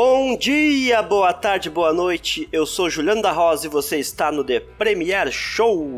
Bom 0.00 0.38
dia, 0.38 1.02
boa 1.02 1.32
tarde, 1.32 1.68
boa 1.68 1.92
noite. 1.92 2.48
Eu 2.52 2.64
sou 2.64 2.88
Juliano 2.88 3.20
da 3.20 3.32
Rosa 3.32 3.66
e 3.66 3.68
você 3.68 3.98
está 3.98 4.30
no 4.30 4.44
The 4.44 4.60
Premier 4.60 5.28
Show. 5.32 5.90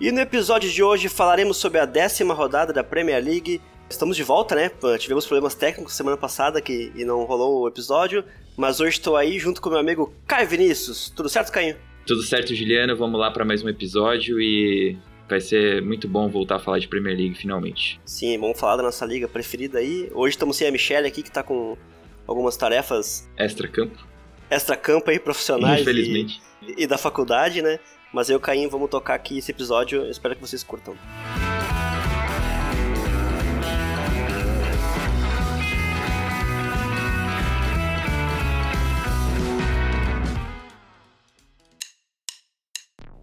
E 0.00 0.10
no 0.10 0.18
episódio 0.18 0.68
de 0.68 0.82
hoje 0.82 1.08
falaremos 1.08 1.56
sobre 1.56 1.78
a 1.78 1.84
décima 1.86 2.34
rodada 2.34 2.72
da 2.72 2.82
Premier 2.82 3.22
League. 3.22 3.60
Estamos 3.88 4.16
de 4.16 4.24
volta, 4.24 4.56
né? 4.56 4.72
Tivemos 4.98 5.24
problemas 5.24 5.54
técnicos 5.54 5.94
semana 5.94 6.16
passada 6.16 6.60
que 6.60 6.90
e 6.96 7.04
não 7.04 7.22
rolou 7.22 7.60
o 7.60 7.68
episódio, 7.68 8.24
mas 8.56 8.80
hoje 8.80 8.98
estou 8.98 9.16
aí 9.16 9.38
junto 9.38 9.62
com 9.62 9.70
meu 9.70 9.78
amigo 9.78 10.12
Caio 10.26 10.48
Vinícius. 10.48 11.12
Tudo 11.14 11.28
certo, 11.28 11.52
Caio? 11.52 11.76
Tudo 12.04 12.24
certo, 12.24 12.52
Juliano. 12.56 12.96
Vamos 12.96 13.20
lá 13.20 13.30
para 13.30 13.44
mais 13.44 13.62
um 13.62 13.68
episódio 13.68 14.40
e 14.40 14.98
vai 15.28 15.40
ser 15.40 15.80
muito 15.80 16.08
bom 16.08 16.28
voltar 16.28 16.56
a 16.56 16.58
falar 16.58 16.80
de 16.80 16.88
Premier 16.88 17.16
League 17.16 17.36
finalmente. 17.36 18.00
Sim, 18.04 18.36
vamos 18.36 18.58
falar 18.58 18.78
da 18.78 18.82
nossa 18.82 19.06
liga 19.06 19.28
preferida 19.28 19.78
aí. 19.78 20.10
Hoje 20.12 20.34
estamos 20.34 20.56
sem 20.56 20.66
a 20.66 20.72
Michelle 20.72 21.06
aqui, 21.06 21.22
que 21.22 21.28
está 21.28 21.44
com 21.44 21.78
algumas 22.28 22.56
tarefas. 22.56 23.28
Extra-campo. 23.36 24.06
Extra-campo 24.50 25.10
aí, 25.10 25.18
profissionais. 25.18 25.80
Infelizmente. 25.80 26.40
E, 26.62 26.84
e, 26.84 26.86
da 26.86 26.98
faculdade, 26.98 27.62
né? 27.62 27.80
Mas 28.12 28.30
eu 28.30 28.38
Caim 28.38 28.68
vamos 28.68 28.90
tocar 28.90 29.14
aqui 29.14 29.38
esse 29.38 29.50
episódio. 29.50 30.04
Eu 30.04 30.10
espero 30.10 30.34
que 30.34 30.40
vocês 30.40 30.62
curtam. 30.62 30.94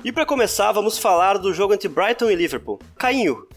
E 0.03 0.11
para 0.11 0.23
começar, 0.23 0.71
vamos 0.71 0.99
falar 0.99 1.39
do 1.39 1.51
jogo 1.51 1.73
entre 1.73 1.87
Brighton 1.89 2.29
e 2.29 2.35
Liverpool. 2.35 2.79
Cainho, 2.95 3.47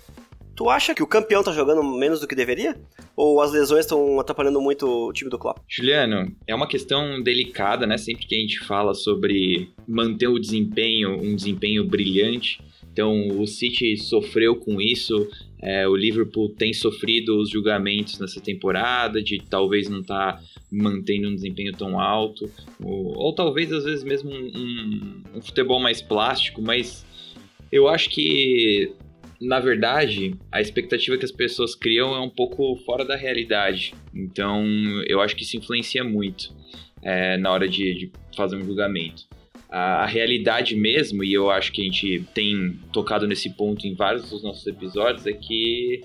tu 0.58 0.68
acha 0.68 0.92
que 0.92 1.04
o 1.04 1.06
campeão 1.06 1.40
tá 1.40 1.52
jogando 1.52 1.84
menos 1.84 2.18
do 2.18 2.26
que 2.26 2.34
deveria? 2.34 2.76
Ou 3.14 3.40
as 3.40 3.52
lesões 3.52 3.84
estão 3.84 4.18
atrapalhando 4.18 4.60
muito 4.60 4.88
o 4.88 5.12
time 5.12 5.30
do 5.30 5.38
Klopp? 5.38 5.58
Juliano, 5.68 6.34
é 6.48 6.52
uma 6.52 6.66
questão 6.66 7.22
delicada, 7.22 7.86
né? 7.86 7.96
Sempre 7.96 8.26
que 8.26 8.34
a 8.34 8.40
gente 8.40 8.58
fala 8.58 8.92
sobre 8.92 9.70
manter 9.86 10.26
o 10.26 10.36
desempenho, 10.36 11.16
um 11.16 11.36
desempenho 11.36 11.86
brilhante. 11.86 12.60
Então, 12.92 13.28
o 13.40 13.46
City 13.46 13.96
sofreu 13.98 14.56
com 14.56 14.80
isso, 14.80 15.30
é, 15.62 15.86
o 15.86 15.94
Liverpool 15.94 16.48
tem 16.48 16.72
sofrido 16.72 17.40
os 17.40 17.50
julgamentos 17.50 18.18
nessa 18.18 18.40
temporada 18.40 19.22
de 19.22 19.40
talvez 19.48 19.88
não 19.88 20.00
estar 20.00 20.32
tá 20.32 20.42
mantendo 20.72 21.28
um 21.28 21.34
desempenho 21.36 21.72
tão 21.72 22.00
alto, 22.00 22.50
ou, 22.82 23.16
ou 23.16 23.32
talvez 23.32 23.72
às 23.72 23.84
vezes 23.84 24.02
mesmo 24.02 24.32
um, 24.32 24.50
um, 24.56 25.22
um 25.36 25.40
futebol 25.40 25.78
mais 25.78 26.02
plástico, 26.02 26.60
mas 26.60 27.06
eu 27.70 27.86
acho 27.86 28.10
que 28.10 28.92
na 29.40 29.60
verdade, 29.60 30.34
a 30.50 30.60
expectativa 30.60 31.16
que 31.16 31.24
as 31.24 31.32
pessoas 31.32 31.74
criam 31.74 32.14
é 32.14 32.20
um 32.20 32.28
pouco 32.28 32.76
fora 32.84 33.04
da 33.04 33.16
realidade. 33.16 33.94
Então, 34.14 34.64
eu 35.06 35.20
acho 35.20 35.36
que 35.36 35.42
isso 35.42 35.56
influencia 35.56 36.02
muito 36.02 36.52
é, 37.02 37.36
na 37.36 37.50
hora 37.52 37.68
de, 37.68 37.94
de, 37.94 38.12
fazer 38.36 38.56
um 38.56 38.64
julgamento. 38.64 39.26
A, 39.70 40.06
realidade 40.06 40.74
mesmo, 40.74 41.22
e 41.22 41.32
eu 41.32 41.50
acho 41.50 41.72
que 41.72 41.82
a 41.82 41.84
gente 41.84 42.24
tem 42.34 42.78
tocado 42.92 43.26
nesse 43.26 43.50
ponto 43.50 43.86
em 43.86 43.94
vários 43.94 44.30
dos 44.30 44.42
nossos 44.42 44.66
episódios, 44.66 45.26
é 45.26 45.32
que 45.32 46.00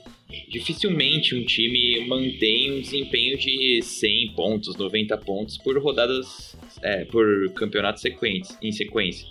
dificilmente 0.49 1.35
um 1.35 1.43
time 1.45 2.05
mantém 2.07 2.71
um 2.71 2.81
desempenho 2.81 3.37
de 3.37 3.81
100 3.81 4.33
pontos, 4.33 4.75
90 4.75 5.17
pontos 5.19 5.57
por 5.57 5.77
rodadas, 5.79 6.55
é, 6.81 7.05
por 7.05 7.25
campeonatos 7.53 8.01
sequentes, 8.01 8.57
em 8.61 8.71
sequência. 8.71 9.27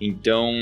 Então, 0.00 0.52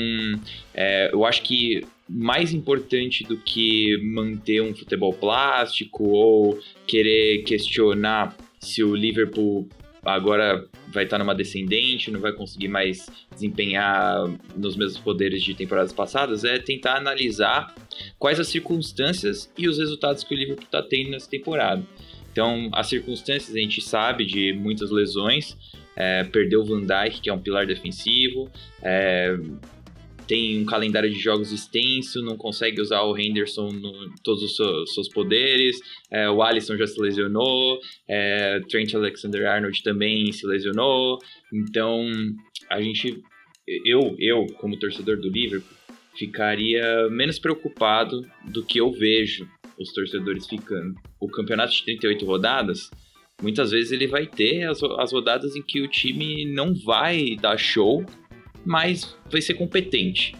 é, 0.73 1.09
eu 1.11 1.25
acho 1.25 1.41
que 1.41 1.83
mais 2.13 2.53
importante 2.53 3.23
do 3.23 3.37
que 3.37 3.97
manter 4.03 4.61
um 4.61 4.75
futebol 4.75 5.13
plástico 5.13 6.03
ou 6.03 6.59
querer 6.85 7.43
questionar 7.43 8.35
se 8.59 8.83
o 8.83 8.93
Liverpool 8.93 9.67
agora 10.03 10.67
vai 10.87 11.05
estar 11.05 11.17
numa 11.17 11.33
descendente, 11.33 12.11
não 12.11 12.19
vai 12.19 12.33
conseguir 12.33 12.67
mais 12.67 13.09
desempenhar 13.31 14.27
nos 14.55 14.75
mesmos 14.75 14.99
poderes 14.99 15.41
de 15.41 15.53
temporadas 15.53 15.93
passadas, 15.93 16.43
é 16.43 16.57
tentar 16.57 16.97
analisar 16.97 17.73
quais 18.19 18.39
as 18.39 18.47
circunstâncias 18.47 19.51
e 19.57 19.69
os 19.69 19.77
resultados 19.77 20.23
que 20.23 20.33
o 20.33 20.37
Liverpool 20.37 20.65
está 20.65 20.81
tendo 20.81 21.11
nessa 21.11 21.29
temporada. 21.29 21.83
Então, 22.31 22.69
as 22.73 22.87
circunstâncias 22.87 23.55
a 23.55 23.59
gente 23.59 23.81
sabe 23.81 24.25
de 24.25 24.53
muitas 24.53 24.89
lesões, 24.89 25.55
é, 25.95 26.23
perdeu 26.23 26.61
o 26.61 26.65
Van 26.65 26.81
Dijk, 26.81 27.21
que 27.21 27.29
é 27.29 27.33
um 27.33 27.39
pilar 27.39 27.67
defensivo, 27.67 28.49
é, 28.81 29.37
tem 30.31 30.61
um 30.61 30.65
calendário 30.65 31.09
de 31.09 31.19
jogos 31.19 31.51
extenso, 31.51 32.21
não 32.21 32.37
consegue 32.37 32.79
usar 32.79 33.01
o 33.01 33.17
Henderson 33.17 33.67
no 33.67 34.15
todos 34.23 34.41
os 34.41 34.55
seus, 34.55 34.93
seus 34.93 35.09
poderes, 35.09 35.77
é, 36.09 36.29
o 36.29 36.41
Alisson 36.41 36.77
já 36.77 36.87
se 36.87 36.97
lesionou, 37.01 37.77
é, 38.07 38.61
Trent 38.69 38.93
Alexander-Arnold 38.93 39.83
também 39.83 40.31
se 40.31 40.47
lesionou, 40.47 41.19
então 41.53 42.09
a 42.69 42.79
gente, 42.79 43.21
eu, 43.85 44.15
eu 44.19 44.47
como 44.57 44.79
torcedor 44.79 45.17
do 45.17 45.27
Liverpool, 45.27 45.77
ficaria 46.15 47.09
menos 47.09 47.37
preocupado 47.37 48.25
do 48.53 48.63
que 48.63 48.79
eu 48.79 48.89
vejo 48.89 49.45
os 49.77 49.91
torcedores 49.91 50.47
ficando. 50.47 50.95
O 51.19 51.27
campeonato 51.27 51.73
de 51.73 51.83
38 51.83 52.25
rodadas, 52.25 52.89
muitas 53.41 53.71
vezes 53.71 53.91
ele 53.91 54.07
vai 54.07 54.25
ter 54.25 54.63
as, 54.63 54.81
as 54.81 55.11
rodadas 55.11 55.57
em 55.57 55.61
que 55.61 55.81
o 55.81 55.89
time 55.89 56.45
não 56.45 56.73
vai 56.73 57.35
dar 57.35 57.57
show, 57.57 58.05
mas 58.65 59.15
vai 59.29 59.41
ser 59.41 59.53
competente. 59.55 60.35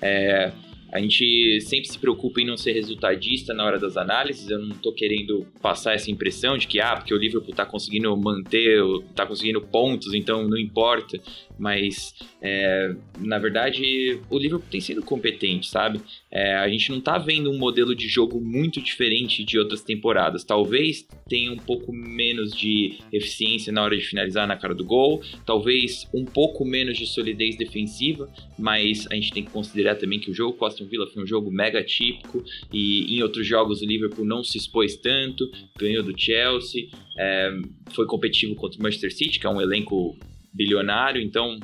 É, 0.00 0.52
a 0.94 1.00
gente 1.00 1.60
sempre 1.62 1.88
se 1.88 1.98
preocupa 1.98 2.40
em 2.40 2.46
não 2.46 2.56
ser 2.56 2.70
resultadista 2.70 3.52
na 3.52 3.64
hora 3.64 3.80
das 3.80 3.96
análises. 3.96 4.48
Eu 4.48 4.60
não 4.60 4.68
estou 4.68 4.92
querendo 4.92 5.44
passar 5.60 5.92
essa 5.92 6.08
impressão 6.08 6.56
de 6.56 6.68
que, 6.68 6.78
ah, 6.78 6.94
porque 6.94 7.12
o 7.12 7.18
Liverpool 7.18 7.50
está 7.50 7.66
conseguindo 7.66 8.16
manter, 8.16 8.80
está 9.10 9.26
conseguindo 9.26 9.60
pontos, 9.60 10.14
então 10.14 10.46
não 10.46 10.56
importa. 10.56 11.18
Mas, 11.58 12.14
é, 12.40 12.94
na 13.18 13.40
verdade, 13.40 14.20
o 14.30 14.38
Liverpool 14.38 14.68
tem 14.70 14.80
sido 14.80 15.02
competente, 15.02 15.68
sabe? 15.68 16.00
É, 16.30 16.54
a 16.54 16.68
gente 16.68 16.90
não 16.90 16.98
está 16.98 17.18
vendo 17.18 17.50
um 17.50 17.58
modelo 17.58 17.92
de 17.92 18.06
jogo 18.06 18.40
muito 18.40 18.80
diferente 18.80 19.42
de 19.42 19.58
outras 19.58 19.82
temporadas. 19.82 20.44
Talvez 20.44 21.08
tenha 21.28 21.52
um 21.52 21.56
pouco 21.56 21.92
menos 21.92 22.56
de 22.56 22.98
eficiência 23.12 23.72
na 23.72 23.82
hora 23.82 23.96
de 23.96 24.04
finalizar 24.04 24.46
na 24.46 24.56
cara 24.56 24.74
do 24.74 24.84
gol, 24.84 25.20
talvez 25.44 26.08
um 26.14 26.24
pouco 26.24 26.64
menos 26.64 26.96
de 26.96 27.06
solidez 27.06 27.56
defensiva, 27.56 28.28
mas 28.56 29.08
a 29.10 29.14
gente 29.16 29.32
tem 29.32 29.44
que 29.44 29.50
considerar 29.50 29.96
também 29.96 30.20
que 30.20 30.30
o 30.30 30.34
jogo 30.34 30.56
com 30.56 30.64
Aston 30.84 30.88
Villa 30.88 31.06
foi 31.06 31.22
um 31.22 31.26
jogo 31.26 31.50
mega 31.50 31.82
típico 31.82 32.44
e 32.72 33.16
em 33.16 33.22
outros 33.22 33.46
jogos 33.46 33.82
o 33.82 33.86
Liverpool 33.86 34.24
não 34.24 34.44
se 34.44 34.58
expôs 34.58 34.96
tanto, 34.96 35.50
ganhou 35.78 36.02
do 36.02 36.18
Chelsea, 36.18 36.88
é, 37.18 37.50
foi 37.90 38.06
competitivo 38.06 38.54
contra 38.54 38.78
o 38.78 38.82
Manchester 38.82 39.12
City, 39.12 39.38
que 39.38 39.46
é 39.46 39.50
um 39.50 39.60
elenco 39.60 40.16
bilionário, 40.52 41.20
então 41.20 41.58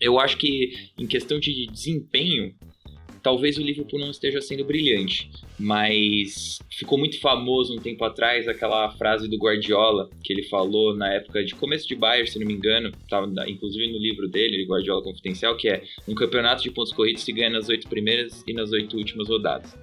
eu 0.00 0.18
acho 0.18 0.36
que 0.36 0.90
em 0.98 1.06
questão 1.06 1.38
de 1.38 1.66
desempenho, 1.66 2.54
talvez 3.26 3.58
o 3.58 3.60
Liverpool 3.60 3.98
não 3.98 4.12
esteja 4.12 4.40
sendo 4.40 4.64
brilhante, 4.64 5.28
mas 5.58 6.60
ficou 6.70 6.96
muito 6.96 7.18
famoso 7.18 7.74
um 7.74 7.80
tempo 7.80 8.04
atrás 8.04 8.46
aquela 8.46 8.88
frase 8.92 9.28
do 9.28 9.36
Guardiola 9.36 10.08
que 10.22 10.32
ele 10.32 10.44
falou 10.44 10.94
na 10.94 11.12
época 11.12 11.44
de 11.44 11.52
começo 11.52 11.88
de 11.88 11.96
Bayern, 11.96 12.30
se 12.30 12.38
não 12.38 12.46
me 12.46 12.54
engano, 12.54 12.92
estava 13.02 13.26
inclusive 13.48 13.90
no 13.90 13.98
livro 13.98 14.28
dele, 14.28 14.64
Guardiola 14.64 15.02
Confidencial, 15.02 15.56
que 15.56 15.68
é 15.68 15.82
um 16.06 16.14
campeonato 16.14 16.62
de 16.62 16.70
pontos 16.70 16.92
corridos 16.92 17.24
se 17.24 17.32
ganha 17.32 17.50
nas 17.50 17.68
oito 17.68 17.88
primeiras 17.88 18.44
e 18.46 18.52
nas 18.52 18.70
oito 18.70 18.96
últimas 18.96 19.28
rodadas. 19.28 19.76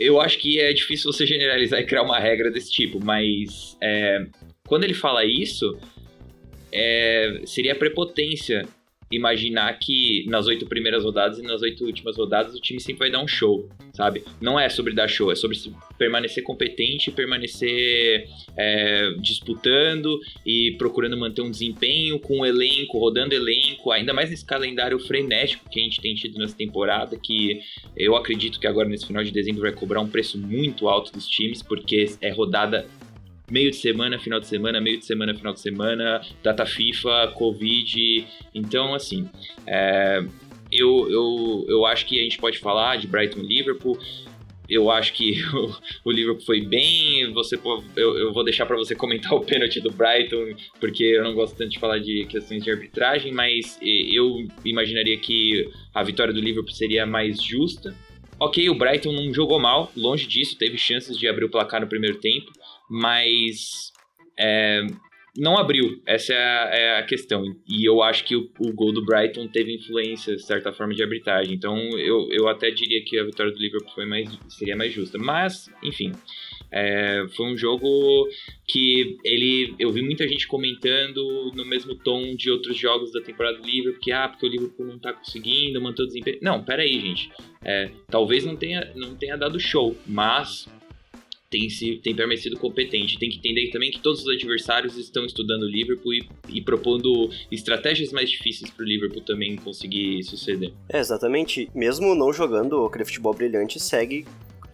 Eu 0.00 0.18
acho 0.18 0.38
que 0.38 0.58
é 0.58 0.72
difícil 0.72 1.12
você 1.12 1.26
generalizar 1.26 1.78
e 1.78 1.84
criar 1.84 2.04
uma 2.04 2.18
regra 2.18 2.50
desse 2.50 2.72
tipo, 2.72 3.04
mas 3.04 3.76
é, 3.82 4.24
quando 4.66 4.84
ele 4.84 4.94
fala 4.94 5.26
isso, 5.26 5.78
é, 6.72 7.42
seria 7.44 7.74
prepotência 7.74 8.66
imaginar 9.10 9.78
que 9.78 10.24
nas 10.28 10.46
oito 10.46 10.66
primeiras 10.66 11.04
rodadas 11.04 11.38
e 11.38 11.42
nas 11.42 11.62
oito 11.62 11.84
últimas 11.84 12.16
rodadas 12.16 12.54
o 12.54 12.60
time 12.60 12.80
sempre 12.80 13.00
vai 13.00 13.10
dar 13.10 13.22
um 13.22 13.28
show, 13.28 13.68
sabe? 13.92 14.24
Não 14.40 14.58
é 14.58 14.68
sobre 14.68 14.94
dar 14.94 15.08
show, 15.08 15.30
é 15.30 15.34
sobre 15.34 15.56
permanecer 15.96 16.42
competente, 16.42 17.10
permanecer 17.10 18.28
é, 18.56 19.12
disputando 19.20 20.18
e 20.44 20.74
procurando 20.76 21.16
manter 21.16 21.42
um 21.42 21.50
desempenho 21.50 22.18
com 22.18 22.40
o 22.40 22.46
elenco, 22.46 22.98
rodando 22.98 23.34
elenco, 23.34 23.92
ainda 23.92 24.12
mais 24.12 24.30
nesse 24.30 24.44
calendário 24.44 24.98
frenético 24.98 25.68
que 25.70 25.80
a 25.80 25.82
gente 25.82 26.00
tem 26.00 26.14
tido 26.14 26.38
nessa 26.38 26.56
temporada, 26.56 27.16
que 27.16 27.60
eu 27.96 28.16
acredito 28.16 28.58
que 28.58 28.66
agora 28.66 28.88
nesse 28.88 29.06
final 29.06 29.22
de 29.22 29.30
dezembro 29.30 29.62
vai 29.62 29.72
cobrar 29.72 30.00
um 30.00 30.08
preço 30.08 30.36
muito 30.38 30.88
alto 30.88 31.12
dos 31.12 31.26
times, 31.26 31.62
porque 31.62 32.06
é 32.20 32.30
rodada 32.30 32.86
meio 33.50 33.70
de 33.70 33.76
semana, 33.76 34.18
final 34.18 34.40
de 34.40 34.46
semana, 34.46 34.80
meio 34.80 34.98
de 34.98 35.04
semana, 35.04 35.34
final 35.34 35.52
de 35.52 35.60
semana, 35.60 36.20
data 36.42 36.66
FIFA, 36.66 37.32
Covid. 37.34 38.26
Então, 38.54 38.94
assim, 38.94 39.28
é, 39.66 40.24
eu, 40.70 41.08
eu, 41.10 41.66
eu 41.68 41.86
acho 41.86 42.06
que 42.06 42.18
a 42.18 42.22
gente 42.22 42.38
pode 42.38 42.58
falar 42.58 42.96
de 42.96 43.06
Brighton 43.06 43.40
Liverpool. 43.40 43.98
Eu 44.68 44.90
acho 44.90 45.12
que 45.12 45.40
o, 45.54 45.76
o 46.04 46.10
Liverpool 46.10 46.44
foi 46.44 46.60
bem. 46.60 47.32
Você 47.32 47.56
eu, 47.96 48.18
eu 48.18 48.32
vou 48.32 48.44
deixar 48.44 48.66
para 48.66 48.76
você 48.76 48.94
comentar 48.94 49.32
o 49.34 49.40
pênalti 49.40 49.80
do 49.80 49.90
Brighton, 49.90 50.56
porque 50.80 51.04
eu 51.04 51.22
não 51.22 51.34
gosto 51.34 51.56
tanto 51.56 51.70
de 51.70 51.78
falar 51.78 51.98
de 51.98 52.26
questões 52.26 52.64
de 52.64 52.70
arbitragem, 52.70 53.32
mas 53.32 53.78
eu 53.80 54.46
imaginaria 54.64 55.16
que 55.18 55.68
a 55.94 56.02
vitória 56.02 56.34
do 56.34 56.40
Liverpool 56.40 56.72
seria 56.72 57.06
mais 57.06 57.40
justa. 57.42 57.94
Ok, 58.38 58.68
o 58.68 58.74
Brighton 58.74 59.12
não 59.12 59.32
jogou 59.32 59.58
mal, 59.58 59.90
longe 59.96 60.26
disso, 60.26 60.58
teve 60.58 60.76
chances 60.76 61.16
de 61.16 61.26
abrir 61.26 61.46
o 61.46 61.48
placar 61.48 61.80
no 61.80 61.86
primeiro 61.86 62.18
tempo, 62.18 62.52
mas 62.88 63.92
é, 64.38 64.86
não 65.38 65.58
abriu, 65.58 66.00
essa 66.06 66.32
é 66.32 66.36
a, 66.36 66.70
é 66.72 66.98
a, 66.98 67.02
questão. 67.02 67.44
E 67.68 67.84
eu 67.84 68.02
acho 68.02 68.24
que 68.24 68.34
o, 68.34 68.50
o, 68.58 68.72
gol 68.72 68.92
do 68.92 69.04
Brighton 69.04 69.46
teve 69.48 69.74
influência, 69.74 70.34
de 70.34 70.42
certa 70.42 70.72
forma, 70.72 70.94
de 70.94 71.02
arbitragem. 71.02 71.54
Então 71.54 71.76
eu, 71.98 72.28
eu 72.30 72.48
até 72.48 72.70
diria 72.70 73.02
que 73.04 73.18
a 73.18 73.24
vitória 73.24 73.52
do 73.52 73.58
Liverpool 73.58 73.92
foi 73.94 74.06
mais, 74.06 74.28
seria 74.48 74.76
mais 74.76 74.92
justa. 74.92 75.18
Mas, 75.18 75.70
enfim, 75.82 76.12
é, 76.72 77.26
foi 77.36 77.46
um 77.46 77.56
jogo 77.56 78.28
que 78.66 79.18
ele, 79.24 79.74
eu 79.78 79.92
vi 79.92 80.02
muita 80.02 80.26
gente 80.26 80.46
comentando 80.46 81.52
no 81.54 81.64
mesmo 81.64 81.94
tom 81.94 82.34
de 82.34 82.50
outros 82.50 82.76
jogos 82.76 83.12
da 83.12 83.20
temporada 83.20 83.58
do 83.58 83.68
Liverpool, 83.68 84.00
que 84.00 84.12
ah, 84.12 84.28
porque 84.28 84.46
o 84.46 84.48
Liverpool 84.48 84.86
não 84.86 84.98
tá 84.98 85.12
conseguindo 85.12 85.80
manter 85.80 86.02
o 86.02 86.06
desempenho. 86.06 86.38
Não, 86.40 86.64
pera 86.64 86.82
aí, 86.82 86.98
gente. 86.98 87.30
É, 87.62 87.90
talvez 88.08 88.44
não 88.44 88.56
tenha, 88.56 88.92
não 88.94 89.14
tenha 89.14 89.36
dado 89.36 89.60
show, 89.60 89.96
mas 90.06 90.66
tem, 91.56 91.70
se, 91.70 91.96
tem 91.96 92.14
permanecido 92.14 92.58
competente. 92.58 93.18
Tem 93.18 93.30
que 93.30 93.38
entender 93.38 93.70
também 93.70 93.90
que 93.90 94.00
todos 94.00 94.22
os 94.22 94.28
adversários 94.28 94.96
estão 94.98 95.24
estudando 95.24 95.62
o 95.62 95.68
Liverpool 95.68 96.12
e, 96.12 96.28
e 96.48 96.60
propondo 96.60 97.30
estratégias 97.50 98.12
mais 98.12 98.30
difíceis 98.30 98.70
para 98.70 98.84
o 98.84 98.86
Liverpool 98.86 99.22
também 99.22 99.56
conseguir 99.56 100.22
suceder. 100.24 100.72
É, 100.88 100.98
exatamente. 100.98 101.70
Mesmo 101.74 102.14
não 102.14 102.32
jogando 102.32 102.84
aquele 102.84 103.06
futebol 103.06 103.32
brilhante, 103.32 103.80
segue 103.80 104.26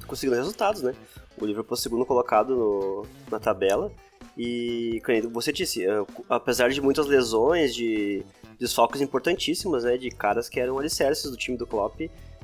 conseguindo 0.07 0.37
resultados, 0.37 0.83
né? 0.83 0.95
O 1.41 1.47
Liverpool 1.47 1.77
é 1.77 1.81
segundo 1.81 2.05
colocado 2.05 2.55
no, 2.55 3.07
na 3.31 3.39
tabela. 3.39 3.93
E, 4.37 5.01
como 5.05 5.31
você 5.31 5.53
disse, 5.53 5.85
é, 5.85 6.05
apesar 6.29 6.71
de 6.71 6.81
muitas 6.81 7.07
lesões, 7.07 7.75
de 7.75 8.25
desfalques 8.59 9.01
importantíssimos, 9.01 9.85
né? 9.85 9.97
De 9.97 10.11
caras 10.11 10.49
que 10.49 10.59
eram 10.59 10.79
alicerces 10.79 11.31
do 11.31 11.37
time 11.37 11.57
do 11.57 11.67
Klopp, 11.67 12.01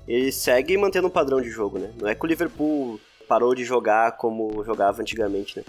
ele 0.07 0.31
segue 0.31 0.77
mantendo 0.77 1.09
um 1.09 1.11
padrão 1.11 1.41
de 1.41 1.51
jogo, 1.51 1.79
né? 1.79 1.93
Não 2.01 2.09
é 2.09 2.15
que 2.15 2.25
o 2.25 2.29
Liverpool 2.29 3.01
parou 3.29 3.55
de 3.55 3.65
jogar 3.65 4.17
como 4.17 4.65
jogava 4.65 5.01
antigamente, 5.01 5.59
né? 5.59 5.65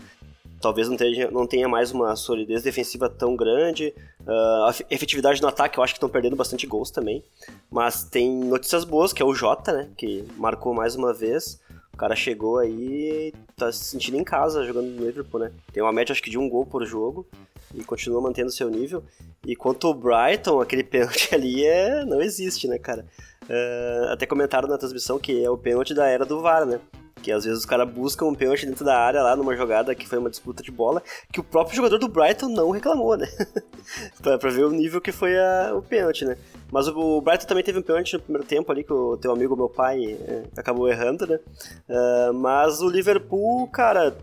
Talvez 0.62 0.90
não 0.90 0.98
tenha, 0.98 1.32
não 1.32 1.48
tenha 1.48 1.70
mais 1.70 1.92
uma 1.92 2.16
solidez 2.16 2.64
defensiva 2.64 3.10
tão 3.10 3.36
grande. 3.36 3.94
Uh, 4.22 4.66
a 4.66 4.76
efetividade 4.90 5.42
no 5.42 5.48
ataque, 5.48 5.80
eu 5.80 5.84
acho 5.84 5.94
que 5.94 5.98
estão 5.98 6.10
perdendo 6.10 6.36
bastante 6.36 6.68
gols 6.68 6.92
também. 6.92 7.24
Mas 7.72 8.04
tem 8.04 8.30
notícias 8.30 8.84
boas, 8.84 9.14
que 9.14 9.22
é 9.22 9.26
o 9.26 9.34
Jota, 9.34 9.72
né? 9.72 9.90
Que 9.96 10.26
marcou 10.38 10.74
mais 10.74 10.96
uma 10.96 11.14
vez 11.14 11.60
cara 12.00 12.16
chegou 12.16 12.58
aí 12.58 13.34
tá 13.58 13.70
se 13.74 13.84
sentindo 13.84 14.18
em 14.18 14.24
casa 14.24 14.64
jogando 14.64 14.88
no 14.88 15.06
Liverpool, 15.06 15.42
né? 15.42 15.52
Tem 15.74 15.84
uma 15.84 15.92
média 15.92 16.14
acho 16.14 16.24
que 16.24 16.30
de 16.30 16.38
um 16.38 16.48
gol 16.48 16.66
por 16.66 16.86
jogo 16.86 17.28
e 17.76 17.84
continua 17.84 18.22
mantendo 18.22 18.50
seu 18.50 18.70
nível. 18.70 19.04
E 19.46 19.54
quanto 19.54 19.90
o 19.90 19.94
Brighton, 19.94 20.62
aquele 20.62 20.82
pênalti 20.86 21.36
ali 21.36 21.66
é 21.66 22.06
não 22.06 22.22
existe, 22.22 22.70
né, 22.70 22.80
cara? 22.80 23.06
Uh, 23.44 24.14
até 24.14 24.26
comentaram 24.26 24.70
na 24.70 24.78
transmissão 24.78 25.20
que 25.20 25.44
é 25.44 25.50
o 25.50 25.58
pênalti 25.58 25.94
da 25.94 26.08
era 26.08 26.26
do 26.26 26.40
VAR, 26.40 26.66
né? 26.66 26.80
Que 27.22 27.32
às 27.32 27.44
vezes 27.44 27.60
os 27.60 27.66
caras 27.66 27.90
buscam 27.90 28.26
um 28.26 28.36
pênalti 28.36 28.66
dentro 28.66 28.86
da 28.86 28.98
área 28.98 29.22
lá 29.22 29.36
numa 29.36 29.56
jogada 29.56 29.94
que 29.94 30.08
foi 30.08 30.18
uma 30.18 30.30
disputa 30.30 30.64
de 30.64 30.72
bola, 30.72 31.02
que 31.32 31.40
o 31.40 31.44
próprio 31.44 31.76
jogador 31.76 31.98
do 31.98 32.08
Brighton 32.08 32.50
não 32.50 32.72
reclamou, 32.72 33.18
né? 33.18 33.28
pra, 34.22 34.38
pra, 34.38 34.50
ver 34.50 34.66
o 34.66 34.72
nível 34.72 35.02
que 35.02 35.12
foi 35.12 35.38
a, 35.38 35.74
o 35.76 35.82
pênalti, 35.82 36.26
né? 36.26 36.38
Mas 36.72 36.88
o, 36.88 36.98
o, 36.98 37.22
Brighton 37.22 37.48
também 37.48 37.64
teve 37.64 37.80
um 37.80 37.84
pênalti 37.84 38.14
no 38.14 38.20
primeiro 38.20 38.48
tempo 38.48 38.72
ali, 38.72 38.84
que 38.84 38.94
o 38.94 39.18
teu 39.18 39.32
amigo, 39.32 39.56
meu 39.56 39.70
pai, 39.70 40.14
é, 40.14 40.44
acabou 40.58 40.88
errando, 40.88 41.26
né? 41.26 41.40
Uh, 41.90 42.34
mas 42.34 42.82
o 42.82 42.90
Liverpool, 42.90 43.68
cara, 43.68 44.16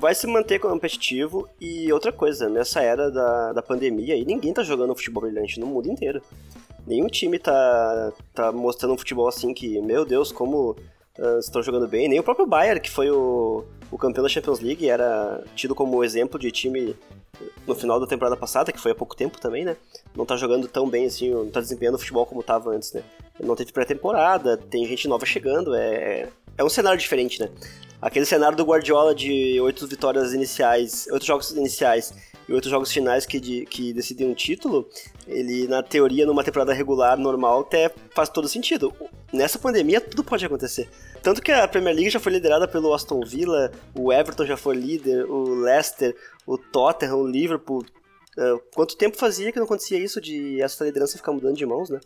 vai 0.00 0.14
se 0.14 0.26
manter 0.26 0.58
competitivo. 0.58 1.48
E 1.60 1.92
outra 1.92 2.10
coisa, 2.10 2.48
nessa 2.48 2.80
era 2.80 3.10
da, 3.10 3.52
da 3.52 3.62
pandemia 3.62 4.14
aí, 4.14 4.24
ninguém 4.24 4.52
tá 4.52 4.62
jogando 4.62 4.96
futebol 4.96 5.22
brilhante 5.22 5.60
no 5.60 5.66
mundo 5.66 5.88
inteiro. 5.88 6.22
Nenhum 6.86 7.06
time 7.06 7.38
tá, 7.38 8.12
tá 8.34 8.50
mostrando 8.50 8.94
um 8.94 8.98
futebol 8.98 9.28
assim 9.28 9.52
que, 9.52 9.80
meu 9.80 10.04
Deus, 10.04 10.32
como 10.32 10.74
uh, 11.18 11.38
estão 11.38 11.62
jogando 11.62 11.88
bem. 11.88 12.08
Nem 12.08 12.20
o 12.20 12.22
próprio 12.22 12.46
Bayern, 12.46 12.80
que 12.80 12.90
foi 12.90 13.10
o, 13.10 13.64
o 13.90 13.98
campeão 13.98 14.22
da 14.22 14.28
Champions 14.28 14.60
League, 14.60 14.88
era 14.88 15.42
tido 15.54 15.74
como 15.74 16.02
exemplo 16.04 16.38
de 16.38 16.50
time 16.50 16.96
no 17.66 17.74
final 17.74 17.98
da 17.98 18.06
temporada 18.06 18.36
passada, 18.36 18.72
que 18.72 18.80
foi 18.80 18.92
há 18.92 18.94
pouco 18.94 19.16
tempo 19.16 19.40
também, 19.40 19.64
né? 19.64 19.76
Não 20.14 20.26
tá 20.26 20.36
jogando 20.36 20.68
tão 20.68 20.88
bem 20.88 21.06
assim, 21.06 21.30
não 21.30 21.50
tá 21.50 21.60
desempenhando 21.60 21.94
o 21.94 21.98
futebol 21.98 22.26
como 22.26 22.42
tava 22.42 22.70
antes, 22.70 22.92
né? 22.92 23.02
Não 23.38 23.56
teve 23.56 23.72
pré-temporada, 23.72 24.56
tem 24.56 24.86
gente 24.86 25.08
nova 25.08 25.24
chegando, 25.24 25.74
é, 25.74 26.28
é 26.58 26.64
um 26.64 26.68
cenário 26.68 26.98
diferente, 26.98 27.40
né? 27.40 27.48
Aquele 28.00 28.24
cenário 28.24 28.56
do 28.56 28.64
Guardiola 28.64 29.14
de 29.14 29.60
oito 29.60 29.86
vitórias 29.86 30.32
iniciais, 30.32 31.06
oito 31.12 31.24
jogos 31.24 31.50
iniciais 31.50 32.14
e 32.48 32.52
oito 32.52 32.68
jogos 32.68 32.90
finais 32.90 33.26
que, 33.26 33.38
de, 33.38 33.66
que 33.66 33.92
decidem 33.92 34.26
um 34.26 34.34
título, 34.34 34.88
ele, 35.26 35.68
na 35.68 35.82
teoria, 35.82 36.26
numa 36.26 36.42
temporada 36.42 36.72
regular, 36.72 37.18
normal, 37.18 37.60
até 37.60 37.90
faz 38.14 38.28
todo 38.28 38.48
sentido. 38.48 38.92
Nessa 39.32 39.58
pandemia, 39.58 40.00
tudo 40.00 40.24
pode 40.24 40.44
acontecer. 40.44 40.88
Tanto 41.22 41.40
que 41.40 41.52
a 41.52 41.68
Premier 41.68 41.94
League 41.94 42.10
já 42.10 42.18
foi 42.18 42.32
liderada 42.32 42.66
pelo 42.66 42.92
Aston 42.92 43.20
Villa, 43.24 43.70
o 43.94 44.12
Everton 44.12 44.44
já 44.44 44.56
foi 44.56 44.76
líder, 44.76 45.24
o 45.30 45.54
Leicester, 45.54 46.16
o 46.46 46.58
Tottenham, 46.58 47.16
o 47.16 47.26
Liverpool. 47.26 47.84
Uh, 48.36 48.60
quanto 48.74 48.96
tempo 48.96 49.16
fazia 49.16 49.52
que 49.52 49.58
não 49.58 49.66
acontecia 49.66 49.98
isso 49.98 50.20
de 50.20 50.60
essa 50.60 50.84
liderança 50.84 51.16
ficar 51.16 51.32
mudando 51.32 51.56
de 51.56 51.66
mãos, 51.66 51.90
né? 51.90 52.00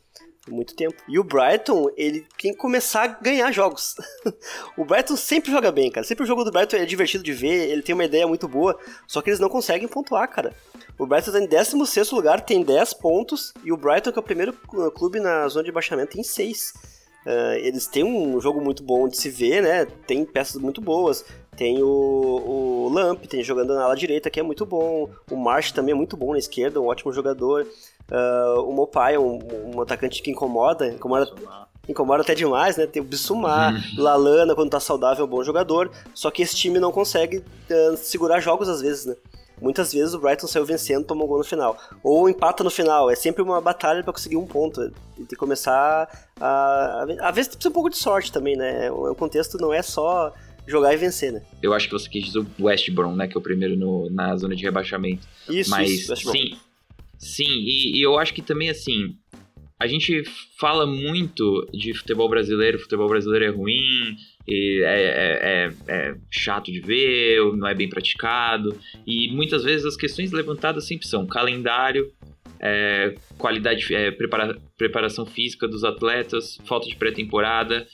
muito 0.50 0.75
tempo. 0.75 0.94
E 1.09 1.19
o 1.19 1.25
Brighton, 1.25 1.88
ele 1.97 2.26
tem 2.38 2.53
que 2.53 2.59
começar 2.59 3.05
a 3.05 3.06
ganhar 3.06 3.50
jogos. 3.53 3.94
o 4.77 4.85
Brighton 4.85 5.17
sempre 5.17 5.50
joga 5.50 5.73
bem, 5.73 5.91
cara. 5.91 6.06
Sempre 6.06 6.25
o 6.25 6.27
jogo 6.27 6.44
do 6.44 6.50
Brighton 6.50 6.77
é 6.77 6.85
divertido 6.85 7.25
de 7.25 7.32
ver, 7.32 7.70
ele 7.70 7.82
tem 7.82 7.94
uma 7.94 8.05
ideia 8.05 8.27
muito 8.27 8.47
boa, 8.47 8.79
só 9.06 9.23
que 9.23 9.31
eles 9.31 9.41
não 9.41 9.49
conseguem 9.49 9.88
pontuar, 9.88 10.29
cara. 10.29 10.55
O 10.99 11.06
Brighton 11.06 11.32
tá 11.32 11.41
em 11.41 11.47
16 11.47 12.11
lugar, 12.11 12.41
tem 12.41 12.62
10 12.62 12.94
pontos, 12.94 13.53
e 13.65 13.73
o 13.73 13.77
Brighton, 13.77 14.12
que 14.12 14.19
é 14.19 14.20
o 14.20 14.25
primeiro 14.25 14.53
clube 14.94 15.20
na 15.20 15.49
zona 15.49 15.65
de 15.65 15.73
baixamento, 15.73 16.12
tem 16.12 16.23
6. 16.23 16.73
Uh, 17.26 17.55
eles 17.56 17.87
têm 17.87 18.05
um 18.05 18.38
jogo 18.41 18.61
muito 18.61 18.82
bom 18.82 19.09
de 19.09 19.17
se 19.17 19.31
ver, 19.31 19.62
né? 19.62 19.87
Tem 20.06 20.25
peças 20.25 20.61
muito 20.61 20.81
boas. 20.81 21.25
Tem 21.56 21.82
o, 21.82 21.87
o 21.87 22.91
Lamp, 22.93 23.25
tem 23.26 23.43
jogando 23.43 23.75
na 23.75 23.85
ala 23.85 23.97
direita, 23.97 24.29
que 24.29 24.41
é 24.41 24.43
muito 24.43 24.67
bom. 24.67 25.09
O 25.31 25.37
Marsh 25.37 25.73
também 25.73 25.93
é 25.93 25.97
muito 25.97 26.17
bom 26.17 26.32
na 26.32 26.38
esquerda, 26.38 26.81
um 26.81 26.87
ótimo 26.87 27.12
jogador. 27.12 27.67
Uh, 28.11 28.61
o 28.62 28.73
Mopai 28.73 29.15
é 29.15 29.19
um, 29.19 29.38
um, 29.75 29.81
atacante 29.81 30.21
que 30.23 30.31
incomoda, 30.31 30.87
incomoda, 30.88 31.32
incomoda 31.88 32.23
até 32.23 32.35
demais, 32.35 32.76
né? 32.76 32.87
Tem 32.87 33.00
o 33.00 33.05
Bissumar, 33.05 33.73
uhum. 33.73 34.03
Lalana, 34.03 34.55
quando 34.55 34.70
tá 34.70 34.81
saudável, 34.81 35.25
é 35.25 35.27
um 35.27 35.31
bom 35.31 35.43
jogador. 35.43 35.91
Só 36.12 36.31
que 36.31 36.43
esse 36.43 36.55
time 36.56 36.79
não 36.79 36.93
consegue 36.93 37.38
uh, 37.38 37.97
segurar 37.97 38.41
jogos 38.41 38.69
às 38.69 38.82
vezes, 38.82 39.06
né? 39.06 39.17
Muitas 39.65 39.95
vezes 39.95 40.13
o 40.13 40.21
Brighton 40.21 40.47
saiu 40.47 40.67
vencendo, 40.67 41.07
tomou 41.07 41.25
um 41.25 41.29
gol 41.29 41.39
no 41.39 41.45
final. 41.45 41.79
Ou 42.03 42.29
empata 42.29 42.63
no 42.63 42.69
final. 42.69 43.11
É 43.11 43.17
sempre 43.17 43.43
uma 43.43 43.63
batalha 43.63 44.03
para 44.03 44.13
conseguir 44.13 44.37
um 44.37 44.47
ponto. 44.47 44.91
Tem 45.17 45.25
que 45.25 45.37
começar 45.37 46.07
a. 46.39 47.06
Às 47.23 47.35
vezes 47.35 47.49
precisa 47.49 47.71
um 47.71 47.73
pouco 47.73 47.89
de 47.89 47.97
sorte 47.97 48.31
também, 48.31 48.56
né? 48.56 48.91
O 48.91 49.15
contexto 49.15 49.56
não 49.56 49.73
é 49.73 49.81
só 49.81 50.35
jogar 50.67 50.93
e 50.93 50.99
vencer, 50.99 51.33
né? 51.33 51.43
Eu 51.63 51.73
acho 51.73 51.87
que 51.87 51.93
você 51.94 52.11
quis 52.11 52.27
dizer 52.27 52.41
o 52.41 52.65
West 52.65 52.91
Brom, 52.91 53.17
né? 53.17 53.27
Que 53.27 53.39
é 53.39 53.41
o 53.41 53.43
primeiro 53.43 53.75
no, 53.75 54.11
na 54.11 54.37
zona 54.37 54.55
de 54.55 54.63
rebaixamento. 54.63 55.27
Isso, 55.49 55.71
Mas, 55.71 55.91
isso, 55.91 56.15
sim, 56.17 56.59
sim 57.19 57.49
e, 57.49 57.99
e, 57.99 58.03
eu 58.03 58.19
acho 58.19 58.35
que 58.35 58.43
também, 58.43 58.69
assim, 58.69 59.17
a 59.81 59.87
gente 59.87 60.25
fala 60.59 60.87
muito 60.87 61.67
de 61.73 61.94
futebol 61.94 62.29
brasileiro, 62.29 62.79
futebol 62.79 63.09
brasileiro 63.09 63.47
é 63.47 63.49
ruim, 63.49 64.15
é, 64.48 64.82
é, 64.84 65.41
é, 65.43 65.72
é, 65.89 66.15
chato 66.31 66.70
de 66.70 66.81
ver, 66.81 67.41
não 67.56 67.67
é 67.67 67.74
bem 67.74 67.89
praticado, 67.89 68.79
e 69.06 69.32
muitas 69.32 69.65
vezes 69.65 69.86
as 69.86 69.96
questões 69.96 70.32
levantadas 70.32 70.86
sempre 70.86 71.06
são 71.06 71.27
calendário, 71.27 72.13
é, 72.60 73.15
qualidade, 73.39 73.94
é, 73.94 74.10
prepara, 74.10 74.56
preparação 74.77 75.27
física 75.27 75.67
dos 75.67 75.84
atletas, 75.84 76.58
falta 76.65 76.89
de 76.89 76.96
pré-temporada, 76.96 77.86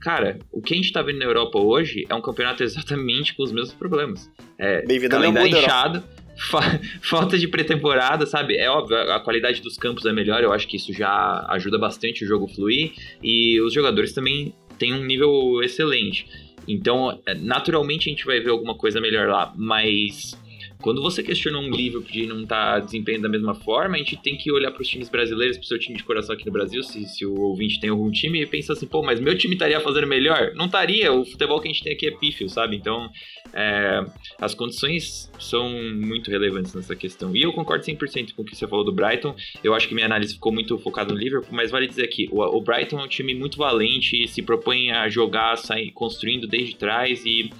Cara, 0.00 0.38
o 0.52 0.60
que 0.60 0.74
a 0.74 0.76
gente 0.76 0.92
tá 0.92 1.02
vendo 1.02 1.18
na 1.18 1.24
Europa 1.24 1.58
hoje 1.58 2.06
é 2.08 2.14
um 2.14 2.20
campeonato 2.20 2.62
exatamente 2.64 3.34
com 3.34 3.42
os 3.42 3.52
mesmos 3.52 3.74
problemas. 3.74 4.30
É, 4.58 4.82
calendário 5.08 5.56
inchado, 5.56 6.04
fa 6.50 6.60
falta 7.02 7.38
de 7.38 7.48
pré-temporada, 7.48 8.26
sabe? 8.26 8.56
É 8.56 8.70
óbvio, 8.70 8.96
a 8.96 9.20
qualidade 9.20 9.60
dos 9.60 9.76
campos 9.76 10.04
é 10.04 10.12
melhor, 10.12 10.42
eu 10.42 10.52
acho 10.52 10.68
que 10.68 10.76
isso 10.76 10.92
já 10.92 11.46
ajuda 11.50 11.78
bastante 11.78 12.24
o 12.24 12.28
jogo 12.28 12.46
fluir, 12.46 12.92
e 13.22 13.60
os 13.60 13.72
jogadores 13.72 14.12
também 14.12 14.54
têm 14.78 14.94
um 14.94 15.04
nível 15.04 15.62
excelente. 15.62 16.26
Então, 16.68 17.20
é, 17.26 17.34
naturalmente 17.34 18.08
a 18.08 18.12
gente 18.12 18.24
vai 18.24 18.40
ver 18.40 18.50
alguma 18.50 18.74
coisa 18.74 19.00
melhor 19.00 19.28
lá, 19.28 19.52
mas 19.56 20.36
quando 20.80 21.02
você 21.02 21.22
questiona 21.22 21.58
um 21.58 21.70
Liverpool 21.70 22.10
de 22.10 22.26
não 22.26 22.42
estar 22.42 22.74
tá 22.74 22.78
desempenhando 22.80 23.22
da 23.22 23.28
mesma 23.28 23.54
forma, 23.54 23.96
a 23.96 23.98
gente 23.98 24.16
tem 24.16 24.36
que 24.36 24.52
olhar 24.52 24.70
para 24.70 24.82
os 24.82 24.88
times 24.88 25.08
brasileiros, 25.08 25.56
para 25.56 25.64
o 25.64 25.66
seu 25.66 25.78
time 25.78 25.96
de 25.96 26.04
coração 26.04 26.34
aqui 26.34 26.46
no 26.46 26.52
Brasil, 26.52 26.82
se, 26.82 27.04
se 27.06 27.24
o 27.24 27.34
ouvinte 27.40 27.80
tem 27.80 27.90
algum 27.90 28.10
time, 28.10 28.42
e 28.42 28.46
pensar 28.46 28.74
assim, 28.74 28.86
pô, 28.86 29.02
mas 29.02 29.20
meu 29.20 29.36
time 29.36 29.54
estaria 29.54 29.80
fazendo 29.80 30.06
melhor? 30.06 30.52
Não 30.54 30.66
estaria, 30.66 31.12
o 31.12 31.24
futebol 31.24 31.60
que 31.60 31.68
a 31.68 31.72
gente 31.72 31.82
tem 31.82 31.92
aqui 31.92 32.06
é 32.06 32.10
pífio, 32.10 32.48
sabe? 32.48 32.76
Então, 32.76 33.10
é, 33.52 34.04
as 34.40 34.54
condições 34.54 35.30
são 35.38 35.68
muito 35.94 36.30
relevantes 36.30 36.74
nessa 36.74 36.94
questão. 36.94 37.34
E 37.34 37.42
eu 37.42 37.52
concordo 37.52 37.84
100% 37.84 38.34
com 38.34 38.42
o 38.42 38.44
que 38.44 38.54
você 38.54 38.66
falou 38.66 38.84
do 38.84 38.92
Brighton, 38.92 39.34
eu 39.64 39.74
acho 39.74 39.88
que 39.88 39.94
minha 39.94 40.06
análise 40.06 40.34
ficou 40.34 40.52
muito 40.52 40.78
focada 40.78 41.12
no 41.12 41.18
Liverpool, 41.18 41.54
mas 41.54 41.70
vale 41.70 41.86
dizer 41.86 42.04
aqui, 42.04 42.28
o, 42.30 42.42
o 42.42 42.60
Brighton 42.60 43.00
é 43.00 43.04
um 43.04 43.08
time 43.08 43.34
muito 43.34 43.56
valente, 43.56 44.28
se 44.28 44.42
propõe 44.42 44.90
a 44.90 45.08
jogar, 45.08 45.56
sair 45.56 45.90
construindo 45.92 46.46
desde 46.46 46.76
trás 46.76 47.24
e 47.24 47.50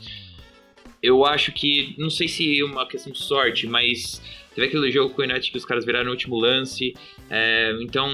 eu 1.06 1.24
acho 1.24 1.52
que, 1.52 1.94
não 1.98 2.10
sei 2.10 2.28
se 2.28 2.60
é 2.60 2.64
uma 2.64 2.86
questão 2.86 3.12
de 3.12 3.18
sorte, 3.18 3.66
mas 3.66 4.20
Teve 4.56 4.68
aquele 4.68 4.90
jogo 4.90 5.12
com 5.12 5.20
o 5.20 5.24
United 5.26 5.50
que 5.50 5.58
os 5.58 5.66
caras 5.66 5.84
viraram 5.84 6.06
no 6.06 6.12
último 6.12 6.34
lance. 6.34 6.94
É, 7.28 7.76
então, 7.82 8.08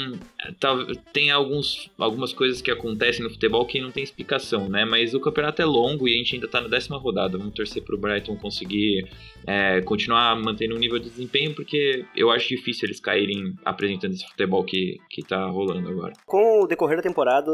tá, 0.59 0.77
tem 1.13 1.31
alguns, 1.31 1.89
algumas 1.97 2.33
coisas 2.33 2.61
que 2.61 2.69
acontecem 2.69 3.23
no 3.23 3.31
futebol 3.31 3.65
que 3.65 3.81
não 3.81 3.93
tem 3.93 4.03
explicação, 4.03 4.69
né? 4.69 4.85
Mas 4.85 5.15
o 5.15 5.21
campeonato 5.21 5.63
é 5.63 5.65
longo 5.65 6.09
e 6.09 6.15
a 6.15 6.19
gente 6.19 6.35
ainda 6.35 6.49
tá 6.49 6.61
na 6.61 6.67
décima 6.67 6.99
rodada. 6.99 7.39
Vamos 7.39 7.55
torcer 7.55 7.85
pro 7.85 7.97
Brighton 7.97 8.37
conseguir 8.37 9.09
é, 9.47 9.83
continuar 9.83 10.35
mantendo 10.35 10.75
um 10.75 10.79
nível 10.79 10.99
de 10.99 11.11
desempenho, 11.11 11.55
porque 11.55 12.05
eu 12.17 12.29
acho 12.29 12.49
difícil 12.49 12.89
eles 12.89 12.99
caírem 12.99 13.55
apresentando 13.65 14.15
esse 14.15 14.27
futebol 14.27 14.65
que, 14.65 14.99
que 15.09 15.23
tá 15.23 15.47
rolando 15.47 15.91
agora. 15.91 16.13
Com 16.27 16.65
o 16.65 16.67
decorrer 16.67 16.97
da 16.97 17.05
temporada, 17.05 17.53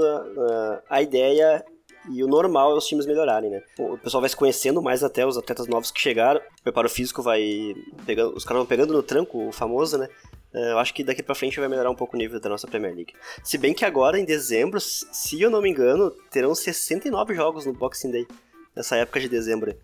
a 0.89 1.03
ideia 1.03 1.63
e 2.11 2.23
o 2.25 2.27
normal 2.27 2.73
é 2.73 2.75
os 2.75 2.87
times 2.87 3.07
melhorarem, 3.07 3.51
né? 3.51 3.63
O 3.79 3.99
pessoal 3.99 4.21
vai 4.21 4.31
se 4.31 4.37
conhecendo 4.37 4.83
mais 4.83 5.03
até 5.03 5.27
os 5.27 5.37
atletas 5.37 5.67
novos 5.67 5.91
que 5.91 6.01
chegaram. 6.01 6.41
O 6.61 6.63
preparo 6.63 6.89
físico 6.89 7.23
vai 7.23 7.75
pegando, 8.07 8.35
os 8.35 8.45
caras 8.45 8.61
vão 8.61 8.67
pegando 8.67 8.93
no 8.93 9.03
tranco, 9.03 9.49
o 9.49 9.53
famoso, 9.53 9.99
né? 9.99 10.09
É, 10.53 10.73
eu 10.73 10.79
acho 10.79 10.95
que 10.95 11.05
daqui 11.05 11.23
para 11.23 11.35
frente 11.35 11.61
vai 11.61 11.69
melhorar 11.69 11.91
um 11.91 11.95
pouco 11.95 12.17
o 12.17 12.19
nível 12.19 12.41
da 12.41 12.49
nossa 12.49 12.67
Premier 12.67 12.95
League. 12.95 13.13
Se 13.45 13.59
bem 13.59 13.75
que 13.75 13.85
agora, 13.85 14.19
em 14.19 14.25
dezembro, 14.25 14.81
se 14.81 15.41
eu 15.41 15.51
não 15.51 15.61
me 15.61 15.69
engano, 15.71 16.11
terão 16.31 16.55
69 16.55 17.35
jogos 17.35 17.67
no 17.67 17.73
Boxing 17.73 18.11
Day. 18.11 18.27
Nessa 18.75 18.97
época 18.97 19.21
de 19.21 19.29
dezembro. 19.29 19.75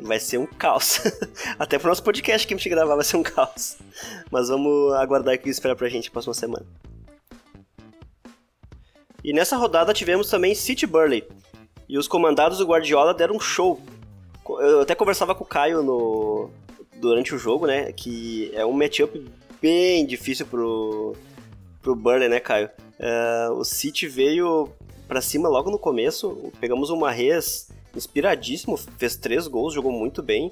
Vai 0.00 0.18
ser 0.18 0.38
um 0.38 0.46
caos. 0.46 1.00
Até 1.58 1.78
pro 1.78 1.88
nosso 1.88 2.02
podcast 2.02 2.46
que 2.46 2.54
a 2.54 2.56
gente 2.56 2.68
gravar 2.68 2.96
vai 2.96 3.04
ser 3.04 3.16
um 3.16 3.22
caos. 3.22 3.76
Mas 4.30 4.48
vamos 4.48 4.92
aguardar 4.94 5.34
o 5.34 5.38
que 5.38 5.48
espera 5.48 5.76
pra 5.76 5.88
gente 5.88 6.08
na 6.08 6.12
próxima 6.12 6.34
semana. 6.34 6.66
E 9.24 9.32
nessa 9.32 9.56
rodada 9.56 9.94
tivemos 9.94 10.28
também 10.28 10.54
City 10.54 10.86
Burley. 10.86 11.24
E 11.88 11.98
os 11.98 12.08
comandados 12.08 12.58
do 12.58 12.66
Guardiola 12.66 13.14
deram 13.14 13.36
um 13.36 13.40
show. 13.40 13.80
Eu 14.48 14.80
até 14.80 14.94
conversava 14.94 15.34
com 15.34 15.44
o 15.44 15.46
Caio 15.46 15.82
no, 15.82 16.50
durante 16.96 17.34
o 17.34 17.38
jogo, 17.38 17.66
né? 17.66 17.92
Que 17.92 18.50
é 18.54 18.64
um 18.64 18.72
matchup 18.72 19.24
bem 19.60 20.06
difícil 20.06 20.46
pro, 20.46 21.14
pro 21.80 21.94
Burnley, 21.94 22.28
né, 22.28 22.40
Caio? 22.40 22.70
Uh, 22.98 23.52
o 23.54 23.64
City 23.64 24.06
veio 24.06 24.68
para 25.06 25.20
cima 25.20 25.48
logo 25.48 25.70
no 25.70 25.78
começo. 25.78 26.52
Pegamos 26.60 26.90
uma 26.90 27.10
res 27.10 27.68
inspiradíssimo, 27.94 28.76
fez 28.76 29.16
três 29.16 29.46
gols, 29.46 29.74
jogou 29.74 29.92
muito 29.92 30.22
bem. 30.22 30.50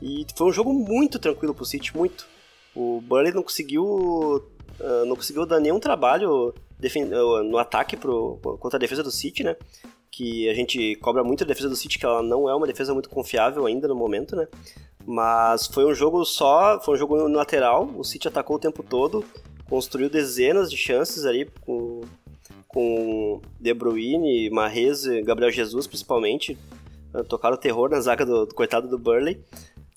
E 0.00 0.26
foi 0.36 0.46
um 0.46 0.52
jogo 0.52 0.72
muito 0.72 1.18
tranquilo 1.18 1.54
pro 1.54 1.64
City, 1.64 1.96
muito. 1.96 2.26
O 2.74 3.00
Burnley 3.00 3.32
não 3.32 3.42
conseguiu, 3.42 3.84
uh, 3.84 5.04
não 5.06 5.16
conseguiu 5.16 5.46
dar 5.46 5.58
nenhum 5.58 5.80
trabalho 5.80 6.54
no 7.48 7.56
ataque 7.56 7.96
pro, 7.96 8.38
contra 8.60 8.76
a 8.76 8.80
defesa 8.80 9.02
do 9.02 9.10
City, 9.10 9.42
né? 9.42 9.56
Que 10.16 10.48
a 10.48 10.54
gente 10.54 10.96
cobra 10.96 11.22
muito 11.22 11.44
a 11.44 11.46
defesa 11.46 11.68
do 11.68 11.76
City, 11.76 11.98
que 11.98 12.06
ela 12.06 12.22
não 12.22 12.48
é 12.48 12.54
uma 12.54 12.66
defesa 12.66 12.94
muito 12.94 13.10
confiável 13.10 13.66
ainda 13.66 13.86
no 13.86 13.94
momento, 13.94 14.34
né? 14.34 14.48
Mas 15.04 15.66
foi 15.66 15.84
um 15.84 15.94
jogo 15.94 16.24
só, 16.24 16.80
foi 16.80 16.94
um 16.94 16.96
jogo 16.96 17.28
lateral, 17.28 17.84
o 17.94 18.02
City 18.02 18.26
atacou 18.26 18.56
o 18.56 18.58
tempo 18.58 18.82
todo, 18.82 19.22
construiu 19.68 20.08
dezenas 20.08 20.70
de 20.70 20.76
chances 20.78 21.26
ali 21.26 21.46
com, 21.60 22.00
com 22.66 23.42
De 23.60 23.74
Bruyne, 23.74 24.48
Mahrez 24.48 25.04
Gabriel 25.22 25.50
Jesus 25.50 25.86
principalmente, 25.86 26.56
eh, 27.14 27.22
tocaram 27.24 27.58
terror 27.58 27.90
na 27.90 28.00
zaga 28.00 28.24
do, 28.24 28.46
do 28.46 28.54
coitado 28.54 28.88
do 28.88 28.98
Burley, 28.98 29.38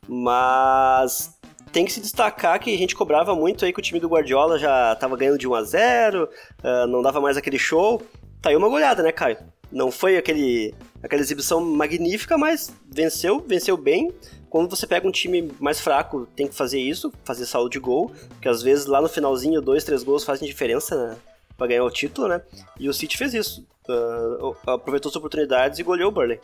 mas 0.06 1.34
tem 1.72 1.86
que 1.86 1.94
se 1.94 2.02
destacar 2.02 2.60
que 2.60 2.76
a 2.76 2.78
gente 2.78 2.94
cobrava 2.94 3.34
muito 3.34 3.64
aí 3.64 3.72
que 3.72 3.80
o 3.80 3.84
time 3.84 4.02
do 4.02 4.10
Guardiola 4.10 4.60
já 4.60 4.92
estava 4.92 5.16
ganhando 5.16 5.38
de 5.38 5.48
1 5.48 5.56
a 5.56 5.64
0 5.64 6.24
uh, 6.26 6.28
eh, 6.62 6.88
não 6.88 7.02
dava 7.02 7.22
mais 7.22 7.38
aquele 7.38 7.58
show. 7.58 8.02
Tá 8.42 8.50
aí 8.50 8.56
uma 8.58 8.68
goleada, 8.68 9.02
né, 9.02 9.14
Caio? 9.14 9.38
Não 9.72 9.92
foi 9.92 10.18
aquele, 10.18 10.74
aquela 11.04 11.22
exibição 11.22 11.64
magnífica, 11.64 12.38
mas 12.38 12.74
venceu, 12.90 13.40
venceu 13.40 13.78
bem. 13.78 14.12
Quando 14.50 14.70
você 14.70 14.88
pega 14.88 15.08
um 15.08 15.12
time 15.12 15.52
mais 15.60 15.80
fraco, 15.80 16.28
tem 16.36 16.48
que 16.48 16.56
fazer 16.56 16.80
isso, 16.80 17.14
fazer 17.24 17.46
saldo 17.46 17.70
de 17.70 17.78
gol, 17.78 18.12
porque 18.30 18.50
às 18.50 18.64
vezes 18.64 18.88
lá 18.88 19.00
no 19.00 19.08
finalzinho, 19.08 19.62
dois, 19.62 19.84
três 19.84 20.02
gols 20.02 20.24
fazem 20.24 20.48
diferença 20.48 20.96
né, 20.96 21.18
para 21.56 21.68
ganhar 21.68 21.84
o 21.84 21.92
título, 21.92 22.28
né? 22.28 22.42
E 22.80 22.90
o 22.90 22.94
City 22.94 23.16
fez 23.16 23.34
isso. 23.36 23.68
Uh, 23.88 24.56
aproveitou 24.66 25.10
as 25.10 25.16
oportunidades 25.16 25.78
e 25.78 25.84
goleou 25.84 26.10
o 26.10 26.12
Burley. 26.12 26.40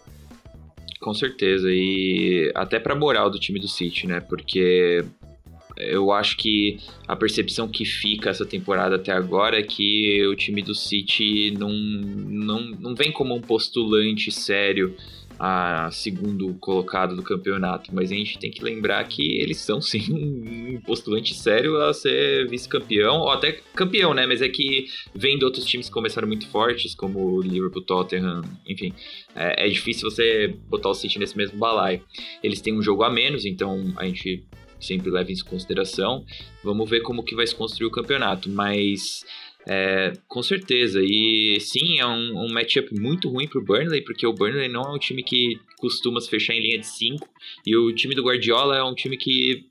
Com 1.00 1.13
certeza, 1.13 1.67
e 1.70 2.51
até 2.55 2.79
para 2.79 2.96
moral 2.96 3.29
do 3.29 3.39
time 3.39 3.60
do 3.60 3.67
City, 3.67 4.08
né? 4.08 4.20
Porque 4.20 5.03
eu 5.77 6.12
acho 6.12 6.38
que 6.38 6.77
a 7.08 7.15
percepção 7.15 7.67
que 7.67 7.86
fica 7.86 8.29
essa 8.29 8.46
temporada 8.46 8.96
até 8.96 9.12
agora 9.12 9.60
é 9.60 9.63
que 9.63 10.25
o 10.27 10.36
time 10.36 10.62
do 10.62 10.74
City 10.74 11.51
não, 11.51 11.72
não, 11.72 12.62
não 12.79 12.96
vem 12.96 13.12
como 13.12 13.36
um 13.36 13.41
postulante 13.41 14.32
sério 14.32 14.96
a 15.38 15.89
segundo 15.91 16.53
colocado 16.55 17.15
do 17.15 17.22
campeonato, 17.22 17.94
mas 17.94 18.12
a 18.12 18.15
gente 18.15 18.39
tem 18.39 18.50
que 18.50 18.63
lembrar 18.63 19.03
que 19.05 19.39
eles 19.41 19.58
são 19.58 19.82
sim 19.82 20.13
um 20.75 20.82
postulante 20.82 21.34
sério 21.34 21.82
a 21.82 21.94
ser 21.94 22.48
vice-campeão, 22.48 23.20
ou 23.20 23.29
até 23.29 23.51
campeão, 23.74 24.13
né? 24.13 24.25
Mas 24.25 24.41
é 24.41 24.48
que 24.48 24.86
vendo 25.13 25.44
outros 25.44 25.65
times 25.65 25.88
que 25.88 25.94
começaram 25.94 26.27
muito 26.27 26.48
fortes, 26.48 26.96
como 26.96 27.20
o 27.20 27.41
Liverpool, 27.41 27.82
Tottenham, 27.82 28.44
enfim, 28.65 28.94
é, 29.36 29.65
é 29.65 29.70
difícil 29.70 30.10
você 30.10 30.55
botar 30.70 30.89
o 30.89 30.94
City 30.94 31.20
nesse 31.20 31.36
mesmo 31.36 31.58
balaio. 31.58 32.01
Eles 32.41 32.62
têm 32.62 32.74
um 32.74 32.82
jogo 32.82 33.03
a 33.03 33.10
menos, 33.10 33.46
então 33.46 33.94
a 33.98 34.05
gente 34.05 34.46
sempre 34.79 35.10
leva 35.10 35.32
isso 35.32 35.46
em 35.46 35.50
consideração. 35.50 36.25
Vamos 36.63 36.89
ver 36.89 37.01
como 37.01 37.24
que 37.24 37.36
vai 37.36 37.46
se 37.46 37.55
construir 37.55 37.88
o 37.88 37.91
campeonato, 37.91 38.50
mas 38.50 39.24
é, 39.67 40.13
com 40.27 40.44
certeza. 40.44 41.00
E 41.03 41.58
sim, 41.60 42.00
é 42.00 42.05
um, 42.05 42.46
um 42.46 42.53
matchup 42.53 42.94
muito 43.00 43.29
ruim 43.29 43.48
para 43.48 43.60
o 43.60 43.63
Burnley, 43.63 44.01
porque 44.01 44.25
o 44.25 44.34
Burnley 44.34 44.70
não 44.70 44.82
é 44.82 44.96
um 44.96 45.00
time 45.00 45.24
que 45.24 45.60
costuma 45.77 46.22
se 46.22 46.29
fechar 46.29 46.53
em 46.53 46.62
linha 46.62 46.79
de 46.79 46.88
5, 46.88 47.27
e 47.65 47.75
o 47.75 47.94
time 47.94 48.15
do 48.15 48.24
Guardiola 48.24 48.77
é 48.77 48.84
um 48.84 48.94
time 48.94 49.17
que 49.17 49.65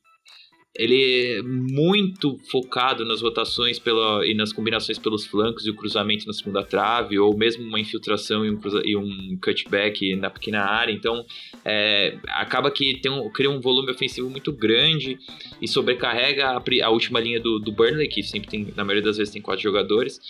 ele 0.77 1.39
é 1.39 1.43
muito 1.43 2.37
focado 2.51 3.05
nas 3.05 3.23
rotações 3.23 3.79
pela, 3.79 4.27
e 4.27 4.35
nas 4.35 4.53
combinações 4.53 4.99
pelos 4.99 5.25
flancos 5.25 5.67
e 5.67 5.71
o 5.71 5.75
cruzamento 5.75 6.27
na 6.27 6.33
segunda 6.33 6.65
trave, 6.65 7.17
ou 7.19 7.37
mesmo 7.37 7.65
uma 7.65 7.79
infiltração 7.79 8.45
e 8.45 8.51
um, 8.51 8.57
cruza, 8.57 8.83
e 8.85 8.97
um 8.97 9.39
cutback 9.43 10.17
na 10.17 10.31
pequena 10.31 10.65
área. 10.65 10.93
Então, 10.93 11.25
é, 11.65 12.19
acaba 12.29 12.73
que 12.73 12.99
tem 13.01 13.11
um, 13.11 13.31
cria 13.31 13.51
um 13.51 13.61
volume 13.61 13.93
ofensivo 13.93 14.29
muito 14.29 14.53
grande 14.53 15.17
e 15.63 15.69
sobrecarrega 15.69 16.49
a, 16.49 16.63
a 16.83 16.91
última 16.91 17.21
linha 17.21 17.39
do, 17.39 17.61
do 17.61 17.71
Burnley, 17.71 18.09
que 18.09 18.23
sempre 18.23 18.49
tem, 18.49 18.67
na 18.77 18.85
maioria 18.85 19.05
das 19.05 19.17
vezes, 19.17 19.33
tem 19.33 19.41
quatro 19.41 19.63
jogadores. 19.63 20.21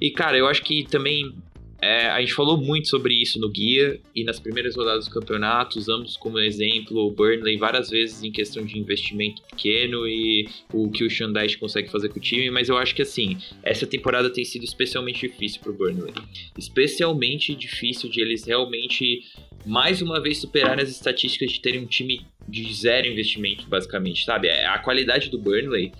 E, 0.00 0.12
cara, 0.12 0.38
eu 0.38 0.46
acho 0.46 0.62
que 0.62 0.84
também 0.84 1.34
é, 1.80 2.08
a 2.08 2.20
gente 2.20 2.34
falou 2.34 2.56
muito 2.56 2.88
sobre 2.88 3.14
isso 3.14 3.38
no 3.38 3.48
guia 3.48 4.00
e 4.14 4.24
nas 4.24 4.40
primeiras 4.40 4.74
rodadas 4.74 5.06
do 5.06 5.12
campeonato, 5.12 5.78
usamos 5.78 6.16
como 6.16 6.38
exemplo 6.38 7.06
o 7.06 7.10
Burnley 7.10 7.56
várias 7.56 7.88
vezes 7.88 8.22
em 8.22 8.32
questão 8.32 8.64
de 8.64 8.78
investimento 8.78 9.42
pequeno 9.42 10.06
e 10.08 10.48
o 10.72 10.90
que 10.90 11.04
o 11.04 11.10
Shandaish 11.10 11.56
consegue 11.56 11.88
fazer 11.88 12.08
com 12.08 12.18
o 12.18 12.22
time, 12.22 12.50
mas 12.50 12.68
eu 12.68 12.76
acho 12.76 12.94
que 12.94 13.02
assim, 13.02 13.38
essa 13.62 13.86
temporada 13.86 14.28
tem 14.28 14.44
sido 14.44 14.64
especialmente 14.64 15.28
difícil 15.28 15.60
para 15.60 15.70
o 15.70 15.74
Burnley. 15.74 16.14
Especialmente 16.56 17.54
difícil 17.54 18.10
de 18.10 18.20
eles 18.20 18.44
realmente 18.44 19.22
mais 19.64 20.02
uma 20.02 20.20
vez 20.20 20.38
superarem 20.38 20.82
as 20.82 20.90
estatísticas 20.90 21.52
de 21.52 21.60
terem 21.60 21.80
um 21.80 21.86
time 21.86 22.26
de 22.48 22.72
zero 22.74 23.06
investimento, 23.06 23.68
basicamente, 23.68 24.24
sabe? 24.24 24.48
É, 24.48 24.66
a 24.66 24.78
qualidade 24.78 25.30
do 25.30 25.38
Burnley 25.38 25.92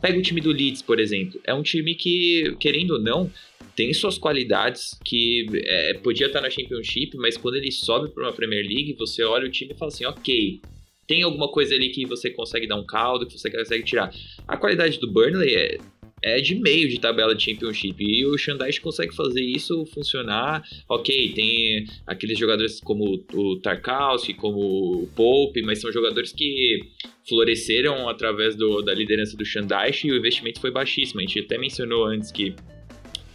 Pega 0.00 0.18
o 0.18 0.22
time 0.22 0.40
do 0.40 0.52
Leeds, 0.52 0.82
por 0.82 1.00
exemplo. 1.00 1.40
É 1.44 1.54
um 1.54 1.62
time 1.62 1.94
que, 1.94 2.54
querendo 2.60 2.92
ou 2.92 3.00
não, 3.00 3.30
tem 3.76 3.92
suas 3.92 4.16
qualidades 4.16 4.98
que 5.04 5.46
é, 5.64 5.94
podia 5.94 6.26
estar 6.26 6.40
na 6.40 6.48
Championship, 6.48 7.14
mas 7.18 7.36
quando 7.36 7.56
ele 7.56 7.70
sobe 7.70 8.10
para 8.10 8.24
uma 8.24 8.32
Premier 8.32 8.64
League, 8.66 8.96
você 8.98 9.22
olha 9.22 9.46
o 9.46 9.50
time 9.50 9.74
e 9.74 9.78
fala 9.78 9.92
assim, 9.92 10.06
ok, 10.06 10.60
tem 11.06 11.22
alguma 11.22 11.48
coisa 11.48 11.74
ali 11.74 11.90
que 11.90 12.06
você 12.06 12.30
consegue 12.30 12.66
dar 12.66 12.76
um 12.76 12.86
caldo, 12.86 13.26
que 13.26 13.38
você 13.38 13.50
consegue 13.50 13.84
tirar. 13.84 14.10
A 14.48 14.56
qualidade 14.56 14.98
do 14.98 15.12
Burnley 15.12 15.54
é, 15.54 15.78
é 16.22 16.40
de 16.40 16.54
meio 16.54 16.88
de 16.88 16.98
tabela 16.98 17.34
de 17.34 17.44
Championship 17.44 18.02
e 18.02 18.24
o 18.24 18.38
Shandaish 18.38 18.78
consegue 18.78 19.14
fazer 19.14 19.42
isso 19.42 19.84
funcionar. 19.86 20.64
Ok, 20.88 21.34
tem 21.34 21.86
aqueles 22.06 22.38
jogadores 22.38 22.80
como 22.80 23.22
o 23.34 23.60
Tarkowski, 23.60 24.32
como 24.32 25.02
o 25.02 25.06
Pope, 25.14 25.60
mas 25.60 25.82
são 25.82 25.92
jogadores 25.92 26.32
que 26.32 26.80
floresceram 27.28 28.08
através 28.08 28.56
do, 28.56 28.80
da 28.80 28.94
liderança 28.94 29.36
do 29.36 29.44
Shandaish 29.44 30.04
e 30.04 30.12
o 30.12 30.16
investimento 30.16 30.60
foi 30.60 30.70
baixíssimo. 30.70 31.20
A 31.20 31.24
gente 31.24 31.40
até 31.40 31.58
mencionou 31.58 32.06
antes 32.06 32.32
que 32.32 32.54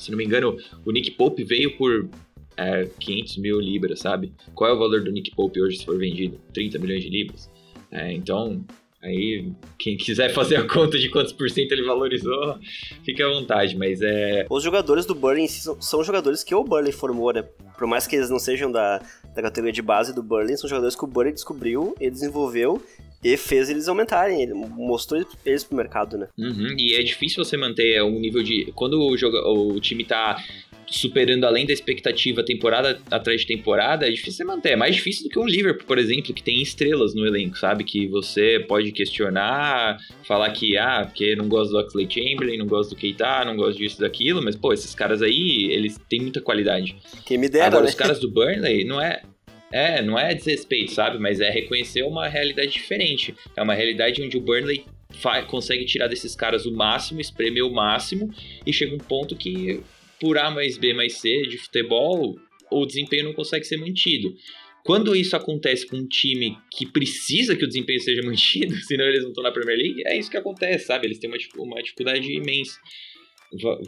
se 0.01 0.09
não 0.09 0.17
me 0.17 0.25
engano, 0.25 0.57
o 0.85 0.91
Nick 0.91 1.11
Pope 1.11 1.43
veio 1.43 1.77
por 1.77 2.09
é, 2.57 2.87
500 2.99 3.37
mil 3.37 3.59
libras, 3.59 3.99
sabe? 3.99 4.33
Qual 4.55 4.69
é 4.69 4.73
o 4.73 4.79
valor 4.79 5.01
do 5.01 5.11
Nick 5.11 5.31
Pope 5.35 5.61
hoje 5.61 5.77
se 5.77 5.85
for 5.85 5.97
vendido? 5.97 6.39
30 6.53 6.79
milhões 6.79 7.03
de 7.03 7.09
libras. 7.09 7.49
É, 7.91 8.11
então, 8.11 8.63
aí 9.01 9.51
quem 9.77 9.95
quiser 9.95 10.29
fazer 10.33 10.55
a 10.55 10.67
conta 10.67 10.97
de 10.97 11.09
quantos 11.09 11.33
por 11.33 11.49
cento 11.49 11.71
ele 11.71 11.83
valorizou, 11.83 12.57
fique 13.03 13.21
à 13.21 13.27
vontade, 13.27 13.77
mas 13.77 14.01
é... 14.01 14.45
Os 14.49 14.63
jogadores 14.63 15.05
do 15.05 15.13
Burnley 15.13 15.47
são, 15.47 15.79
são 15.79 16.03
jogadores 16.03 16.43
que 16.43 16.55
o 16.55 16.63
Burnley 16.63 16.91
formou, 16.91 17.31
né? 17.31 17.43
Por 17.77 17.87
mais 17.87 18.07
que 18.07 18.15
eles 18.15 18.29
não 18.29 18.39
sejam 18.39 18.71
da, 18.71 18.99
da 19.35 19.41
categoria 19.41 19.73
de 19.73 19.81
base 19.81 20.15
do 20.15 20.23
Burnley, 20.23 20.57
são 20.57 20.69
jogadores 20.69 20.95
que 20.95 21.03
o 21.03 21.07
Burnley 21.07 21.33
descobriu 21.33 21.95
e 21.99 22.09
desenvolveu 22.09 22.81
e 23.23 23.37
fez 23.37 23.69
eles 23.69 23.87
aumentarem, 23.87 24.41
ele 24.41 24.53
mostrou 24.53 25.23
eles 25.45 25.63
pro 25.63 25.77
mercado, 25.77 26.17
né? 26.17 26.27
Uhum, 26.37 26.75
e 26.77 26.95
é 26.95 27.03
difícil 27.03 27.43
você 27.43 27.55
manter 27.55 28.01
um 28.03 28.19
nível 28.19 28.43
de. 28.43 28.71
Quando 28.75 29.01
o, 29.01 29.17
jogo, 29.17 29.37
o 29.37 29.79
time 29.79 30.03
tá 30.03 30.43
superando 30.91 31.45
além 31.45 31.65
da 31.65 31.71
expectativa 31.73 32.43
temporada 32.43 32.99
atrás 33.09 33.41
de 33.41 33.47
temporada, 33.47 34.07
é 34.07 34.11
difícil 34.11 34.45
manter. 34.45 34.71
É 34.71 34.75
mais 34.75 34.95
difícil 34.95 35.23
do 35.23 35.29
que 35.29 35.39
um 35.39 35.45
Liverpool, 35.45 35.85
por 35.85 35.97
exemplo, 35.97 36.33
que 36.33 36.43
tem 36.43 36.61
estrelas 36.61 37.15
no 37.15 37.25
elenco, 37.25 37.57
sabe? 37.57 37.83
Que 37.83 38.07
você 38.07 38.59
pode 38.67 38.91
questionar, 38.91 39.97
falar 40.27 40.49
que, 40.51 40.77
ah, 40.77 41.05
porque 41.05 41.35
não 41.35 41.47
gosto 41.47 41.71
do 41.71 41.79
Oxley 41.79 42.07
Chamberlain, 42.09 42.57
não 42.57 42.67
gosto 42.67 42.91
do 42.91 42.95
Keita, 42.95 43.45
não 43.45 43.55
gosto 43.55 43.77
disso, 43.77 43.99
daquilo, 44.01 44.43
mas, 44.43 44.55
pô, 44.55 44.73
esses 44.73 44.93
caras 44.93 45.21
aí, 45.21 45.69
eles 45.71 45.97
têm 46.09 46.21
muita 46.21 46.41
qualidade. 46.41 46.95
Quem 47.25 47.37
me 47.37 47.47
dera, 47.47 47.67
Agora, 47.67 47.83
né? 47.83 47.89
os 47.89 47.95
caras 47.95 48.19
do 48.19 48.29
Burnley, 48.29 48.83
não 48.83 48.99
é... 48.99 49.21
É, 49.71 50.01
não 50.01 50.17
é 50.17 50.33
desrespeito, 50.33 50.91
sabe? 50.91 51.17
Mas 51.17 51.39
é 51.39 51.49
reconhecer 51.49 52.03
uma 52.03 52.27
realidade 52.27 52.71
diferente. 52.71 53.33
É 53.55 53.61
uma 53.61 53.73
realidade 53.73 54.21
onde 54.21 54.37
o 54.37 54.41
Burnley 54.41 54.85
consegue 55.47 55.85
tirar 55.85 56.07
desses 56.07 56.35
caras 56.35 56.65
o 56.65 56.71
máximo, 56.71 57.19
espremer 57.21 57.65
o 57.65 57.73
máximo, 57.73 58.33
e 58.65 58.73
chega 58.73 58.95
um 58.95 58.99
ponto 58.99 59.35
que 59.35 59.81
por 60.19 60.37
A 60.37 60.51
mais 60.51 60.77
B 60.77 60.93
mais 60.93 61.13
C 61.17 61.43
de 61.43 61.57
futebol, 61.57 62.37
o 62.71 62.85
desempenho 62.85 63.25
não 63.25 63.33
consegue 63.33 63.65
ser 63.65 63.77
mantido. 63.77 64.33
Quando 64.83 65.15
isso 65.15 65.35
acontece 65.35 65.85
com 65.85 65.97
um 65.97 66.07
time 66.07 66.57
que 66.71 66.85
precisa 66.85 67.55
que 67.55 67.63
o 67.63 67.67
desempenho 67.67 67.99
seja 67.99 68.21
mantido, 68.25 68.75
senão 68.77 69.05
eles 69.05 69.21
não 69.21 69.29
estão 69.29 69.43
na 69.43 69.51
Premier 69.51 69.77
League, 69.77 70.03
é 70.05 70.17
isso 70.17 70.29
que 70.29 70.37
acontece, 70.37 70.85
sabe? 70.85 71.07
Eles 71.07 71.19
têm 71.19 71.29
uma, 71.29 71.37
uma 71.57 71.81
dificuldade 71.81 72.31
imensa. 72.31 72.79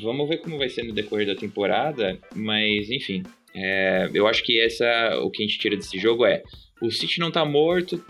Vamos 0.01 0.27
ver 0.27 0.37
como 0.37 0.57
vai 0.57 0.69
ser 0.69 0.83
no 0.83 0.93
decorrer 0.93 1.27
da 1.27 1.35
temporada, 1.35 2.19
mas 2.35 2.89
enfim, 2.89 3.23
é, 3.55 4.09
eu 4.13 4.27
acho 4.27 4.43
que 4.43 4.59
essa 4.59 5.19
o 5.21 5.29
que 5.29 5.43
a 5.43 5.47
gente 5.47 5.59
tira 5.59 5.77
desse 5.77 5.97
jogo 5.97 6.25
é 6.25 6.43
o 6.81 6.91
City 6.91 7.19
não 7.19 7.31
tá 7.31 7.45
morto, 7.45 8.03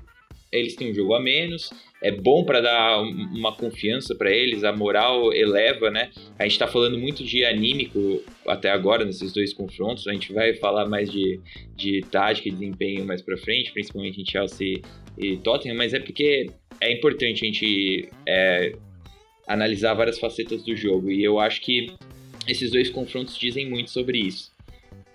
eles 0.52 0.76
têm 0.76 0.92
um 0.92 0.94
jogo 0.94 1.14
a 1.14 1.20
menos, 1.20 1.72
é 2.02 2.12
bom 2.12 2.44
para 2.44 2.62
dar 2.62 3.02
uma 3.02 3.56
confiança 3.56 4.14
para 4.14 4.32
eles, 4.32 4.64
a 4.64 4.72
moral 4.72 5.34
eleva, 5.34 5.90
né? 5.90 6.12
A 6.38 6.44
gente 6.44 6.60
tá 6.60 6.68
falando 6.68 6.98
muito 6.98 7.24
de 7.24 7.44
anímico 7.44 8.24
até 8.48 8.70
agora 8.70 9.06
nesses 9.06 9.32
dois 9.32 9.54
confrontos, 9.54 10.08
a 10.08 10.14
gente 10.14 10.32
vai 10.34 10.54
falar 10.54 10.88
mais 10.88 11.12
de, 11.12 11.40
de 11.76 12.02
tática 12.12 12.50
e 12.50 12.52
desempenho 12.52 13.06
mais 13.06 13.22
para 13.22 13.38
frente, 13.38 13.72
principalmente 13.72 14.22
em 14.22 14.26
Chelsea 14.26 14.82
e 15.18 15.38
Tottenham, 15.38 15.78
mas 15.78 15.94
é 15.94 16.00
porque 16.00 16.50
é 16.82 16.92
importante 16.92 17.44
a 17.44 17.46
gente 17.46 18.10
é, 18.28 18.74
analisar 19.48 19.94
várias 19.94 20.20
facetas 20.20 20.64
do 20.64 20.76
jogo 20.76 21.12
e 21.12 21.24
eu 21.24 21.40
acho 21.40 21.62
que 21.62 21.92
esses 22.48 22.72
dois 22.72 22.90
confrontos 22.90 23.38
dizem 23.38 23.70
muito 23.70 23.92
sobre 23.92 24.20
isso. 24.20 24.52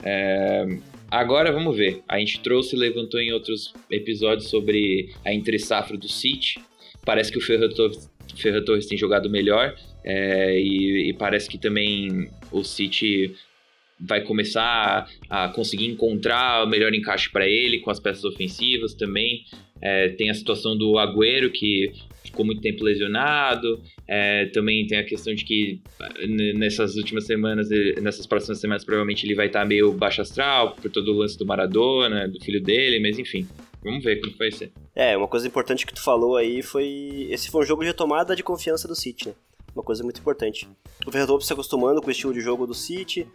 É, 0.03 0.67
Agora 1.11 1.51
vamos 1.51 1.75
ver. 1.77 2.03
A 2.07 2.19
gente 2.19 2.41
trouxe 2.41 2.77
e 2.77 2.79
levantou 2.79 3.19
em 3.19 3.33
outros 3.33 3.73
episódios 3.91 4.51
sobre 4.51 5.11
a 5.25 5.33
entre 5.33 5.59
safra 5.59 5.97
do 5.97 6.09
City. 6.09 6.61
Parece 7.05 7.33
que 7.33 7.39
o 7.39 7.41
Ferran 7.41 7.71
Torres, 7.71 8.11
Ferran 8.37 8.63
Torres 8.63 8.87
tem 8.87 8.99
jogado 8.99 9.31
melhor 9.31 9.75
é, 10.05 10.61
e, 10.61 11.09
e, 11.09 11.13
parece 11.15 11.49
que 11.49 11.57
também 11.57 12.29
o 12.53 12.63
City 12.63 13.35
vai 13.99 14.21
começar 14.21 15.09
a, 15.31 15.45
a 15.45 15.49
conseguir 15.49 15.87
encontrar 15.87 16.63
o 16.65 16.69
melhor 16.69 16.93
encaixe 16.95 17.31
para 17.31 17.49
ele 17.49 17.81
com 17.81 17.91
as 17.91 17.99
peças 17.99 18.25
ofensivas 18.25 18.93
também. 18.93 19.45
É, 19.81 20.09
tem 20.11 20.31
a 20.31 20.35
situação 20.35 20.77
do 20.77 20.99
Agüero 20.99 21.51
que 21.51 21.93
ficou 22.25 22.45
muito 22.45 22.61
tempo 22.61 22.85
lesionado. 22.85 23.81
É, 24.07 24.47
também 24.47 24.87
tem 24.87 24.99
a 24.99 25.05
questão 25.05 25.35
de 25.35 25.45
que 25.45 25.81
nessas 26.55 26.97
últimas 26.97 27.27
semanas, 27.27 27.69
nessas 28.01 28.27
próximas 28.27 28.61
semanas, 28.61 28.85
provavelmente 28.85 29.27
ele 29.27 29.35
vai 29.35 29.47
estar 29.47 29.65
meio 29.65 29.93
baixo 29.93 30.23
astral 30.23 30.75
por 30.75 30.91
todo 30.91 31.13
o 31.13 31.19
lance 31.19 31.39
do 31.39 31.47
Maradona, 31.47 32.29
do 32.29 32.41
filho 32.41 32.63
dele, 32.63 33.01
mas 33.01 33.19
enfim. 33.19 33.47
Vamos 33.83 34.03
ver 34.03 34.21
como 34.21 34.37
vai 34.37 34.51
ser. 34.51 34.73
É, 34.95 35.17
uma 35.17 35.29
coisa 35.29 35.47
importante 35.47 35.87
que 35.87 35.95
tu 35.95 36.03
falou 36.03 36.37
aí 36.37 36.63
foi. 36.63 37.29
Esse 37.31 37.51
foi 37.51 37.63
um 37.63 37.67
jogo 37.67 37.83
de 37.83 37.89
retomada 37.89 38.35
de 38.35 38.43
confiança 38.43 38.89
do 38.89 38.95
City, 38.95 39.29
né? 39.29 39.35
Uma 39.75 39.85
coisa 39.85 40.03
muito 40.03 40.21
importante. 40.21 40.67
O 41.07 41.11
Verdopo 41.11 41.45
se 41.45 41.53
acostumando 41.53 42.01
com 42.01 42.09
o 42.09 42.11
estilo 42.11 42.33
de 42.33 42.41
jogo 42.41 42.67
do 42.67 42.75
City. 42.75 43.27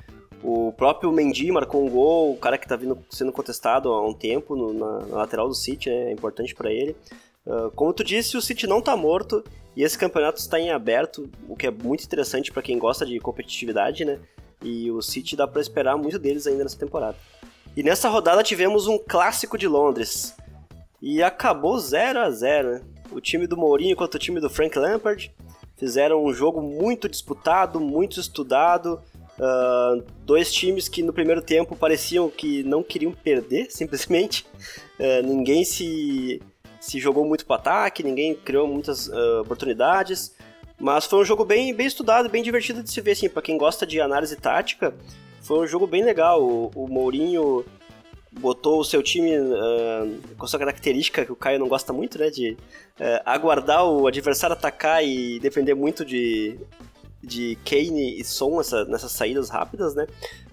O 0.44 0.74
próprio 0.74 1.10
Mendy 1.10 1.50
marcou 1.52 1.86
um 1.86 1.90
gol, 1.90 2.34
o 2.34 2.38
cara 2.38 2.58
que 2.58 2.66
está 2.66 2.76
vindo 2.76 2.98
sendo 3.10 3.32
contestado 3.32 3.90
há 3.94 4.06
um 4.06 4.14
tempo 4.14 4.56
no, 4.58 4.74
na, 4.74 5.00
na, 5.06 5.18
lateral 5.18 5.48
do 5.48 5.56
City, 5.56 5.90
né? 5.90 6.10
É 6.10 6.12
importante 6.12 6.54
para 6.54 6.70
ele. 6.70 6.96
Uh, 7.46 7.72
como 7.72 7.94
tu 7.94 8.04
disse, 8.04 8.36
o 8.36 8.42
City 8.42 8.68
não 8.68 8.80
está 8.80 8.96
morto 8.98 9.42
e 9.76 9.84
esse 9.84 9.98
campeonato 9.98 10.40
está 10.40 10.60
em 10.60 10.70
aberto, 10.70 11.30
o 11.48 11.56
que 11.56 11.66
é 11.66 11.72
muito 11.72 12.04
interessante 12.04 12.52
para 12.52 12.62
quem 12.62 12.78
gosta 12.78 13.06
de 13.06 13.18
competitividade, 13.20 14.04
né? 14.04 14.20
E 14.62 14.92
o 14.92 15.02
City 15.02 15.36
dá 15.36 15.48
para 15.48 15.62
esperar 15.62 15.98
muito 15.98 16.20
deles 16.20 16.46
ainda 16.46 16.64
nessa 16.64 16.78
temporada. 16.78 17.18
E 17.76 17.82
nessa 17.82 18.10
rodada 18.10 18.44
tivemos 18.44 18.86
um 18.86 18.98
clássico 19.00 19.58
de 19.58 19.68
Londres. 19.68 20.36
E 21.02 21.24
acabou 21.24 21.80
0 21.80 22.20
a 22.20 22.30
0 22.30 22.72
né? 22.72 22.82
O 23.12 23.22
time 23.22 23.48
do 23.48 23.56
Mourinho 23.56 23.96
contra 23.96 24.18
o 24.18 24.20
time 24.20 24.42
do 24.42 24.50
Frank 24.50 24.78
Lampard 24.78 25.32
fizeram 25.78 26.24
um 26.24 26.34
jogo 26.34 26.62
muito 26.62 27.10
disputado, 27.10 27.80
muito 27.80 28.20
estudado. 28.20 29.02
Uh, 29.40 30.04
dois 30.26 30.54
times 30.54 30.88
que 30.88 31.02
no 31.02 31.12
primeiro 31.12 31.42
tempo 31.42 31.76
pareciam 31.76 32.30
que 32.30 32.64
não 32.64 32.84
queriam 32.84 33.12
perder, 33.12 33.68
simplesmente. 33.72 34.46
Uh, 35.00 35.26
ninguém 35.26 35.64
se, 35.64 36.42
se 36.80 37.00
jogou 37.00 37.26
muito 37.26 37.46
para 37.46 37.56
ataque, 37.56 38.04
ninguém 38.04 38.36
criou 38.36 38.68
muitas 38.68 39.08
uh, 39.08 39.42
oportunidades. 39.42 40.36
Mas 40.80 41.06
foi 41.06 41.20
um 41.20 41.26
jogo 41.26 41.46
bem, 41.46 41.74
bem 41.74 41.88
estudado, 41.88 42.30
bem 42.30 42.44
divertido 42.44 42.84
de 42.84 42.92
se 42.92 43.00
ver, 43.00 43.12
assim, 43.12 43.30
para 43.30 43.42
quem 43.42 43.58
gosta 43.58 43.86
de 43.86 44.02
análise 44.02 44.36
tática. 44.36 44.94
Foi 45.42 45.60
um 45.60 45.68
jogo 45.68 45.88
bem 45.88 46.04
legal. 46.04 46.44
O, 46.44 46.72
o 46.76 46.88
Mourinho 46.88 47.66
botou 48.32 48.80
o 48.80 48.84
seu 48.84 49.02
time 49.02 49.38
uh, 49.38 50.20
com 50.38 50.48
sua 50.48 50.60
característica, 50.60 51.26
que 51.26 51.32
o 51.32 51.36
Caio 51.36 51.60
não 51.60 51.68
gosta 51.68 51.94
muito, 51.94 52.18
né? 52.18 52.30
De 52.30 52.52
uh, 52.52 53.22
aguardar 53.26 53.86
o 53.86 54.08
adversário 54.08 54.56
atacar 54.56 55.04
e 55.06 55.40
depender 55.40 55.74
muito 55.74 56.04
de, 56.04 56.60
de 57.24 57.58
Kane 57.64 58.20
e 58.20 58.24
Son 58.24 58.58
nessa, 58.58 58.84
nessas 58.86 59.12
saídas 59.14 59.50
rápidas, 59.50 59.96
né? 59.96 60.06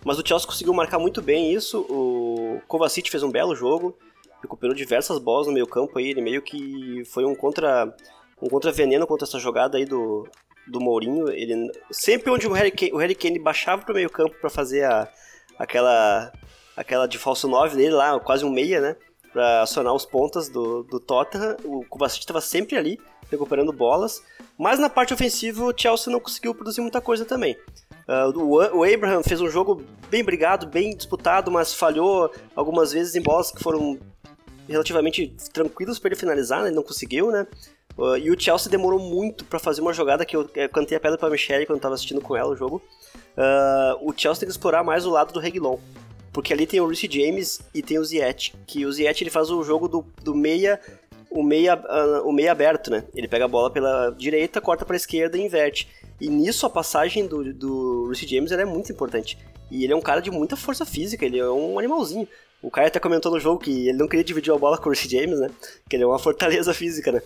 Mas 0.04 0.18
o 0.18 0.26
Chelsea 0.26 0.46
conseguiu 0.46 0.72
marcar 0.72 0.98
muito 0.98 1.20
bem 1.20 1.52
isso. 1.52 1.80
O 1.90 2.60
Kovacic 2.68 3.10
fez 3.10 3.22
um 3.22 3.30
belo 3.30 3.54
jogo, 3.54 3.96
recuperou 4.40 4.74
diversas 4.74 5.18
bolas 5.18 5.46
no 5.48 5.52
meio 5.52 5.66
campo 5.66 5.98
aí. 5.98 6.08
Ele 6.08 6.20
meio 6.20 6.40
que 6.40 7.02
foi 7.06 7.24
um 7.24 7.34
contra 7.34 7.94
um 8.40 8.48
contra 8.48 8.72
veneno 8.72 9.06
contra 9.06 9.26
essa 9.26 9.38
jogada 9.38 9.76
aí 9.76 9.84
do, 9.84 10.26
do 10.66 10.80
Mourinho. 10.80 11.28
Ele 11.30 11.70
sempre 11.90 12.30
onde 12.30 12.46
o 12.46 12.52
Harry 12.52 12.70
Kane, 12.70 12.92
o 12.92 12.98
Harry 12.98 13.14
Kane 13.14 13.38
baixava 13.38 13.82
pro 13.82 13.94
meio 13.94 14.08
campo 14.08 14.36
para 14.40 14.48
fazer 14.48 14.84
a, 14.84 15.08
aquela 15.58 16.32
aquela 16.76 17.06
de 17.06 17.18
falso 17.18 17.46
9 17.46 17.76
dele 17.76 17.90
lá, 17.90 18.18
quase 18.20 18.44
um 18.44 18.50
meia, 18.50 18.80
né? 18.80 18.96
Pra 19.32 19.62
acionar 19.62 19.92
os 19.92 20.06
pontas 20.06 20.48
do, 20.48 20.82
do 20.84 20.98
Tottenham. 20.98 21.56
O 21.64 21.84
Kovacic 21.84 22.20
estava 22.20 22.40
sempre 22.40 22.76
ali, 22.76 22.98
recuperando 23.30 23.72
bolas. 23.72 24.22
Mas 24.60 24.78
na 24.78 24.90
parte 24.90 25.14
ofensiva, 25.14 25.64
o 25.64 25.72
Chelsea 25.74 26.12
não 26.12 26.20
conseguiu 26.20 26.54
produzir 26.54 26.82
muita 26.82 27.00
coisa 27.00 27.24
também. 27.24 27.56
Uh, 28.06 28.76
o, 28.76 28.84
Abraham 28.84 29.22
fez 29.22 29.40
um 29.40 29.48
jogo 29.48 29.82
bem 30.10 30.22
brigado, 30.22 30.66
bem 30.66 30.94
disputado, 30.94 31.50
mas 31.50 31.72
falhou 31.72 32.30
algumas 32.54 32.92
vezes 32.92 33.14
em 33.14 33.22
bolas 33.22 33.50
que 33.50 33.62
foram 33.62 33.98
relativamente 34.68 35.34
tranquilas 35.50 35.98
para 35.98 36.08
ele 36.08 36.16
finalizar, 36.16 36.60
né? 36.60 36.68
ele 36.68 36.76
não 36.76 36.82
conseguiu, 36.82 37.30
né? 37.30 37.46
Uh, 37.96 38.18
e 38.18 38.30
o 38.30 38.38
Chelsea 38.38 38.70
demorou 38.70 39.00
muito 39.00 39.46
para 39.46 39.58
fazer 39.58 39.80
uma 39.80 39.94
jogada 39.94 40.26
que 40.26 40.36
eu, 40.36 40.46
eu 40.54 40.68
cantei 40.68 40.94
a 40.94 41.00
pedra 41.00 41.16
para 41.16 41.30
Michelle 41.30 41.64
quando 41.64 41.78
estava 41.78 41.94
assistindo 41.94 42.20
com 42.20 42.36
ela 42.36 42.50
o 42.50 42.56
jogo. 42.56 42.82
Uh, 43.38 44.10
o 44.10 44.12
Chelsea 44.14 44.40
tem 44.40 44.46
que 44.46 44.52
explorar 44.52 44.84
mais 44.84 45.06
o 45.06 45.10
lado 45.10 45.32
do 45.32 45.40
Reguilon. 45.40 45.78
Porque 46.34 46.52
ali 46.52 46.66
tem 46.66 46.80
o 46.80 46.86
Reece 46.86 47.08
James 47.10 47.62
e 47.74 47.82
tem 47.82 47.98
o 47.98 48.04
Ziyech, 48.04 48.52
que 48.66 48.84
o 48.84 48.92
Ziyech 48.92 49.24
ele 49.24 49.30
faz 49.30 49.50
o 49.50 49.64
jogo 49.64 49.88
do, 49.88 50.04
do 50.22 50.34
meia 50.34 50.78
o 51.30 51.42
meia, 51.42 51.76
uh, 51.76 52.28
o 52.28 52.32
meia 52.32 52.52
aberto, 52.52 52.90
né? 52.90 53.04
Ele 53.14 53.28
pega 53.28 53.44
a 53.44 53.48
bola 53.48 53.70
pela 53.70 54.10
direita, 54.10 54.60
corta 54.60 54.84
para 54.84 54.96
a 54.96 54.98
esquerda 54.98 55.38
e 55.38 55.42
inverte. 55.42 55.88
E 56.20 56.28
nisso 56.28 56.66
a 56.66 56.70
passagem 56.70 57.26
do, 57.26 57.54
do 57.54 58.06
Reece 58.08 58.26
James 58.26 58.50
é 58.50 58.64
muito 58.64 58.90
importante. 58.92 59.38
E 59.70 59.84
ele 59.84 59.92
é 59.92 59.96
um 59.96 60.00
cara 60.00 60.20
de 60.20 60.30
muita 60.30 60.56
força 60.56 60.84
física, 60.84 61.24
ele 61.24 61.38
é 61.38 61.48
um 61.48 61.78
animalzinho. 61.78 62.26
O 62.60 62.70
Caio 62.70 62.88
até 62.88 62.98
comentou 62.98 63.30
no 63.32 63.40
jogo 63.40 63.62
que 63.62 63.88
ele 63.88 63.96
não 63.96 64.08
queria 64.08 64.24
dividir 64.24 64.52
a 64.52 64.58
bola 64.58 64.76
com 64.76 64.88
o 64.88 64.92
Reece 64.92 65.08
James, 65.08 65.38
né? 65.38 65.48
Que 65.88 65.96
ele 65.96 66.02
é 66.02 66.06
uma 66.06 66.18
fortaleza 66.18 66.74
física, 66.74 67.12
né? 67.12 67.22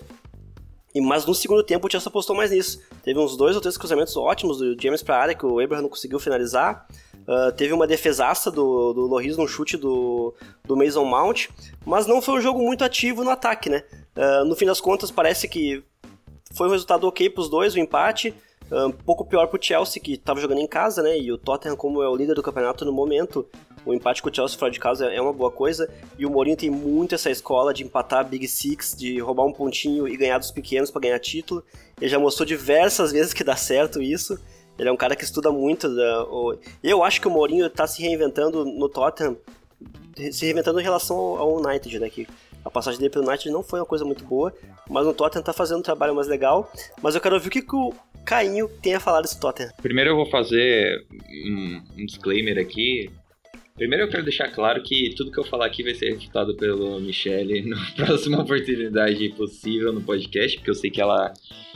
E, 0.95 1.01
mas 1.01 1.27
no 1.27 1.35
segundo 1.35 1.65
tempo 1.65 1.87
o 1.87 1.91
Chelsea 1.91 2.09
apostou 2.09 2.37
mais 2.37 2.51
nisso. 2.51 2.81
Teve 3.03 3.19
uns 3.19 3.37
dois 3.37 3.57
ou 3.57 3.61
três 3.61 3.77
cruzamentos 3.77 4.17
ótimos 4.17 4.59
do 4.59 4.81
James 4.81 5.03
para 5.03 5.17
a 5.17 5.21
área 5.21 5.35
que 5.35 5.45
o 5.45 5.59
Abraham 5.59 5.83
não 5.83 5.89
conseguiu 5.89 6.21
finalizar. 6.21 6.87
Uh, 7.27 7.53
teve 7.53 7.73
uma 7.73 7.87
defesaça 7.87 8.51
do, 8.51 8.93
do 8.93 9.07
Loris 9.07 9.37
no 9.37 9.49
chute 9.49 9.77
do, 9.77 10.35
do 10.65 10.77
Mason 10.77 11.05
Mount, 11.05 11.49
mas 11.85 12.07
não 12.07 12.21
foi 12.21 12.35
um 12.35 12.41
jogo 12.41 12.61
muito 12.61 12.85
ativo 12.85 13.25
no 13.25 13.31
ataque, 13.31 13.71
né? 13.71 13.83
Uh, 14.17 14.45
no 14.45 14.55
fim 14.55 14.67
das 14.67 14.81
contas, 14.81 15.11
parece 15.11 15.49
que 15.49 15.83
foi 16.55 16.69
um 16.69 16.71
resultado 16.71 17.07
ok 17.07 17.31
para 17.31 17.41
os 17.41 17.49
dois, 17.49 17.75
o 17.75 17.79
empate. 17.79 18.35
Uh, 18.71 18.87
um 18.87 18.93
pouco 18.93 19.25
pior 19.25 19.47
para 19.47 19.59
o 19.59 19.63
Chelsea, 19.63 20.03
que 20.03 20.15
estava 20.15 20.41
jogando 20.41 20.61
em 20.61 20.67
casa, 20.67 21.03
né? 21.03 21.19
E 21.19 21.33
o 21.33 21.39
Tottenham, 21.39 21.77
como 21.77 22.03
é 22.03 22.09
o 22.09 22.17
líder 22.17 22.35
do 22.35 22.43
campeonato 22.43 22.85
no 22.85 22.93
momento, 22.93 23.47
o 23.85 23.93
empate 23.93 24.23
com 24.23 24.31
o 24.31 24.35
Chelsea 24.35 24.59
fora 24.59 24.71
de 24.71 24.81
casa 24.81 25.07
é 25.07 25.21
uma 25.21 25.33
boa 25.33 25.51
coisa. 25.51 25.89
E 26.19 26.25
o 26.25 26.31
Mourinho 26.31 26.57
tem 26.57 26.71
muito 26.71 27.15
essa 27.15 27.31
escola 27.31 27.75
de 27.75 27.85
empatar 27.85 28.27
Big 28.27 28.49
Six, 28.49 28.95
de 28.97 29.19
roubar 29.21 29.45
um 29.45 29.53
pontinho 29.53 30.09
e 30.09 30.17
ganhar 30.17 30.39
dos 30.39 30.51
pequenos 30.51 30.91
para 30.91 31.03
ganhar 31.03 31.19
título. 31.19 31.63
Ele 32.01 32.11
já 32.11 32.19
mostrou 32.19 32.47
diversas 32.47 33.13
vezes 33.13 33.35
que 33.35 33.45
dá 33.45 33.57
certo 33.57 34.01
isso. 34.01 34.39
Ele 34.79 34.89
é 34.89 34.93
um 34.93 34.97
cara 34.97 35.15
que 35.15 35.25
estuda 35.25 35.51
muito. 35.51 35.89
Né? 35.89 36.03
Eu 36.83 37.03
acho 37.03 37.21
que 37.21 37.29
o 37.29 37.31
Mourinho 37.31 37.67
está 37.67 37.87
se 37.87 38.03
reinventando 38.03 38.65
no 38.65 38.89
Tottenham, 38.89 39.37
se 40.33 40.45
reinventando 40.45 40.81
em 40.81 40.83
relação 40.83 41.17
ao 41.17 41.57
United, 41.57 41.99
né? 41.99 42.11
Que 42.11 42.27
a 42.65 42.71
passagem 42.71 42.99
dele 42.99 43.11
pelo 43.11 43.27
United 43.27 43.51
não 43.51 43.63
foi 43.63 43.81
uma 43.81 43.87
coisa 43.87 44.05
muito 44.05 44.25
boa, 44.25 44.53
mas 44.89 45.07
no 45.07 45.13
Tottenham 45.13 45.41
está 45.41 45.53
fazendo 45.53 45.79
um 45.79 45.83
trabalho 45.83 46.15
mais 46.15 46.27
legal. 46.27 46.71
Mas 47.03 47.15
eu 47.15 47.21
quero 47.21 47.39
ver 47.39 47.49
o 47.49 47.51
que, 47.51 47.63
que 47.63 47.77
o, 47.77 47.93
Cainho 48.25 48.69
tenha 48.83 48.99
falado 48.99 49.27
esse 49.27 49.39
Tottenham. 49.39 49.71
Primeiro 49.83 50.11
eu 50.11 50.17
vou 50.17 50.27
fazer 50.27 51.07
um, 51.47 51.83
um 51.99 52.07
disclaimer 52.07 52.59
aqui. 52.59 53.11
Primeiro 53.77 54.05
eu 54.05 54.09
quero 54.09 54.23
deixar 54.23 54.49
claro 54.49 54.83
que 54.83 55.15
tudo 55.17 55.31
que 55.31 55.39
eu 55.39 55.45
falar 55.45 55.67
aqui 55.67 55.83
vai 55.83 55.95
ser 55.95 56.15
refutado 56.15 56.57
pelo 56.57 56.99
Michele 57.01 57.63
na 57.69 57.77
próxima 57.97 58.41
oportunidade 58.41 59.29
possível 59.31 59.93
no 59.93 60.01
podcast, 60.01 60.57
porque 60.57 60.71
eu 60.71 60.75
sei 60.75 60.91
que 60.91 61.01
ela 61.01 61.33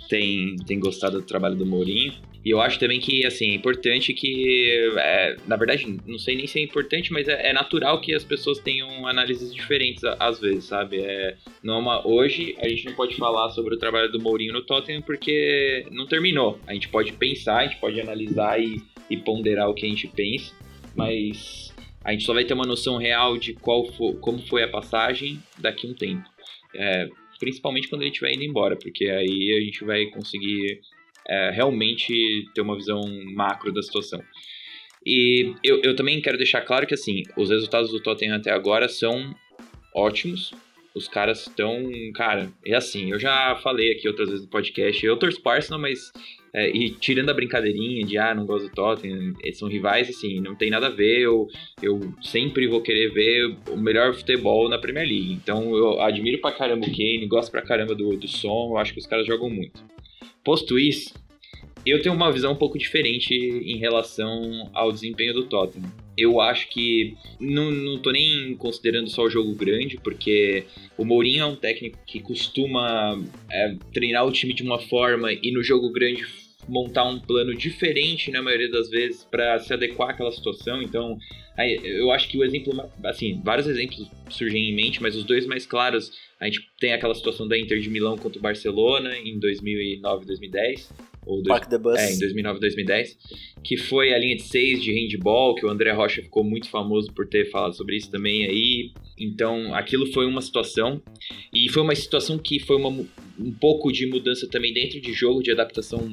tem, 0.09 0.57
tem 0.67 0.81
gostado 0.81 1.21
do 1.21 1.27
trabalho 1.27 1.57
do 1.57 1.67
Mourinho. 1.67 2.15
E 2.45 2.51
eu 2.51 2.61
acho 2.61 2.79
também 2.79 3.01
que, 3.01 3.27
assim, 3.27 3.51
é 3.51 3.55
importante 3.55 4.15
que, 4.15 4.91
é, 4.97 5.37
na 5.47 5.57
verdade, 5.57 5.99
não 6.07 6.19
sei 6.19 6.37
nem 6.37 6.47
se 6.47 6.59
é 6.59 6.63
importante, 6.63 7.13
mas 7.13 7.29
é, 7.29 7.51
é, 7.51 7.53
natural 7.53 8.01
que 8.01 8.15
as 8.15 8.25
pessoas 8.25 8.59
tenham 8.59 9.07
análises 9.07 9.53
diferentes 9.53 10.03
às 10.19 10.41
vezes, 10.41 10.65
sabe? 10.65 11.01
É, 11.01 11.37
não 11.63 11.75
é 11.75 11.79
uma, 11.79 12.07
hoje 12.07 12.57
a 12.59 12.69
gente 12.69 12.87
não 12.87 12.95
pode 12.95 13.17
falar 13.17 13.51
sobre 13.51 13.75
o 13.75 13.79
trabalho 13.79 14.11
do 14.11 14.21
Mourinho 14.21 14.53
no 14.53 14.63
Tottenham 14.63 15.03
porque 15.03 15.85
não 15.91 16.07
terminou. 16.07 16.59
A 16.67 16.73
gente 16.73 16.89
pode 16.89 17.13
pensar, 17.13 17.59
a 17.59 17.67
gente 17.67 17.81
pode 17.81 18.01
analisar 18.01 18.61
e, 18.61 18.81
e 19.11 19.17
ponderar 19.17 19.69
o 19.69 19.75
que 19.75 19.85
a 19.85 19.89
gente 19.89 20.07
pensa, 20.07 20.55
mas 20.95 21.75
a 22.05 22.13
gente 22.13 22.25
só 22.25 22.33
vai 22.33 22.45
ter 22.45 22.55
uma 22.55 22.65
noção 22.65 22.97
real 22.97 23.37
de 23.37 23.53
qual 23.53 23.85
for, 23.93 24.15
como 24.21 24.39
foi 24.39 24.63
a 24.63 24.69
passagem 24.69 25.43
daqui 25.59 25.87
a 25.87 25.91
um 25.91 25.95
tempo. 25.95 26.25
É, 26.75 27.09
principalmente 27.39 27.89
quando 27.89 28.03
ele 28.03 28.11
estiver 28.11 28.33
indo 28.33 28.45
embora, 28.45 28.77
porque 28.77 29.05
aí 29.07 29.57
a 29.57 29.65
gente 29.65 29.85
vai 29.85 30.07
conseguir 30.07 30.81
é, 31.29 31.51
realmente 31.51 32.13
ter 32.55 32.61
uma 32.61 32.77
visão 32.77 33.01
macro 33.35 33.73
da 33.73 33.83
situação. 33.83 34.23
E 35.07 35.55
eu, 35.65 35.81
eu 35.83 35.95
também 35.95 36.21
quero 36.21 36.37
deixar 36.37 36.63
claro 36.63 36.87
que 36.87 36.95
assim, 36.95 37.23
os 37.37 37.51
resultados 37.51 37.91
do 37.91 38.03
Tottenham 38.03 38.37
até 38.37 38.51
agora 38.51 38.89
são 38.89 39.35
ótimos. 39.95 40.53
Os 40.99 41.07
caras 41.09 41.47
estão, 41.47 41.89
cara, 42.15 42.51
é 42.67 42.75
assim, 42.75 43.13
eu 43.13 43.19
já 43.19 43.57
falei 43.63 43.93
aqui 43.93 44.09
outras 44.09 44.29
vezes 44.29 44.45
no 44.45 44.51
podcast, 44.51 45.07
eu 45.07 45.17
torço 45.17 45.41
pro 45.41 45.53
Arsenal, 45.53 45.81
mas 45.81 46.13
é, 46.53 46.69
e 46.71 46.91
tirando 46.91 47.31
a 47.31 47.35
brincadeirinha 47.35 48.05
de 48.05 48.19
ah, 48.19 48.35
não 48.35 48.45
gosto 48.45 48.69
do 48.69 48.75
Tottenham, 48.75 49.35
eles 49.43 49.59
são 49.59 49.69
rivais, 49.69 50.09
assim, 50.09 50.41
não 50.41 50.57
tem 50.57 50.71
nada 50.71 50.87
a 50.87 50.91
ver. 50.91 51.21
Eu, 51.21 51.47
eu 51.81 52.01
sempre 52.23 52.67
vou 52.67 52.81
querer 52.81 53.13
ver 53.13 53.57
o 53.71 53.77
melhor 53.77 54.13
futebol 54.15 54.69
na 54.69 54.79
Premier 54.79 55.07
League. 55.07 55.33
Então 55.33 55.77
eu 55.77 56.01
admiro 56.01 56.41
pra 56.41 56.53
caramba 56.53 56.87
o 56.87 56.91
Kane, 56.91 57.27
gosto 57.29 57.51
pra 57.51 57.63
caramba 57.63 57.95
do, 57.95 58.17
do 58.17 58.27
som, 58.27 58.71
eu 58.73 58.79
acho 58.79 58.93
que 58.93 58.99
os 58.99 59.07
caras 59.07 59.27
jogam 59.27 59.49
muito. 59.49 59.83
Posto 60.43 60.79
isso, 60.79 61.15
eu 61.87 62.03
tenho 62.03 62.15
uma 62.15 62.33
visão 62.33 62.53
um 62.53 62.57
pouco 62.57 62.79
diferente 62.79 63.35
em 63.35 63.77
relação 63.77 64.71
ao 64.75 64.91
desempenho 64.91 65.35
do 65.35 65.45
Tottenham. 65.45 66.08
Eu 66.19 66.41
acho 66.41 66.69
que 66.69 67.17
não, 67.39 67.71
não 67.71 67.99
tô 67.99 68.11
nem 68.11 68.57
considerando 68.57 69.09
só 69.09 69.23
o 69.23 69.31
jogo 69.31 69.55
grande, 69.55 69.97
porque 70.03 70.65
o 70.97 71.05
Mourinho 71.05 71.43
é 71.43 71.47
um 71.47 71.55
técnico 71.55 71.99
que 72.05 72.19
costuma 72.19 73.23
é, 73.51 73.77
treinar 73.93 74.27
o 74.27 74.33
time 74.33 74.53
de 74.53 74.65
uma 74.65 74.81
forma 74.81 75.33
e 75.33 75.53
no 75.53 75.63
jogo 75.63 75.93
grande 75.93 76.27
montar 76.69 77.05
um 77.05 77.19
plano 77.19 77.55
diferente 77.55 78.31
na 78.31 78.43
maioria 78.43 78.71
das 78.71 78.91
vezes 78.91 79.25
para 79.25 79.59
se 79.59 79.73
adequar 79.73 80.11
àquela 80.11 80.31
situação. 80.31 80.83
Então, 80.83 81.19
eu 81.57 82.11
acho 82.11 82.29
que 82.29 82.37
o 82.37 82.45
exemplo, 82.45 82.73
assim, 83.05 83.41
vários 83.43 83.67
exemplos 83.67 84.07
surgem 84.29 84.71
em 84.71 84.75
mente, 84.75 85.03
mas 85.03 85.17
os 85.17 85.25
dois 85.25 85.47
mais 85.47 85.67
claros, 85.67 86.13
a 86.39 86.45
gente 86.45 86.69
tem 86.79 86.93
aquela 86.93 87.15
situação 87.15 87.49
da 87.49 87.59
Inter 87.59 87.81
de 87.81 87.89
Milão 87.89 88.17
contra 88.17 88.39
o 88.39 88.43
Barcelona 88.43 89.17
em 89.17 89.39
2009 89.39 90.27
2010. 90.27 90.93
Ou 91.29 91.43
dois, 91.43 91.61
Park 91.61 91.69
the 91.69 91.79
Bus. 91.79 91.99
É, 91.99 92.15
em 92.15 92.19
2009 92.19 92.59
2010, 92.59 93.19
que 93.63 93.77
foi 93.77 94.15
a 94.15 94.19
linha 94.19 94.35
de 94.35 94.43
6 94.43 94.83
de 94.83 94.93
handball, 94.93 95.55
que 95.55 95.67
o 95.67 95.69
André 95.69 95.93
Rocha 95.93 96.23
ficou 96.23 96.43
muito 96.43 96.71
famoso 96.71 97.13
por 97.13 97.29
ter 97.29 97.51
falado 97.51 97.75
sobre 97.75 97.97
isso 97.97 98.11
também 98.11 98.47
aí. 98.47 98.93
Então, 99.21 99.75
aquilo 99.75 100.07
foi 100.13 100.27
uma 100.27 100.41
situação, 100.41 101.03
e 101.53 101.69
foi 101.69 101.83
uma 101.83 101.95
situação 101.95 102.39
que 102.39 102.59
foi 102.59 102.77
uma, 102.77 102.89
um 103.39 103.53
pouco 103.61 103.93
de 103.93 104.07
mudança 104.07 104.49
também 104.49 104.73
dentro 104.73 105.01
de 105.01 105.13
jogo, 105.13 105.43
de 105.43 105.51
adaptação 105.51 106.11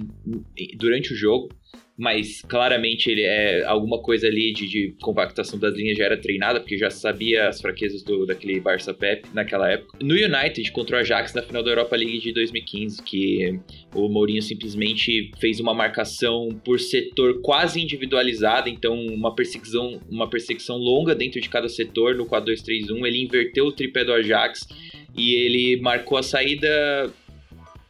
durante 0.77 1.13
o 1.13 1.15
jogo 1.15 1.49
mas 1.97 2.41
claramente 2.41 3.09
ele 3.09 3.21
é 3.21 3.63
alguma 3.65 4.01
coisa 4.01 4.27
ali 4.27 4.51
de, 4.53 4.67
de, 4.67 4.95
compactação 5.01 5.57
das 5.57 5.75
linhas 5.75 5.97
já 5.97 6.05
era 6.05 6.17
treinada, 6.17 6.59
porque 6.59 6.77
já 6.77 6.89
sabia 6.89 7.47
as 7.47 7.61
fraquezas 7.61 8.03
do, 8.03 8.25
daquele 8.25 8.59
Barça 8.59 8.93
Pep 8.93 9.25
naquela 9.33 9.71
época. 9.71 9.97
No 10.01 10.13
United 10.13 10.71
contra 10.71 10.97
o 10.97 10.99
Ajax 10.99 11.33
na 11.33 11.41
final 11.41 11.63
da 11.63 11.71
Europa 11.71 11.95
League 11.95 12.19
de 12.19 12.33
2015, 12.33 13.01
que 13.01 13.59
o 13.93 14.09
Mourinho 14.09 14.41
simplesmente 14.41 15.31
fez 15.39 15.59
uma 15.59 15.73
marcação 15.73 16.49
por 16.63 16.79
setor 16.79 17.41
quase 17.41 17.81
individualizada, 17.81 18.69
então 18.69 18.93
uma 18.93 19.33
perseguição, 19.33 20.01
uma 20.09 20.29
perseguição 20.29 20.77
longa 20.77 21.15
dentro 21.15 21.39
de 21.39 21.47
cada 21.47 21.69
setor 21.69 22.15
no 22.15 22.25
4-2-3-1, 22.25 23.05
ele 23.05 23.23
inverteu 23.23 23.67
o 23.67 23.71
tripé 23.71 24.03
do 24.03 24.11
Ajax 24.11 24.67
e 25.15 25.33
ele 25.33 25.81
marcou 25.81 26.17
a 26.17 26.23
saída 26.23 27.09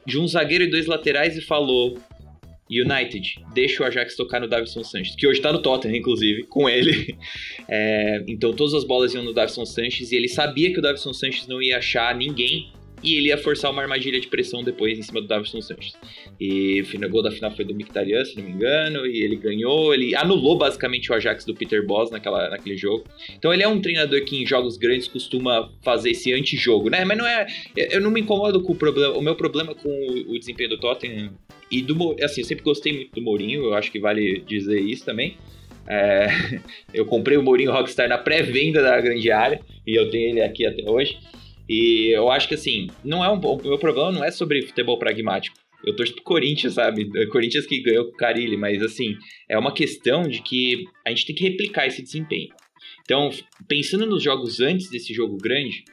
de 0.05 0.19
um 0.19 0.27
zagueiro 0.27 0.63
e 0.63 0.69
dois 0.69 0.85
laterais 0.85 1.35
e 1.35 1.41
falou: 1.41 1.97
United, 2.69 3.43
deixa 3.53 3.83
o 3.83 3.85
Ajax 3.85 4.15
tocar 4.15 4.39
no 4.39 4.47
Davison 4.47 4.83
Sanches, 4.83 5.15
que 5.15 5.27
hoje 5.27 5.39
tá 5.39 5.53
no 5.53 5.61
Tottenham, 5.61 5.95
inclusive, 5.95 6.43
com 6.43 6.69
ele. 6.69 7.15
É, 7.67 8.23
então 8.27 8.53
todas 8.53 8.75
as 8.75 8.83
bolas 8.83 9.15
iam 9.15 9.23
no 9.23 9.33
Davison 9.33 9.65
Sanches 9.65 10.11
e 10.11 10.15
ele 10.15 10.27
sabia 10.27 10.71
que 10.71 10.77
o 10.77 10.81
Davison 10.81 11.11
Sanches 11.13 11.47
não 11.47 11.59
ia 11.59 11.79
achar 11.79 12.13
ninguém 12.13 12.71
e 13.05 13.15
ele 13.15 13.27
ia 13.27 13.37
forçar 13.37 13.71
uma 13.71 13.83
armadilha 13.83 14.19
de 14.19 14.27
pressão 14.27 14.63
depois 14.63 14.97
em 14.97 15.01
cima 15.03 15.21
do 15.21 15.27
Davidson 15.27 15.61
Sanches. 15.61 15.93
E 16.39 16.81
o 16.81 17.09
gol 17.09 17.21
da 17.21 17.31
final 17.31 17.51
foi 17.51 17.63
do 17.63 17.73
Mkhitaryan, 17.75 18.25
se 18.25 18.35
não 18.35 18.43
me 18.43 18.51
engano, 18.51 19.05
e 19.05 19.21
ele 19.21 19.35
ganhou, 19.35 19.93
ele 19.93 20.15
anulou 20.15 20.57
basicamente 20.57 21.11
o 21.11 21.15
Ajax 21.15 21.45
do 21.45 21.53
Peter 21.53 21.85
Boss 21.85 22.09
naquela, 22.09 22.49
naquele 22.49 22.75
jogo. 22.75 23.05
Então 23.37 23.53
ele 23.53 23.61
é 23.61 23.67
um 23.67 23.79
treinador 23.79 24.23
que 24.25 24.41
em 24.41 24.45
jogos 24.45 24.75
grandes 24.77 25.07
costuma 25.07 25.71
fazer 25.83 26.11
esse 26.11 26.33
antijogo, 26.33 26.89
né? 26.89 27.05
Mas 27.05 27.17
não 27.17 27.27
é, 27.27 27.45
eu 27.75 28.01
não 28.01 28.09
me 28.09 28.21
incomodo 28.21 28.61
com 28.63 28.73
o 28.73 28.75
problema, 28.75 29.15
o 29.15 29.21
meu 29.21 29.35
problema 29.35 29.75
com 29.75 29.89
o 30.27 30.39
desempenho 30.39 30.69
do 30.69 30.79
Tottenham 30.79 31.33
e 31.71 31.81
do, 31.81 32.15
assim, 32.23 32.41
eu 32.41 32.45
sempre 32.45 32.63
gostei 32.63 32.93
muito 32.93 33.15
do 33.15 33.21
Mourinho, 33.21 33.63
eu 33.63 33.73
acho 33.73 33.91
que 33.91 33.99
vale 33.99 34.43
dizer 34.47 34.79
isso 34.79 35.05
também. 35.05 35.37
É, 35.87 36.27
eu 36.93 37.05
comprei 37.05 37.37
o 37.37 37.43
Mourinho 37.43 37.71
Rockstar 37.71 38.07
na 38.07 38.17
pré-venda 38.17 38.81
da 38.81 38.99
grande 38.99 39.31
área 39.31 39.61
e 39.85 39.95
eu 39.95 40.09
tenho 40.09 40.29
ele 40.29 40.41
aqui 40.41 40.65
até 40.65 40.89
hoje. 40.89 41.17
E 41.67 42.09
eu 42.15 42.29
acho 42.29 42.47
que 42.47 42.55
assim, 42.55 42.87
não 43.03 43.23
é 43.23 43.29
um, 43.29 43.39
o 43.39 43.61
meu 43.63 43.77
problema 43.77 44.11
não 44.11 44.23
é 44.23 44.31
sobre 44.31 44.61
futebol 44.61 44.99
pragmático. 44.99 45.57
Eu 45.83 45.95
torço 45.95 46.13
pro 46.13 46.23
Corinthians, 46.23 46.73
sabe? 46.73 47.07
Corinthians 47.29 47.67
que 47.67 47.81
ganhou 47.81 48.05
com 48.05 48.11
o 48.11 48.17
Carilli, 48.17 48.57
mas 48.57 48.81
assim, 48.81 49.15
é 49.47 49.57
uma 49.57 49.71
questão 49.71 50.23
de 50.23 50.41
que 50.41 50.85
a 51.05 51.09
gente 51.09 51.27
tem 51.27 51.35
que 51.35 51.43
replicar 51.43 51.85
esse 51.85 52.01
desempenho. 52.01 52.49
Então, 53.03 53.29
pensando 53.67 54.05
nos 54.05 54.23
jogos 54.23 54.59
antes 54.59 54.89
desse 54.89 55.13
jogo 55.13 55.37
grande, 55.37 55.83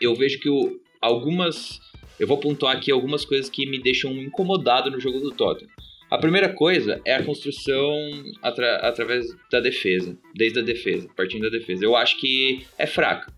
eu 0.00 0.14
vejo 0.14 0.40
que 0.40 0.48
o, 0.48 0.80
algumas. 1.00 1.80
Eu 2.20 2.26
vou 2.26 2.36
pontuar 2.36 2.76
aqui 2.76 2.92
algumas 2.92 3.24
coisas 3.24 3.48
que 3.48 3.64
me 3.64 3.80
deixam 3.80 4.12
incomodado 4.12 4.90
no 4.90 5.00
jogo 5.00 5.18
do 5.20 5.30
Tottenham. 5.30 5.70
A 6.10 6.18
primeira 6.18 6.50
coisa 6.50 7.00
é 7.04 7.14
a 7.14 7.22
construção 7.22 7.94
atra, 8.42 8.76
através 8.76 9.26
da 9.50 9.58
defesa, 9.58 10.18
desde 10.34 10.58
a 10.58 10.62
defesa, 10.62 11.08
partindo 11.16 11.42
da 11.42 11.58
defesa. 11.58 11.82
Eu 11.82 11.96
acho 11.96 12.18
que 12.18 12.66
é 12.76 12.86
fraca. 12.86 13.32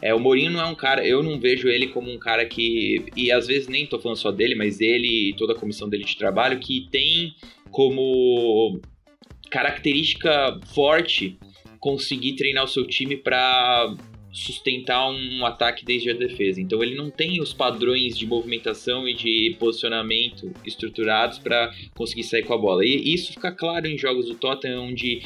É, 0.00 0.14
o 0.14 0.20
Mourinho 0.20 0.52
não 0.52 0.60
é 0.60 0.66
um 0.66 0.74
cara, 0.74 1.04
eu 1.04 1.20
não 1.20 1.40
vejo 1.40 1.68
ele 1.68 1.88
como 1.88 2.12
um 2.12 2.18
cara 2.18 2.46
que, 2.46 3.06
e 3.16 3.32
às 3.32 3.48
vezes 3.48 3.66
nem 3.66 3.86
tô 3.86 3.98
falando 3.98 4.18
só 4.18 4.30
dele, 4.30 4.54
mas 4.54 4.80
ele 4.80 5.30
e 5.30 5.34
toda 5.34 5.52
a 5.54 5.56
comissão 5.56 5.88
dele 5.88 6.04
de 6.04 6.16
trabalho, 6.16 6.60
que 6.60 6.86
tem 6.92 7.34
como 7.72 8.80
característica 9.50 10.60
forte 10.72 11.36
conseguir 11.80 12.36
treinar 12.36 12.62
o 12.62 12.68
seu 12.68 12.86
time 12.86 13.16
para 13.16 13.96
sustentar 14.32 15.10
um 15.10 15.44
ataque 15.44 15.84
desde 15.84 16.10
a 16.10 16.14
defesa. 16.14 16.60
Então 16.60 16.82
ele 16.82 16.94
não 16.94 17.10
tem 17.10 17.40
os 17.40 17.52
padrões 17.52 18.16
de 18.16 18.26
movimentação 18.26 19.08
e 19.08 19.14
de 19.14 19.56
posicionamento 19.58 20.52
estruturados 20.64 21.38
para 21.38 21.72
conseguir 21.94 22.24
sair 22.24 22.44
com 22.44 22.54
a 22.54 22.58
bola. 22.58 22.84
E 22.84 23.14
isso 23.14 23.32
fica 23.32 23.50
claro 23.50 23.86
em 23.86 23.96
jogos 23.96 24.26
do 24.26 24.34
Tottenham 24.34 24.84
onde 24.84 25.22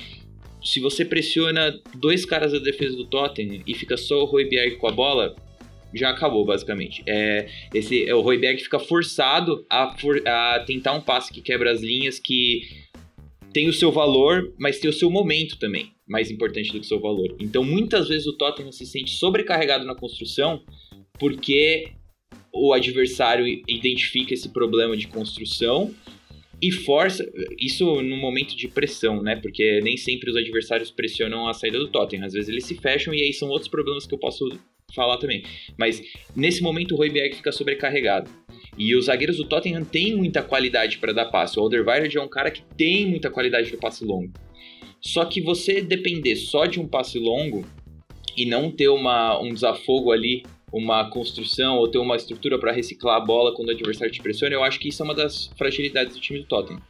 se 0.63 0.81
você 0.81 1.05
pressiona 1.05 1.79
dois 1.97 2.25
caras 2.25 2.53
da 2.53 2.59
defesa 2.59 2.97
do 2.97 3.05
Tottenham 3.07 3.63
e 3.67 3.75
fica 3.75 3.97
só 3.97 4.23
o 4.23 4.25
Royberg 4.25 4.77
com 4.77 4.87
a 4.87 4.93
bola, 4.93 5.35
já 5.93 6.11
acabou, 6.11 6.45
basicamente. 6.45 7.03
É, 7.07 7.49
esse, 7.75 8.09
é, 8.09 8.15
o 8.15 8.21
Royberg 8.21 8.63
fica 8.63 8.79
forçado 8.79 9.67
a, 9.69 9.97
for, 9.99 10.23
a 10.27 10.61
tentar 10.61 10.93
um 10.93 11.01
passe 11.01 11.33
que 11.33 11.43
quebra 11.43 11.71
as 11.71 11.81
linhas, 11.81 12.19
que 12.19 12.63
tem 13.53 13.69
o 13.69 13.73
seu 13.73 13.93
valor, 13.93 14.53
mas 14.59 14.79
tem 14.79 14.89
o 14.89 14.93
seu 14.93 15.11
momento 15.11 15.59
também, 15.59 15.93
mais 16.13 16.31
importante 16.31 16.71
do 16.71 16.79
que 16.79 16.87
seu 16.87 17.01
valor. 17.01 17.35
Então, 17.41 17.65
muitas 17.65 18.09
vezes 18.09 18.27
o 18.27 18.37
Tottenham 18.37 18.71
se 18.71 18.85
sente 18.85 19.13
sobrecarregado 19.13 19.87
na 19.87 19.95
construção 19.95 20.63
porque 21.19 21.89
o 22.53 22.75
adversário 22.75 23.47
identifica 23.67 24.35
esse 24.35 24.51
problema 24.51 24.95
de 24.95 25.09
construção 25.09 25.93
e 26.61 26.71
força 26.71 27.27
isso 27.59 28.03
no 28.03 28.17
momento 28.17 28.55
de 28.55 28.69
pressão, 28.69 29.23
né? 29.23 29.37
Porque 29.37 29.81
nem 29.83 29.97
sempre 29.97 30.31
os 30.31 30.37
adversários 30.37 30.91
pressionam 30.91 31.49
a 31.49 31.55
saída 31.55 31.79
do 31.79 31.89
Tottenham. 31.89 32.27
Às 32.27 32.35
vezes 32.35 32.49
eles 32.51 32.65
se 32.67 32.77
fecham 32.77 33.15
e 33.15 33.23
aí 33.23 33.33
são 33.33 33.49
outros 33.49 33.69
problemas 33.69 34.07
que 34.07 34.15
eu 34.15 34.19
posso 34.19 34.47
falar 34.95 35.17
também. 35.17 35.43
Mas 35.79 36.03
nesse 36.37 36.63
momento 36.63 36.93
o 36.93 36.99
Royberg 36.99 37.35
fica 37.35 37.51
sobrecarregado. 37.51 38.31
E 38.77 38.95
os 38.95 39.07
zagueiros 39.07 39.39
do 39.39 39.45
Tottenham 39.45 39.85
têm 39.85 40.15
muita 40.15 40.43
qualidade 40.43 40.99
para 40.99 41.13
dar 41.13 41.27
passe. 41.27 41.59
O 41.59 41.63
Alderweireld 41.63 42.17
é 42.17 42.21
um 42.21 42.29
cara 42.29 42.51
que 42.51 42.63
tem 42.77 43.07
muita 43.07 43.31
qualidade 43.31 43.73
no 43.73 43.79
passe 43.79 44.05
longo. 44.05 44.33
Só 45.05 45.25
que 45.25 45.41
você 45.41 45.81
depender 45.81 46.37
só 46.37 46.65
de 46.65 46.81
um 46.81 46.87
passe 46.87 47.19
longo 47.19 47.65
e 48.37 48.47
não 48.47 48.71
ter 48.71 48.89
uma, 48.89 49.39
um 49.41 49.53
desafogo 49.53 50.13
ali 50.13 50.43
uma 50.73 51.09
construção 51.11 51.77
ou 51.77 51.87
ter 51.87 51.99
uma 51.99 52.17
estrutura 52.17 52.59
para 52.59 52.73
reciclar 52.73 53.17
a 53.17 53.21
bola 53.21 53.55
quando 53.55 53.69
o 53.69 53.73
adversário 53.73 54.13
te 54.13 54.23
pressiona, 54.23 54.55
eu 54.55 54.65
acho 54.65 54.81
que 54.81 54.89
isso 54.89 55.03
é 55.03 55.05
uma 55.05 55.15
das 55.15 55.49
fragilidades 55.59 56.17
do 56.17 56.21
time 56.21 56.39
do 56.41 56.47
Tottenham. 56.47 56.81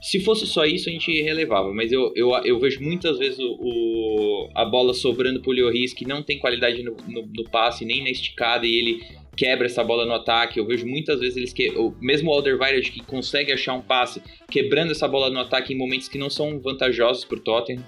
Se 0.00 0.18
fosse 0.20 0.46
só 0.46 0.64
isso, 0.64 0.88
a 0.88 0.92
gente 0.92 1.12
relevava, 1.20 1.74
mas 1.74 1.92
eu, 1.92 2.10
eu, 2.16 2.30
eu 2.42 2.58
vejo 2.58 2.82
muitas 2.82 3.18
vezes 3.18 3.38
o, 3.38 3.58
o 3.60 4.48
a 4.54 4.64
bola 4.64 4.94
sobrando 4.94 5.42
pro 5.42 5.52
Lloris, 5.52 5.92
que 5.92 6.06
não 6.06 6.22
tem 6.22 6.38
qualidade 6.38 6.82
no, 6.82 6.96
no, 7.06 7.26
no, 7.26 7.44
passe, 7.50 7.84
nem 7.84 8.02
na 8.02 8.08
esticada, 8.08 8.66
e 8.66 8.74
ele 8.74 9.06
quebra 9.36 9.66
essa 9.66 9.82
bola 9.82 10.04
no 10.04 10.12
ataque. 10.12 10.58
Eu 10.58 10.66
vejo 10.66 10.86
muitas 10.86 11.20
vezes 11.20 11.36
eles 11.36 11.52
que. 11.52 11.70
O, 11.70 11.94
mesmo 12.00 12.30
o 12.30 12.34
Alderweireld 12.34 12.90
que 12.90 13.00
consegue 13.00 13.52
achar 13.52 13.74
um 13.74 13.82
passe, 13.82 14.22
quebrando 14.50 14.92
essa 14.92 15.08
bola 15.08 15.30
no 15.30 15.40
ataque 15.40 15.72
em 15.72 15.76
momentos 15.76 16.08
que 16.08 16.18
não 16.18 16.30
são 16.30 16.60
vantajosos 16.60 17.24
pro 17.24 17.40
Tottenham. 17.40 17.84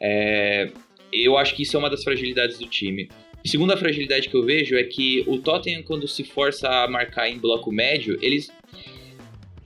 É, 0.00 0.70
eu 1.12 1.36
acho 1.36 1.54
que 1.54 1.62
isso 1.62 1.76
é 1.76 1.78
uma 1.78 1.90
das 1.90 2.02
fragilidades 2.02 2.58
do 2.58 2.66
time. 2.66 3.08
Segunda 3.44 3.76
fragilidade 3.76 4.28
que 4.28 4.36
eu 4.36 4.44
vejo 4.44 4.76
é 4.76 4.82
que 4.82 5.24
o 5.26 5.38
Tottenham, 5.38 5.82
quando 5.82 6.06
se 6.08 6.24
força 6.24 6.68
a 6.68 6.88
marcar 6.88 7.28
em 7.28 7.38
bloco 7.38 7.72
médio, 7.72 8.18
eles 8.20 8.50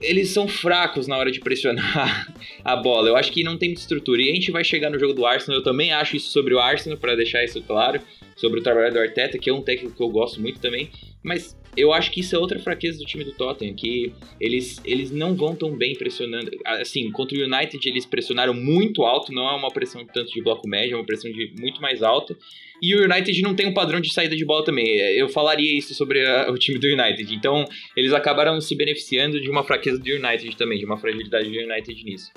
eles 0.03 0.29
são 0.29 0.47
fracos 0.47 1.07
na 1.07 1.17
hora 1.17 1.31
de 1.31 1.39
pressionar 1.39 2.27
a 2.63 2.75
bola. 2.75 3.07
Eu 3.07 3.15
acho 3.15 3.31
que 3.31 3.43
não 3.43 3.57
tem 3.57 3.69
muita 3.69 3.81
estrutura. 3.81 4.21
E 4.21 4.29
a 4.29 4.35
gente 4.35 4.51
vai 4.51 4.63
chegar 4.63 4.89
no 4.89 4.99
jogo 4.99 5.13
do 5.13 5.25
Arsenal. 5.25 5.59
Eu 5.59 5.63
também 5.63 5.93
acho 5.93 6.17
isso 6.17 6.29
sobre 6.29 6.53
o 6.53 6.59
Arsenal, 6.59 6.97
para 6.97 7.15
deixar 7.15 7.43
isso 7.43 7.61
claro. 7.61 8.01
Sobre 8.35 8.59
o 8.59 8.63
trabalho 8.63 8.91
do 8.91 8.99
Arteta, 8.99 9.37
que 9.37 9.49
é 9.49 9.53
um 9.53 9.61
técnico 9.61 9.95
que 9.95 10.03
eu 10.03 10.09
gosto 10.09 10.41
muito 10.41 10.59
também. 10.59 10.89
Mas 11.23 11.57
eu 11.75 11.93
acho 11.93 12.11
que 12.11 12.19
isso 12.19 12.35
é 12.35 12.39
outra 12.39 12.59
fraqueza 12.59 12.99
do 12.99 13.05
time 13.05 13.23
do 13.23 13.33
Tottenham, 13.33 13.75
que 13.75 14.13
eles, 14.39 14.79
eles 14.85 15.11
não 15.11 15.35
vão 15.35 15.55
tão 15.55 15.75
bem 15.75 15.95
pressionando. 15.95 16.51
Assim, 16.65 17.09
contra 17.11 17.37
o 17.37 17.41
United 17.41 17.87
eles 17.87 18.05
pressionaram 18.05 18.53
muito 18.53 19.03
alto, 19.03 19.31
não 19.31 19.47
é 19.49 19.55
uma 19.55 19.71
pressão 19.71 20.05
tanto 20.05 20.31
de 20.31 20.41
bloco 20.41 20.67
médio, 20.67 20.95
é 20.95 20.97
uma 20.97 21.05
pressão 21.05 21.31
de 21.31 21.53
muito 21.59 21.81
mais 21.81 22.03
alta. 22.03 22.37
E 22.81 22.95
o 22.95 23.03
United 23.03 23.41
não 23.41 23.55
tem 23.55 23.67
um 23.67 23.73
padrão 23.73 23.99
de 23.99 24.13
saída 24.13 24.35
de 24.35 24.45
bola 24.45 24.63
também. 24.63 24.85
Eu 24.85 25.29
falaria 25.29 25.77
isso 25.77 25.93
sobre 25.93 26.25
a, 26.25 26.51
o 26.51 26.57
time 26.57 26.77
do 26.77 26.87
United. 26.87 27.33
Então, 27.33 27.65
eles 27.95 28.13
acabaram 28.13 28.59
se 28.59 28.75
beneficiando 28.75 29.39
de 29.39 29.49
uma 29.49 29.63
fraqueza 29.63 29.97
do 29.97 30.09
United 30.09 30.55
também, 30.57 30.77
de 30.77 30.85
uma 30.85 30.97
fragilidade 30.97 31.49
do 31.49 31.57
United 31.57 32.03
nisso. 32.03 32.31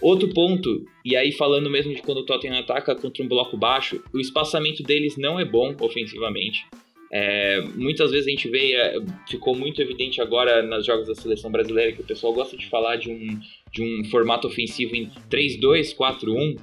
Outro 0.00 0.28
ponto, 0.30 0.86
e 1.04 1.14
aí 1.14 1.30
falando 1.30 1.70
mesmo 1.70 1.94
de 1.94 2.00
quando 2.00 2.18
o 2.18 2.24
Tottenham 2.24 2.58
ataca 2.58 2.94
contra 2.96 3.22
um 3.22 3.28
bloco 3.28 3.56
baixo, 3.56 4.02
o 4.14 4.18
espaçamento 4.18 4.82
deles 4.82 5.16
não 5.18 5.38
é 5.38 5.44
bom 5.44 5.76
ofensivamente. 5.78 6.64
É, 7.12 7.60
muitas 7.74 8.12
vezes 8.12 8.28
a 8.28 8.30
gente 8.30 8.48
vê, 8.48 8.74
é, 8.74 9.00
ficou 9.28 9.56
muito 9.56 9.82
evidente 9.82 10.20
agora 10.20 10.62
nas 10.62 10.86
jogos 10.86 11.08
da 11.08 11.14
seleção 11.14 11.50
brasileira 11.50 11.92
que 11.92 12.02
o 12.02 12.06
pessoal 12.06 12.32
gosta 12.32 12.56
de 12.56 12.66
falar 12.68 12.96
de 12.96 13.10
um, 13.10 13.40
de 13.72 13.82
um 13.82 14.04
formato 14.04 14.46
ofensivo 14.46 14.94
em 14.94 15.10
3-2-4-1. 15.28 16.56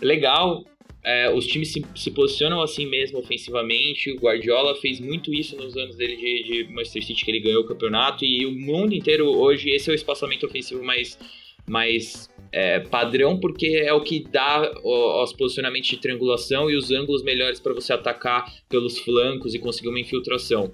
Legal, 0.00 0.64
é, 1.04 1.32
os 1.32 1.46
times 1.46 1.72
se, 1.72 1.84
se, 1.96 2.10
posicionam 2.10 2.60
assim 2.60 2.86
mesmo 2.86 3.18
ofensivamente. 3.18 4.10
O 4.10 4.18
Guardiola 4.18 4.74
fez 4.76 5.00
muito 5.00 5.32
isso 5.32 5.56
nos 5.56 5.76
anos 5.76 5.96
dele 5.96 6.16
de, 6.16 6.42
de 6.64 6.72
Manchester 6.72 7.04
City, 7.04 7.24
que 7.24 7.30
ele 7.30 7.40
ganhou 7.40 7.62
o 7.62 7.66
campeonato. 7.66 8.24
E 8.24 8.46
o 8.46 8.52
mundo 8.52 8.94
inteiro 8.94 9.26
hoje, 9.26 9.70
esse 9.70 9.90
é 9.90 9.92
o 9.92 9.96
espaçamento 9.96 10.46
ofensivo 10.46 10.82
mais, 10.82 11.18
mais 11.68 12.28
é, 12.52 12.80
padrão, 12.80 13.40
porque 13.40 13.82
é 13.84 13.92
o 13.92 14.00
que 14.02 14.22
dá 14.30 14.70
os 14.84 15.32
posicionamentos 15.32 15.88
de 15.88 15.96
triangulação 15.96 16.70
e 16.70 16.76
os 16.76 16.90
ângulos 16.90 17.22
melhores 17.22 17.58
para 17.58 17.72
você 17.72 17.92
atacar 17.92 18.52
pelos 18.68 18.98
flancos 18.98 19.54
e 19.54 19.58
conseguir 19.58 19.88
uma 19.88 20.00
infiltração. 20.00 20.70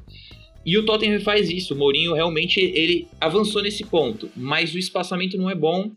E 0.64 0.76
o 0.76 0.84
Tottenham 0.84 1.20
faz 1.20 1.48
isso. 1.50 1.74
O 1.74 1.76
Mourinho 1.76 2.14
realmente 2.14 2.60
ele 2.60 3.06
avançou 3.20 3.62
nesse 3.62 3.84
ponto, 3.84 4.30
mas 4.36 4.74
o 4.74 4.78
espaçamento 4.78 5.36
não 5.38 5.48
é 5.48 5.54
bom. 5.54 5.90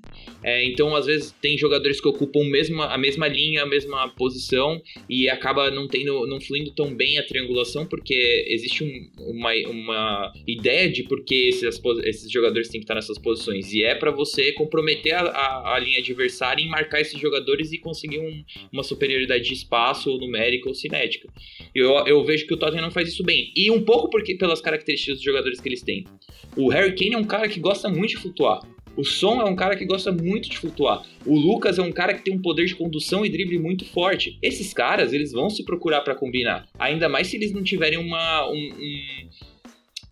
É, 0.43 0.65
então, 0.65 0.95
às 0.95 1.05
vezes, 1.05 1.35
tem 1.41 1.57
jogadores 1.57 2.01
que 2.01 2.07
ocupam 2.07 2.43
mesma, 2.45 2.85
a 2.85 2.97
mesma 2.97 3.27
linha, 3.27 3.63
a 3.63 3.65
mesma 3.65 4.09
posição 4.09 4.81
e 5.09 5.29
acaba 5.29 5.69
não 5.69 5.87
tendo, 5.87 6.25
não 6.25 6.41
fluindo 6.41 6.71
tão 6.71 6.93
bem 6.95 7.17
a 7.19 7.23
triangulação, 7.23 7.85
porque 7.85 8.45
existe 8.47 8.83
um, 8.83 9.09
uma, 9.29 9.53
uma 9.67 10.33
ideia 10.47 10.89
de 10.89 11.03
por 11.03 11.23
que 11.23 11.49
esses, 11.49 11.81
esses 12.03 12.31
jogadores 12.31 12.69
têm 12.69 12.79
que 12.79 12.85
estar 12.85 12.95
nessas 12.95 13.17
posições. 13.17 13.73
E 13.73 13.83
é 13.83 13.93
para 13.93 14.09
você 14.09 14.51
comprometer 14.53 15.13
a, 15.13 15.21
a, 15.21 15.75
a, 15.75 15.79
linha 15.79 15.99
adversária 15.99 16.63
em 16.63 16.69
marcar 16.69 17.01
esses 17.01 17.19
jogadores 17.19 17.71
e 17.71 17.77
conseguir 17.77 18.19
um, 18.19 18.43
uma 18.71 18.83
superioridade 18.83 19.43
de 19.43 19.53
espaço, 19.53 20.09
ou 20.09 20.19
numérica 20.19 20.67
ou 20.67 20.73
cinética. 20.73 21.29
Eu, 21.75 21.91
eu 22.07 22.23
vejo 22.23 22.47
que 22.47 22.53
o 22.53 22.57
Tottenham 22.57 22.83
não 22.83 22.91
faz 22.91 23.09
isso 23.09 23.23
bem. 23.23 23.51
E 23.55 23.69
um 23.69 23.83
pouco 23.83 24.09
porque 24.09 24.35
pelas 24.51 24.61
características 24.61 25.15
dos 25.15 25.23
jogadores 25.23 25.61
que 25.61 25.69
eles 25.69 25.81
têm. 25.81 26.05
O 26.57 26.69
Harry 26.69 26.93
Kane 26.93 27.13
é 27.13 27.17
um 27.17 27.23
cara 27.23 27.47
que 27.47 27.59
gosta 27.59 27.87
muito 27.87 28.09
de 28.09 28.17
flutuar. 28.17 28.61
O 28.97 29.05
Son 29.05 29.39
é 29.39 29.45
um 29.45 29.55
cara 29.55 29.77
que 29.77 29.85
gosta 29.85 30.11
muito 30.11 30.49
de 30.49 30.57
flutuar. 30.57 31.05
O 31.25 31.33
Lucas 31.33 31.79
é 31.79 31.81
um 31.81 31.93
cara 31.93 32.13
que 32.13 32.23
tem 32.23 32.33
um 32.33 32.41
poder 32.41 32.65
de 32.65 32.75
condução 32.75 33.25
e 33.25 33.29
drible 33.29 33.57
muito 33.57 33.85
forte. 33.85 34.37
Esses 34.41 34.73
caras, 34.73 35.13
eles 35.13 35.31
vão 35.31 35.49
se 35.49 35.63
procurar 35.63 36.01
para 36.01 36.13
combinar. 36.13 36.67
Ainda 36.77 37.07
mais 37.07 37.27
se 37.27 37.37
eles 37.37 37.53
não 37.53 37.63
tiverem 37.63 37.97
uma, 37.97 38.49
um, 38.49 38.53
um 38.53 39.29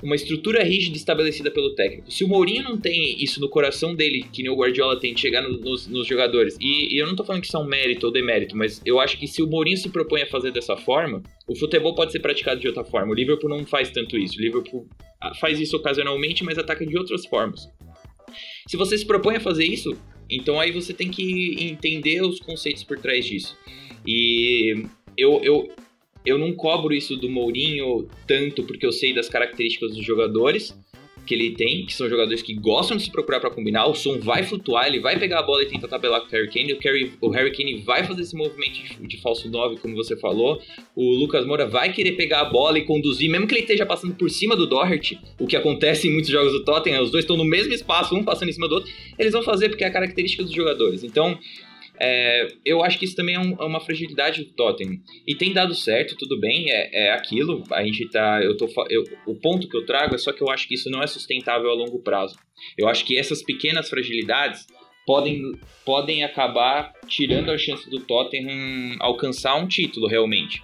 uma 0.02 0.16
estrutura 0.16 0.64
rígida 0.64 0.96
estabelecida 0.96 1.52
pelo 1.52 1.76
técnico. 1.76 2.10
Se 2.10 2.24
o 2.24 2.28
Mourinho 2.28 2.64
não 2.64 2.78
tem 2.78 3.22
isso 3.22 3.42
no 3.42 3.50
coração 3.50 3.94
dele, 3.94 4.26
que 4.32 4.42
nem 4.42 4.52
o 4.52 4.56
Guardiola 4.56 4.98
tem, 5.00 5.14
de 5.14 5.20
chegar 5.20 5.42
no, 5.42 5.60
nos, 5.60 5.88
nos, 5.88 6.08
jogadores, 6.08 6.58
e, 6.60 6.96
e, 6.96 6.98
eu 6.98 7.06
não 7.06 7.16
tô 7.16 7.24
falando 7.24 7.42
que 7.42 7.48
isso 7.48 7.58
é 7.58 7.60
um 7.60 7.66
mérito 7.66 8.06
ou 8.06 8.14
demérito, 8.14 8.56
mas 8.56 8.82
eu 8.86 9.00
acho 9.00 9.18
que 9.18 9.28
se 9.28 9.44
o 9.44 9.48
Mourinho 9.48 9.78
se 9.78 9.90
propõe 9.90 10.22
a 10.22 10.28
fazer 10.28 10.52
dessa 10.52 10.78
forma, 10.78 11.22
o 11.48 11.56
futebol 11.56 11.94
pode 11.94 12.14
ser 12.14 12.20
praticado 12.20 12.62
de 12.62 12.68
outra 12.68 12.86
forma. 12.86 13.12
O 13.12 13.16
Liverpool 13.16 13.50
não 13.50 13.66
faz 13.66 13.90
tanto 13.92 14.18
isso. 14.18 14.38
O 14.38 14.42
Liverpool 14.42 14.88
ah, 15.22 15.36
faz 15.36 15.60
isso 15.60 15.76
ocasionalmente, 15.76 16.44
mas 16.46 16.58
ataca 16.58 16.86
de 16.86 16.98
outras 16.98 17.26
formas. 17.26 17.68
Se 18.68 18.78
você 18.78 18.98
se 18.98 19.06
propõe 19.06 19.36
a 19.36 19.40
fazer 19.40 19.66
isso, 19.66 19.98
então 20.30 20.60
aí 20.60 20.72
você 20.72 20.94
tem 20.94 21.10
que 21.10 21.56
entender 21.60 22.22
os 22.22 22.40
conceitos 22.40 22.84
por 22.84 23.00
trás 23.00 23.26
disso. 23.26 23.58
E 24.08 24.86
eu, 25.18 25.42
eu, 25.44 25.70
eu 26.30 26.38
não 26.38 26.54
cobro 26.54 26.94
isso 26.94 27.16
do 27.18 27.30
Mourinho 27.30 28.08
tanto 28.28 28.64
porque 28.64 28.86
eu 28.86 28.92
sei 28.92 29.14
das 29.14 29.28
características 29.30 29.96
dos 29.96 30.06
jogadores 30.06 30.76
que 31.30 31.36
ele 31.36 31.52
tem, 31.52 31.86
que 31.86 31.94
são 31.94 32.10
jogadores 32.10 32.42
que 32.42 32.56
gostam 32.56 32.98
de 32.98 33.04
se 33.04 33.12
procurar 33.12 33.40
para 33.40 33.52
combinar. 33.52 33.86
O 33.86 33.94
som 33.94 34.18
vai 34.18 34.42
flutuar, 34.42 34.88
ele 34.88 35.00
vai 35.00 35.20
pegar 35.20 35.40
a 35.40 35.44
bola 35.44 35.62
e 35.62 35.68
tentar 35.68 35.88
tabelar 35.88 36.22
com 36.22 36.28
o 36.28 36.32
Harry 36.32 36.50
Kane. 36.50 36.74
O, 36.74 36.80
Harry, 36.80 37.14
o 37.22 37.30
Harry 37.30 37.52
Kane 37.52 37.76
vai 37.82 38.04
fazer 38.04 38.24
esse 38.24 38.36
movimento 38.36 38.82
de, 38.82 39.08
de 39.08 39.18
falso 39.22 39.48
9, 39.48 39.78
como 39.78 39.96
você 39.96 40.18
falou. 40.18 40.60
O 40.96 41.04
Lucas 41.12 41.46
Moura 41.46 41.68
vai 41.68 41.94
querer 41.94 42.14
pegar 42.14 42.42
a 42.42 42.46
bola 42.46 42.80
e 42.80 42.82
conduzir, 42.84 43.30
mesmo 43.30 43.46
que 43.46 43.54
ele 43.54 43.62
esteja 43.62 43.86
passando 43.86 44.16
por 44.16 44.28
cima 44.32 44.56
do 44.56 44.66
Doherty, 44.66 45.20
o 45.40 45.46
que 45.46 45.56
acontece 45.56 46.08
em 46.08 46.12
muitos 46.12 46.32
jogos 46.32 46.52
do 46.52 46.64
Tottenham. 46.64 47.04
Os 47.04 47.12
dois 47.12 47.24
estão 47.24 47.38
no 47.38 47.46
mesmo 47.46 47.74
espaço, 47.76 48.16
um 48.16 48.24
passando 48.24 48.50
em 48.50 48.54
cima 48.54 48.68
do 48.68 48.74
outro. 48.76 48.92
Eles 49.20 49.32
vão 49.32 49.44
fazer 49.44 49.70
porque 49.70 49.84
é 49.84 49.88
a 49.88 49.92
característica 49.92 50.42
dos 50.42 50.52
jogadores. 50.52 51.04
Então, 51.04 51.38
é, 52.02 52.48
eu 52.66 52.84
acho 52.84 52.98
que 52.98 53.06
isso 53.06 53.16
também 53.16 53.36
é, 53.36 53.40
um, 53.40 53.56
é, 53.60 53.66
uma 53.66 53.80
fragilidade 53.80 54.44
do 54.44 54.54
Tottenham. 54.54 55.00
E 55.28 55.36
tem 55.36 55.54
dado 55.54 55.76
certo, 55.76 56.16
tudo 56.18 56.40
bem, 56.40 56.72
é, 56.72 57.08
é 57.08 57.12
aquilo. 57.12 57.64
A 57.72 57.84
gente 57.84 58.10
tá. 58.10 58.42
Eu 58.42 58.56
tô, 58.56 58.68
eu, 58.90 59.04
o 59.26 59.36
ponto 59.36 59.68
que 59.68 59.76
eu 59.76 59.86
trago 59.86 60.16
é 60.16 60.18
só 60.18 60.32
que 60.32 60.42
eu 60.42 60.50
acho 60.50 60.68
que 60.68 60.76
isso 60.76 60.90
não 60.90 61.04
é 61.04 61.08
sustentável 61.08 61.70
a 61.70 61.74
longo 61.74 62.00
prazo. 62.00 62.36
Eu 62.78 62.88
acho 62.88 63.06
que 63.06 63.18
essas 63.18 63.44
pequenas 63.44 63.90
fragilidades 63.90 64.66
podem, 65.06 65.42
podem 65.86 66.24
acabar 66.24 66.94
tirando 67.08 67.52
a 67.52 67.58
chance 67.58 67.90
do 67.90 68.00
Tottenham 68.00 68.96
alcançar 69.00 69.56
um 69.56 69.68
título 69.68 70.08
realmente. 70.08 70.62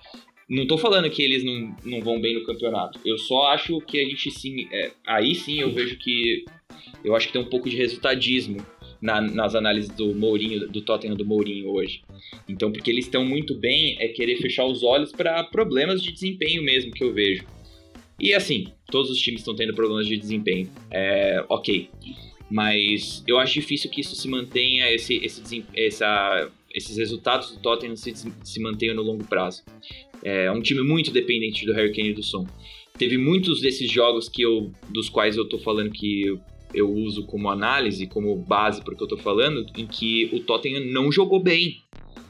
Não 0.48 0.68
tô 0.68 0.78
falando 0.78 1.10
que 1.10 1.24
eles 1.24 1.44
não, 1.44 1.76
não 1.84 2.02
vão 2.02 2.22
bem 2.22 2.36
no 2.36 2.46
campeonato. 2.46 3.00
Eu 3.04 3.18
só 3.18 3.48
acho 3.48 3.82
que 3.82 4.00
a 4.00 4.04
gente 4.04 4.30
sim. 4.32 4.68
É, 4.72 4.92
aí 5.06 5.36
sim 5.36 5.60
eu 5.60 5.72
vejo 5.72 5.98
que. 5.98 6.46
Eu 7.04 7.16
acho 7.16 7.28
que 7.28 7.34
tem 7.34 7.42
um 7.42 7.50
pouco 7.50 7.70
de 7.70 7.76
resultadismo 7.76 8.66
na, 9.06 9.22
nas 9.22 9.54
análises 9.54 9.90
do 9.92 10.16
Mourinho, 10.16 10.68
do 10.68 10.82
Tottenham 10.82 11.16
do 11.16 11.24
Mourinho 11.24 11.70
hoje. 11.70 12.02
Então, 12.50 12.72
porque 12.72 12.90
eles 12.90 13.06
estão 13.06 13.24
muito 13.24 13.56
bem, 13.56 13.96
é 14.00 14.08
querer 14.08 14.38
fechar 14.38 14.66
os 14.66 14.82
olhos 14.82 15.12
para 15.12 15.44
problemas 15.44 16.02
de 16.02 16.12
desempenho 16.12 16.64
mesmo 16.64 16.92
que 16.92 17.04
eu 17.04 17.14
vejo. 17.14 17.46
E 18.20 18.34
assim, 18.34 18.68
todos 18.88 19.12
os 19.12 19.20
times 19.20 19.42
estão 19.42 19.56
tendo 19.56 19.76
problemas 19.76 20.08
de 20.08 20.18
desempenho. 20.18 20.68
É, 20.90 21.46
ok. 21.48 21.90
Mas 22.50 23.24
eu 23.28 23.38
acho 23.38 23.54
difícil 23.54 23.92
que 23.92 24.02
isso 24.02 24.16
se 24.16 24.28
mantenha, 24.28 24.92
esse, 24.92 25.18
esse, 25.24 25.66
essa, 25.76 26.52
esses 26.74 26.98
resultados 26.98 27.52
do 27.52 27.60
Tottenham 27.60 27.96
se, 27.96 28.14
se 28.16 28.60
mantenham 28.60 28.96
no 28.96 29.04
longo 29.04 29.24
prazo. 29.26 29.64
É 30.24 30.52
um 30.52 30.62
time 30.62 30.82
muito 30.82 31.12
dependente 31.12 31.66
do 31.66 31.74
Harry 31.74 31.94
Kane 31.94 32.10
e 32.10 32.14
do 32.14 32.24
Son. 32.24 32.48
Teve 32.98 33.18
muitos 33.18 33.62
desses 33.62 33.92
jogos 33.92 34.28
que 34.28 34.42
eu, 34.42 34.72
dos 34.90 35.10
quais 35.10 35.38
eu 35.38 35.48
tô 35.48 35.60
falando 35.60 35.92
que 35.92 36.40
eu 36.76 36.92
uso 36.92 37.26
como 37.26 37.50
análise, 37.50 38.08
como 38.08 38.36
base 38.36 38.82
para 38.84 38.94
o 38.94 38.98
que 38.98 39.04
eu 39.04 39.08
tô 39.08 39.18
falando, 39.18 39.66
em 39.78 39.88
que 39.88 40.30
o 40.34 40.40
Tottenham 40.40 40.86
não 40.92 41.12
jogou 41.12 41.42
bem. 41.42 41.82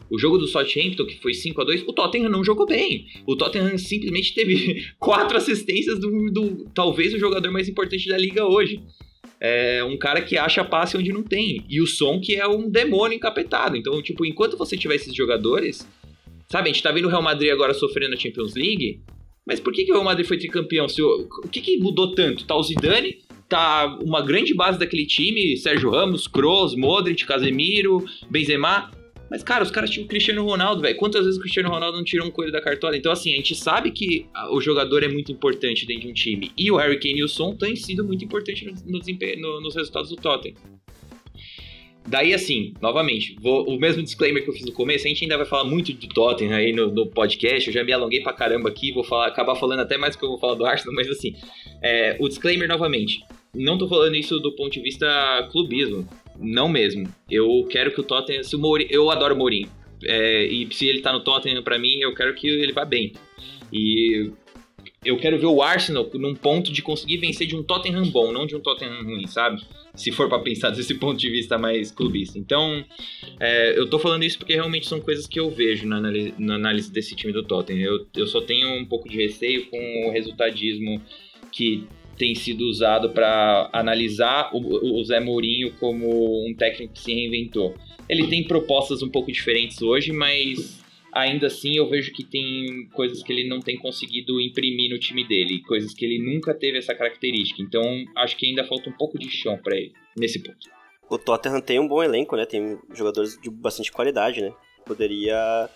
O 0.09 0.19
jogo 0.19 0.37
do 0.37 0.47
Southampton, 0.47 1.05
que 1.05 1.19
foi 1.19 1.33
5 1.33 1.59
a 1.61 1.65
2 1.65 1.83
o 1.87 1.93
Tottenham 1.93 2.29
não 2.29 2.43
jogou 2.43 2.65
bem. 2.65 3.07
O 3.25 3.35
Tottenham 3.35 3.77
simplesmente 3.77 4.33
teve 4.33 4.85
quatro 4.99 5.37
assistências 5.37 5.99
do, 5.99 6.31
do 6.31 6.69
talvez 6.73 7.13
o 7.13 7.19
jogador 7.19 7.51
mais 7.51 7.67
importante 7.67 8.07
da 8.07 8.17
liga 8.17 8.45
hoje. 8.45 8.81
É 9.39 9.83
um 9.83 9.97
cara 9.97 10.21
que 10.21 10.37
acha 10.37 10.63
passe 10.63 10.95
onde 10.95 11.11
não 11.11 11.23
tem. 11.23 11.65
E 11.67 11.81
o 11.81 11.87
Som 11.87 12.19
que 12.21 12.35
é 12.35 12.47
um 12.47 12.69
demônio 12.69 13.15
encapetado. 13.15 13.75
Então, 13.75 14.01
tipo, 14.01 14.25
enquanto 14.25 14.57
você 14.57 14.77
tiver 14.77 14.95
esses 14.95 15.13
jogadores, 15.13 15.87
sabe, 16.49 16.69
a 16.69 16.73
gente 16.73 16.83
tá 16.83 16.91
vendo 16.91 17.05
o 17.05 17.09
Real 17.09 17.23
Madrid 17.23 17.51
agora 17.51 17.73
sofrendo 17.73 18.11
na 18.11 18.17
Champions 18.17 18.53
League, 18.53 19.01
mas 19.45 19.59
por 19.59 19.73
que, 19.73 19.85
que 19.85 19.91
o 19.91 19.95
Real 19.95 20.05
Madrid 20.05 20.25
foi 20.25 20.37
tricampeão? 20.37 20.87
Se 20.87 21.01
o, 21.01 21.27
o 21.43 21.47
que, 21.49 21.61
que 21.61 21.77
mudou 21.77 22.15
tanto? 22.15 22.45
Tá 22.45 22.55
o 22.55 22.63
Zidane, 22.63 23.17
tá 23.47 23.97
uma 24.01 24.21
grande 24.21 24.53
base 24.53 24.79
daquele 24.79 25.05
time, 25.05 25.57
Sérgio 25.57 25.89
Ramos, 25.91 26.27
Kroos, 26.27 26.75
Modric, 26.75 27.25
Casemiro, 27.25 28.03
Benzema. 28.29 28.91
Mas, 29.29 29.43
cara, 29.43 29.63
os 29.63 29.71
caras 29.71 29.89
tinham 29.89 30.05
o 30.05 30.07
Cristiano 30.07 30.43
Ronaldo, 30.43 30.81
velho. 30.81 30.95
Quantas 30.97 31.23
vezes 31.23 31.37
o 31.37 31.41
Cristiano 31.41 31.69
Ronaldo 31.69 31.97
não 31.97 32.03
tirou 32.03 32.27
um 32.27 32.31
coelho 32.31 32.51
da 32.51 32.61
cartola? 32.61 32.95
Então, 32.95 33.11
assim, 33.11 33.33
a 33.33 33.35
gente 33.37 33.55
sabe 33.55 33.91
que 33.91 34.27
o 34.51 34.61
jogador 34.61 35.03
é 35.03 35.07
muito 35.07 35.31
importante 35.31 35.85
dentro 35.85 36.03
de 36.03 36.07
um 36.09 36.13
time. 36.13 36.51
E 36.57 36.71
o 36.71 36.77
Harry 36.77 36.99
Kane 36.99 37.19
e 37.19 37.23
o 37.23 37.27
Son 37.27 37.55
têm 37.55 37.75
sido 37.75 38.03
muito 38.03 38.23
importantes 38.23 38.83
no, 38.85 38.99
no, 38.99 39.61
nos 39.61 39.75
resultados 39.75 40.09
do 40.11 40.15
Tottenham. 40.15 40.55
Daí, 42.07 42.33
assim, 42.33 42.73
novamente, 42.79 43.35
vou, 43.41 43.67
o 43.67 43.79
mesmo 43.79 44.03
disclaimer 44.03 44.43
que 44.43 44.49
eu 44.49 44.53
fiz 44.53 44.65
no 44.65 44.71
começo, 44.71 45.05
a 45.05 45.09
gente 45.09 45.23
ainda 45.23 45.37
vai 45.37 45.45
falar 45.45 45.63
muito 45.63 45.91
de 45.91 46.07
Tottenham 46.07 46.55
aí 46.55 46.71
no, 46.71 46.91
no 46.91 47.07
podcast, 47.07 47.67
eu 47.67 47.73
já 47.73 47.83
me 47.83 47.91
alonguei 47.91 48.21
pra 48.21 48.31
caramba 48.31 48.69
aqui, 48.69 48.91
vou 48.91 49.03
falar, 49.03 49.27
acabar 49.27 49.55
falando 49.55 49.79
até 49.79 49.97
mais 49.97 50.15
do 50.15 50.19
que 50.19 50.25
eu 50.25 50.29
vou 50.29 50.37
falar 50.37 50.53
do 50.53 50.65
Arsenal, 50.65 50.93
mas 50.93 51.09
assim, 51.09 51.35
é, 51.81 52.15
o 52.19 52.27
disclaimer 52.27 52.67
novamente, 52.67 53.23
não 53.55 53.77
tô 53.77 53.87
falando 53.87 54.15
isso 54.15 54.39
do 54.39 54.51
ponto 54.55 54.73
de 54.73 54.81
vista 54.81 55.47
clubismo, 55.51 56.07
não 56.37 56.67
mesmo. 56.67 57.07
Eu 57.29 57.65
quero 57.69 57.91
que 57.91 58.01
o 58.01 58.03
Tottenham, 58.03 58.43
se 58.43 58.55
o 58.55 58.59
Mourinho, 58.59 58.89
eu 58.91 59.09
adoro 59.09 59.33
o 59.33 59.37
Mourinho, 59.37 59.69
é, 60.03 60.45
e 60.45 60.67
se 60.71 60.87
ele 60.87 61.01
tá 61.01 61.11
no 61.11 61.21
Tottenham 61.21 61.63
pra 61.63 61.79
mim, 61.79 61.99
eu 62.01 62.13
quero 62.13 62.35
que 62.35 62.47
ele 62.47 62.73
vá 62.73 62.85
bem. 62.85 63.13
E 63.73 64.31
eu 65.05 65.17
quero 65.17 65.37
ver 65.37 65.45
o 65.45 65.61
Arsenal 65.61 66.09
num 66.15 66.35
ponto 66.35 66.71
de 66.71 66.81
conseguir 66.81 67.17
vencer 67.17 67.47
de 67.47 67.55
um 67.55 67.63
Tottenham 67.63 68.09
bom, 68.09 68.31
não 68.31 68.45
de 68.45 68.55
um 68.55 68.59
Tottenham 68.59 69.03
ruim, 69.03 69.27
sabe? 69.27 69.61
se 69.95 70.11
for 70.11 70.27
para 70.27 70.39
pensar 70.39 70.69
desse 70.75 70.95
ponto 70.95 71.17
de 71.17 71.29
vista 71.29 71.57
mais 71.57 71.91
clubista. 71.91 72.37
Então, 72.37 72.83
é, 73.39 73.77
eu 73.77 73.89
tô 73.89 73.97
falando 73.97 74.23
isso 74.23 74.37
porque 74.37 74.53
realmente 74.53 74.87
são 74.87 74.99
coisas 74.99 75.25
que 75.25 75.39
eu 75.39 75.49
vejo 75.49 75.87
na 75.87 75.97
análise, 75.97 76.33
na 76.37 76.55
análise 76.55 76.91
desse 76.91 77.15
time 77.15 77.33
do 77.33 77.43
Tottenham. 77.43 77.81
Eu, 77.81 78.07
eu 78.15 78.27
só 78.27 78.41
tenho 78.41 78.77
um 78.77 78.85
pouco 78.85 79.09
de 79.09 79.17
receio 79.17 79.65
com 79.67 80.07
o 80.07 80.11
resultadismo 80.11 81.01
que 81.51 81.87
tem 82.17 82.33
sido 82.33 82.65
usado 82.65 83.09
para 83.09 83.69
analisar 83.73 84.49
o, 84.53 84.99
o 84.99 85.03
Zé 85.03 85.19
Mourinho 85.19 85.71
como 85.79 86.47
um 86.47 86.53
técnico 86.53 86.93
que 86.93 86.99
se 86.99 87.13
reinventou. 87.13 87.75
Ele 88.07 88.27
tem 88.27 88.43
propostas 88.43 89.01
um 89.01 89.09
pouco 89.09 89.31
diferentes 89.31 89.81
hoje, 89.81 90.11
mas 90.11 90.84
ainda 91.15 91.47
assim 91.47 91.77
eu 91.77 91.89
vejo 91.89 92.11
que 92.11 92.23
tem 92.23 92.87
coisas 92.91 93.23
que 93.23 93.31
ele 93.31 93.47
não 93.47 93.61
tem 93.61 93.77
conseguido 93.77 94.39
imprimir 94.41 94.91
no 94.91 94.99
time 94.99 95.25
dele, 95.25 95.61
coisas 95.61 95.93
que 95.93 96.03
ele 96.03 96.19
nunca 96.19 96.53
teve 96.53 96.77
essa 96.77 96.93
característica. 96.93 97.61
Então 97.61 97.81
acho 98.17 98.35
que 98.35 98.45
ainda 98.45 98.65
falta 98.65 98.89
um 98.89 98.93
pouco 98.93 99.17
de 99.17 99.29
chão 99.29 99.57
para 99.57 99.77
ele 99.77 99.93
nesse 100.17 100.39
ponto. 100.39 100.69
O 101.09 101.17
Tottenham 101.17 101.61
tem 101.61 101.79
um 101.79 101.87
bom 101.87 102.03
elenco, 102.03 102.35
né? 102.35 102.45
Tem 102.45 102.77
jogadores 102.93 103.39
de 103.41 103.49
bastante 103.49 103.91
qualidade, 103.91 104.41
né? 104.41 104.51
Poderia 104.85 105.69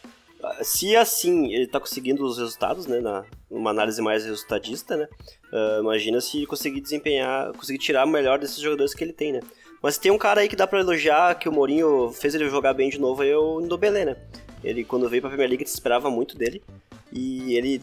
se 0.62 0.96
assim 0.96 1.54
ele 1.54 1.68
tá 1.68 1.80
conseguindo 1.80 2.26
os 2.26 2.38
resultados, 2.38 2.86
né, 2.88 3.00
na, 3.00 3.26
numa 3.52 3.72
análise 3.72 4.02
mais 4.02 4.24
resultadista, 4.24 4.96
né, 4.96 5.08
uh, 5.52 5.82
imagina 5.82 6.22
se 6.22 6.46
conseguir 6.46 6.80
desempenhar, 6.80 7.52
conseguir 7.54 7.80
tirar 7.80 8.06
o 8.06 8.10
melhor 8.10 8.40
desses 8.40 8.58
jogadores 8.58 8.94
que 8.94 9.04
ele 9.04 9.12
tem, 9.12 9.34
né. 9.34 9.42
Mas 9.82 9.98
tem 9.98 10.12
um 10.12 10.18
cara 10.18 10.42
aí 10.42 10.48
que 10.48 10.56
dá 10.56 10.66
para 10.66 10.80
elogiar, 10.80 11.36
que 11.36 11.50
o 11.50 11.52
Mourinho 11.52 12.12
fez 12.12 12.36
ele 12.36 12.50
jogar 12.50 12.74
bem 12.74 12.90
de 12.90 13.00
novo, 13.00 13.24
é 13.24 13.38
o 13.38 13.60
Ndobele, 13.60 14.06
né. 14.06 14.18
Ele, 14.64 14.84
quando 14.84 15.10
veio 15.10 15.22
pra 15.22 15.30
Premier 15.30 15.50
League, 15.50 15.68
se 15.68 15.74
esperava 15.74 16.10
muito 16.10 16.38
dele. 16.38 16.62
E 17.12 17.56
ele 17.56 17.82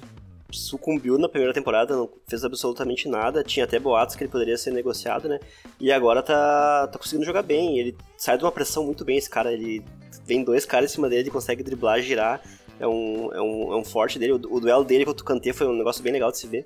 sucumbiu 0.51 1.19
na 1.19 1.29
primeira 1.29 1.53
temporada, 1.53 1.97
não 1.97 2.09
fez 2.27 2.45
absolutamente 2.45 3.09
nada. 3.09 3.43
Tinha 3.43 3.65
até 3.65 3.79
boatos 3.79 4.15
que 4.15 4.25
ele 4.25 4.31
poderia 4.31 4.57
ser 4.57 4.73
negociado, 4.73 5.29
né? 5.29 5.41
E 5.81 5.91
agora 5.91 6.23
tá, 6.23 6.89
tá 6.89 6.99
conseguindo 6.99 7.25
jogar 7.25 7.43
bem. 7.43 7.79
Ele 7.79 7.97
sai 8.17 8.39
de 8.39 8.45
uma 8.45 8.53
pressão 8.53 8.85
muito 8.85 9.05
bem, 9.05 9.17
esse 9.19 9.31
cara. 9.31 9.53
Ele 9.53 9.83
vem 10.25 10.45
dois 10.45 10.65
caras 10.65 10.91
em 10.91 10.95
cima 10.95 11.09
dele, 11.09 11.23
ele 11.23 11.31
consegue 11.31 11.63
driblar, 11.63 12.01
girar. 12.01 12.41
É 12.79 12.87
um, 12.87 13.33
é 13.33 13.41
um, 13.41 13.73
é 13.73 13.77
um 13.77 13.85
forte 13.85 14.19
dele. 14.19 14.33
O, 14.33 14.37
o 14.37 14.61
duelo 14.61 14.85
dele 14.85 15.05
contra 15.05 15.23
o 15.23 15.27
Kanté 15.27 15.53
foi 15.53 15.67
um 15.67 15.77
negócio 15.77 16.03
bem 16.03 16.13
legal 16.13 16.31
de 16.31 16.39
se 16.39 16.47
ver. 16.47 16.65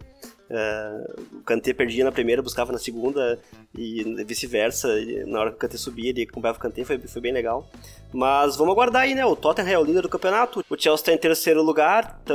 Uh, 0.51 1.39
o 1.39 1.43
Kanté 1.43 1.73
perdia 1.73 2.03
na 2.03 2.11
primeira, 2.11 2.43
buscava 2.43 2.73
na 2.73 2.79
segunda 2.79 3.39
e 3.73 4.03
vice-versa. 4.25 4.89
Na 5.27 5.41
hora 5.41 5.51
que 5.51 5.57
o 5.57 5.61
Kanté 5.61 5.77
subia, 5.77 6.11
ele 6.11 6.23
acompanhava 6.23 6.59
o 6.59 6.61
Kanté, 6.61 6.85
foi, 6.85 6.99
foi 6.99 7.23
bem 7.23 7.33
legal. 7.33 7.71
Mas 8.13 8.57
vamos 8.57 8.73
aguardar 8.73 9.03
aí, 9.03 9.15
né? 9.15 9.25
O 9.25 9.37
Tottenham 9.37 9.71
é 9.71 9.79
o 9.79 9.85
líder 9.85 10.03
do 10.03 10.09
campeonato, 10.09 10.65
o 10.69 10.77
Chelsea 10.77 10.95
está 11.03 11.13
em 11.13 11.19
terceiro 11.19 11.63
lugar. 11.63 12.21
Tá... 12.25 12.35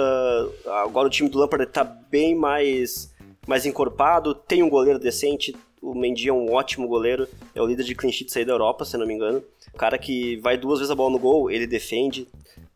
Agora 0.83 1.07
o 1.07 1.11
time 1.11 1.29
do 1.29 1.37
Lampard 1.37 1.65
está 1.65 1.83
bem 1.83 2.33
mais, 2.33 3.13
mais 3.45 3.65
encorpado, 3.65 4.33
tem 4.33 4.63
um 4.63 4.69
goleiro 4.69 4.97
decente. 4.97 5.53
O 5.81 5.93
Mendy 5.93 6.29
é 6.29 6.33
um 6.33 6.51
ótimo 6.53 6.87
goleiro, 6.87 7.27
é 7.53 7.61
o 7.61 7.67
líder 7.67 7.83
de 7.83 7.93
clean 7.93 8.11
sheets 8.11 8.35
aí 8.37 8.45
da 8.45 8.53
Europa, 8.53 8.85
se 8.85 8.97
não 8.97 9.05
me 9.05 9.13
engano. 9.13 9.43
O 9.73 9.77
cara 9.77 9.97
que 9.97 10.37
vai 10.37 10.57
duas 10.57 10.79
vezes 10.79 10.89
a 10.89 10.95
bola 10.95 11.11
no 11.11 11.19
gol, 11.19 11.51
ele 11.51 11.67
defende. 11.67 12.27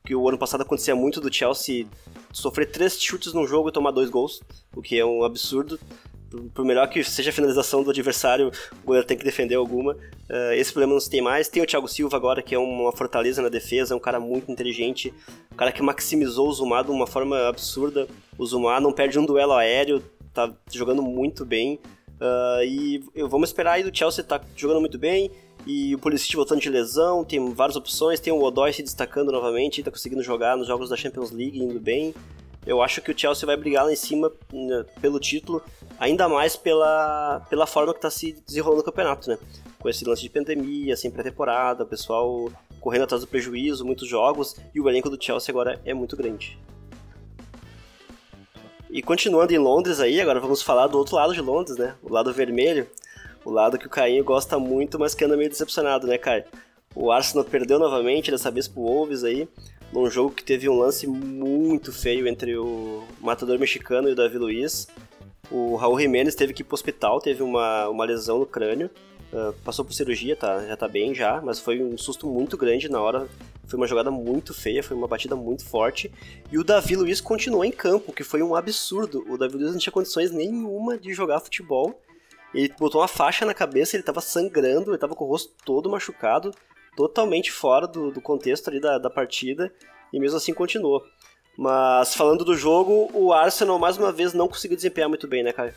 Que 0.10 0.16
o 0.16 0.28
ano 0.28 0.40
passado 0.40 0.62
acontecia 0.62 0.96
muito 0.96 1.22
do 1.22 1.32
Chelsea 1.32 1.86
sofrer 2.34 2.72
três 2.72 3.00
chutes 3.00 3.32
no 3.32 3.46
jogo 3.46 3.70
e 3.70 3.72
tomar 3.72 3.92
dois 3.92 4.10
gols, 4.10 4.42
o 4.76 4.82
que 4.82 4.98
é 4.98 5.06
um 5.06 5.24
absurdo. 5.24 5.80
Por 6.52 6.66
melhor 6.66 6.90
que 6.90 7.04
seja 7.04 7.30
a 7.30 7.34
finalização 7.34 7.84
do 7.84 7.92
adversário, 7.92 8.52
o 8.82 8.88
goleiro 8.88 9.06
tem 9.06 9.16
que 9.16 9.24
defender 9.24 9.54
alguma. 9.54 9.94
Uh, 9.94 10.54
esse 10.56 10.74
problema 10.74 10.94
não 10.94 11.00
se 11.00 11.12
tem 11.12 11.22
mais. 11.22 11.48
Tem 11.48 11.62
o 11.62 11.66
Thiago 11.68 11.88
Silva 11.88 12.18
agora, 12.18 12.42
que 12.42 12.56
é 12.56 12.58
uma 12.58 12.92
fortaleza 12.92 13.40
na 13.40 13.50
defesa, 13.50 13.94
é 13.94 13.98
um 13.98 14.00
cara 14.00 14.20
muito 14.20 14.52
inteligente, 14.52 15.14
um 15.52 15.56
cara 15.56 15.72
que 15.72 15.84
maximizou 15.84 16.50
o 16.50 16.54
Zumar 16.54 16.84
de 16.84 16.90
uma 16.90 17.06
forma 17.06 17.48
absurda. 17.48 18.08
O 18.36 18.44
Zumar 18.48 18.82
não 18.82 18.92
perde 18.92 19.20
um 19.20 19.26
duelo 19.28 19.54
aéreo, 19.54 20.02
tá 20.34 20.52
jogando 20.72 21.04
muito 21.04 21.46
bem. 21.46 21.80
Uh, 22.20 22.64
e 22.64 23.04
vamos 23.30 23.50
esperar 23.50 23.74
aí 23.74 23.84
do 23.84 23.96
Chelsea 23.96 24.24
tá 24.24 24.42
jogando 24.56 24.80
muito 24.80 24.98
bem. 24.98 25.30
E 25.72 25.94
o 25.94 26.00
Pulisic 26.00 26.36
voltando 26.36 26.60
de 26.60 26.68
lesão, 26.68 27.24
tem 27.24 27.54
várias 27.54 27.76
opções, 27.76 28.20
tem 28.20 28.34
o 28.34 28.42
Odoi 28.42 28.74
se 28.74 28.82
destacando 28.82 29.32
novamente, 29.32 29.82
está 29.82 29.92
conseguindo 29.92 30.24
jogar 30.24 30.58
nos 30.58 30.66
jogos 30.66 30.90
da 30.90 30.96
Champions 30.96 31.30
League, 31.30 31.62
indo 31.62 31.80
bem. 31.80 32.12
Eu 32.66 32.82
acho 32.82 33.04
que 33.04 33.12
o 33.12 33.16
Chelsea 33.16 33.46
vai 33.46 33.56
brigar 33.56 33.86
lá 33.86 33.94
em 33.94 33.96
cima 33.96 34.32
né, 34.52 34.84
pelo 35.00 35.20
título, 35.20 35.62
ainda 36.00 36.28
mais 36.28 36.56
pela, 36.56 37.46
pela 37.52 37.68
forma 37.68 37.94
que 37.94 38.00
está 38.00 38.10
se 38.10 38.32
desenrolando 38.48 38.82
o 38.82 38.84
campeonato, 38.84 39.30
né? 39.30 39.38
Com 39.78 39.88
esse 39.88 40.04
lance 40.06 40.24
de 40.24 40.30
pandemia, 40.32 40.98
sem 40.98 41.12
pré-temporada, 41.12 41.84
o 41.84 41.88
pessoal 41.88 42.52
correndo 42.80 43.04
atrás 43.04 43.22
do 43.22 43.28
prejuízo, 43.28 43.86
muitos 43.86 44.08
jogos, 44.08 44.56
e 44.74 44.82
o 44.82 44.90
elenco 44.90 45.08
do 45.08 45.24
Chelsea 45.24 45.52
agora 45.52 45.80
é 45.86 45.94
muito 45.94 46.18
grande. 46.18 46.58
E 48.90 49.04
continuando 49.04 49.54
em 49.54 49.60
Londres 49.60 50.00
aí, 50.00 50.20
agora 50.20 50.40
vamos 50.40 50.64
falar 50.64 50.88
do 50.88 50.98
outro 50.98 51.16
lado 51.16 51.32
de 51.32 51.42
Londres, 51.42 51.78
né? 51.78 51.94
O 52.02 52.12
lado 52.12 52.34
vermelho 52.34 52.88
o 53.46 53.52
lado 53.52 53.78
que 53.78 53.88
o 53.88 53.90
Caio 53.90 54.24
gosta 54.24 54.60
muito, 54.60 55.00
mas 55.00 55.14
que 55.16 55.24
anda 55.24 55.38
meio 55.38 55.50
decepcionado, 55.50 56.08
né, 56.08 56.18
Caio? 56.18 56.44
O 56.96 57.12
Arsenal 57.12 57.46
perdeu 57.46 57.80
novamente, 57.80 58.32
dessa 58.32 58.50
vez 58.50 58.68
pro 58.68 58.82
Wolves 58.82 59.24
aí, 59.24 59.48
num 59.94 60.10
jogo 60.10 60.32
que 60.32 60.44
teve 60.44 60.68
um 60.68 60.78
lance 60.78 61.08
muito 61.08 61.92
feio 61.92 62.28
entre 62.28 62.58
o 62.58 63.04
matador 63.20 63.58
mexicano 63.60 64.10
e 64.10 64.12
o 64.12 64.16
Davi 64.16 64.38
Luiz. 64.38 64.88
O 65.52 65.76
Raul 65.76 66.00
Jimenez 66.00 66.36
teve 66.36 66.54
que 66.54 66.62
ir 66.62 66.66
pro 66.66 66.76
hospital, 66.76 67.20
teve 67.20 67.42
uma, 67.42 67.88
uma 67.90 68.06
lesão 68.06 68.40
no 68.40 68.46
crânio, 68.46 68.90
uh, 69.34 69.54
passou 69.64 69.84
por 69.84 69.94
cirurgia, 69.94 70.36
tá, 70.36 70.66
já 70.66 70.78
tá 70.78 70.88
bem 70.88 71.14
já, 71.14 71.42
mas 71.42 71.60
foi 71.60 71.82
um 71.82 71.98
susto 71.98 72.28
muito 72.28 72.58
grande 72.58 72.90
na 72.90 73.02
hora. 73.02 73.28
Foi 73.66 73.78
uma 73.78 73.88
jogada 73.88 74.10
muito 74.10 74.52
feia, 74.52 74.82
foi 74.82 74.98
uma 74.98 75.08
batida 75.08 75.36
muito 75.36 75.64
forte. 75.64 76.12
E 76.52 76.58
o 76.58 76.64
Davi 76.64 76.96
Luiz 76.96 77.22
continuou 77.22 77.64
em 77.64 77.72
campo, 77.72 78.12
que 78.12 78.24
foi 78.24 78.42
um 78.42 78.56
absurdo. 78.56 79.24
O 79.30 79.38
Davi 79.38 79.58
Luiz 79.58 79.72
não 79.72 79.78
tinha 79.78 79.94
condições 79.94 80.32
nenhuma 80.32 80.98
de 80.98 81.14
jogar 81.14 81.40
futebol 81.40 82.00
ele 82.54 82.74
botou 82.80 83.02
uma 83.02 83.08
faixa 83.08 83.46
na 83.46 83.54
cabeça, 83.54 83.96
ele 83.96 84.04
tava 84.04 84.22
sangrando, 84.22 84.92
ele 84.92 84.98
tava 84.98 85.16
com 85.16 85.26
o 85.26 85.28
rosto 85.28 85.54
todo 85.66 85.90
machucado, 85.90 86.52
totalmente 86.96 87.52
fora 87.52 87.88
do, 87.88 88.12
do 88.12 88.22
contexto 88.22 88.70
ali 88.70 88.80
da, 88.80 88.98
da 88.98 89.10
partida, 89.10 89.72
e 90.12 90.20
mesmo 90.20 90.38
assim 90.38 90.54
continuou. 90.54 91.04
Mas 91.58 92.16
falando 92.16 92.46
do 92.46 92.56
jogo, 92.56 93.12
o 93.14 93.34
Arsenal 93.34 93.78
mais 93.78 93.98
uma 93.98 94.12
vez 94.12 94.34
não 94.34 94.48
conseguiu 94.48 94.78
desempenhar 94.78 95.10
muito 95.10 95.28
bem, 95.28 95.44
né, 95.44 95.52
Caio? 95.52 95.74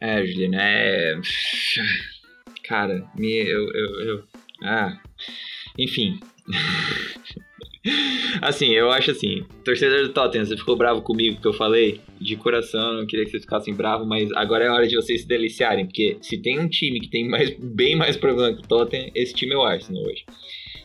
É, 0.00 0.24
Juliano, 0.24 0.56
é. 0.56 1.20
Cara, 2.64 3.04
me, 3.16 3.32
eu, 3.32 3.68
eu, 3.74 4.00
eu. 4.06 4.24
Ah. 4.62 4.98
Enfim. 5.78 6.20
assim, 8.40 8.72
eu 8.72 8.90
acho 8.90 9.10
assim, 9.10 9.44
torcedor 9.64 10.02
do 10.02 10.12
Tottenham, 10.12 10.46
você 10.46 10.56
ficou 10.56 10.76
bravo 10.76 11.02
comigo 11.02 11.40
que 11.40 11.46
eu 11.46 11.52
falei? 11.52 12.00
De 12.24 12.36
coração, 12.36 12.94
não 12.94 13.06
queria 13.06 13.26
que 13.26 13.30
vocês 13.30 13.42
ficassem 13.42 13.74
bravos, 13.74 14.06
mas 14.06 14.30
agora 14.32 14.64
é 14.64 14.70
hora 14.70 14.88
de 14.88 14.96
vocês 14.96 15.20
se 15.20 15.28
deliciarem, 15.28 15.84
porque 15.84 16.16
se 16.22 16.38
tem 16.40 16.58
um 16.58 16.66
time 16.66 16.98
que 16.98 17.10
tem 17.10 17.28
mais, 17.28 17.54
bem 17.60 17.94
mais 17.94 18.16
problema 18.16 18.56
que 18.56 18.64
o 18.64 18.66
Tottenham, 18.66 19.10
esse 19.14 19.34
time 19.34 19.52
é 19.52 19.56
o 19.58 19.62
Arsenal 19.62 20.02
hoje. 20.04 20.24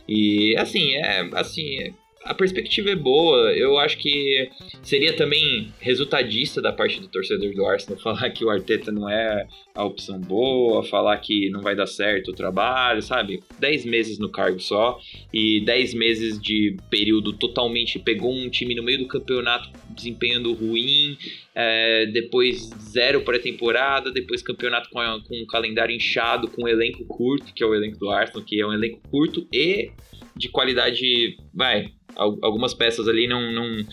E 0.06 0.54
assim, 0.58 0.92
é 0.92 1.30
assim, 1.32 1.78
é, 1.78 1.92
a 2.24 2.34
perspectiva 2.34 2.90
é 2.90 2.96
boa. 2.96 3.52
Eu 3.52 3.78
acho 3.78 3.96
que 3.98 4.50
seria 4.82 5.14
também 5.14 5.72
resultadista 5.80 6.60
da 6.60 6.72
parte 6.72 7.00
do 7.00 7.08
torcedor 7.08 7.54
do 7.54 7.64
Arsenal 7.64 7.98
falar 8.00 8.30
que 8.30 8.44
o 8.44 8.50
Arteta 8.50 8.92
não 8.92 9.08
é 9.08 9.46
a 9.74 9.84
opção 9.84 10.20
boa, 10.20 10.82
falar 10.84 11.16
que 11.18 11.48
não 11.50 11.62
vai 11.62 11.74
dar 11.74 11.86
certo 11.86 12.30
o 12.30 12.34
trabalho, 12.34 13.02
sabe? 13.02 13.42
10 13.58 13.84
meses 13.86 14.18
no 14.18 14.28
cargo 14.28 14.60
só 14.60 14.98
e 15.32 15.60
10 15.64 15.94
meses 15.94 16.40
de 16.40 16.76
período 16.90 17.32
totalmente. 17.32 17.98
Pegou 17.98 18.32
um 18.32 18.50
time 18.50 18.74
no 18.74 18.82
meio 18.82 18.98
do 18.98 19.08
campeonato 19.08 19.70
desempenhando 19.88 20.52
ruim, 20.52 21.16
é, 21.54 22.06
depois 22.06 22.70
zero 22.80 23.22
pré-temporada, 23.22 24.10
depois 24.12 24.42
campeonato 24.42 24.90
com, 24.90 24.98
a, 24.98 25.20
com 25.26 25.42
um 25.42 25.46
calendário 25.46 25.94
inchado, 25.94 26.48
com 26.48 26.64
um 26.64 26.68
elenco 26.68 27.04
curto, 27.06 27.52
que 27.54 27.62
é 27.62 27.66
o 27.66 27.74
elenco 27.74 27.98
do 27.98 28.10
Arsenal, 28.10 28.44
que 28.44 28.60
é 28.60 28.66
um 28.66 28.72
elenco 28.72 29.00
curto 29.10 29.46
e 29.52 29.90
de 30.36 30.48
qualidade, 30.48 31.36
vai, 31.52 31.92
algumas 32.16 32.74
peças 32.74 33.08
ali 33.08 33.26
não, 33.26 33.52
não, 33.52 33.84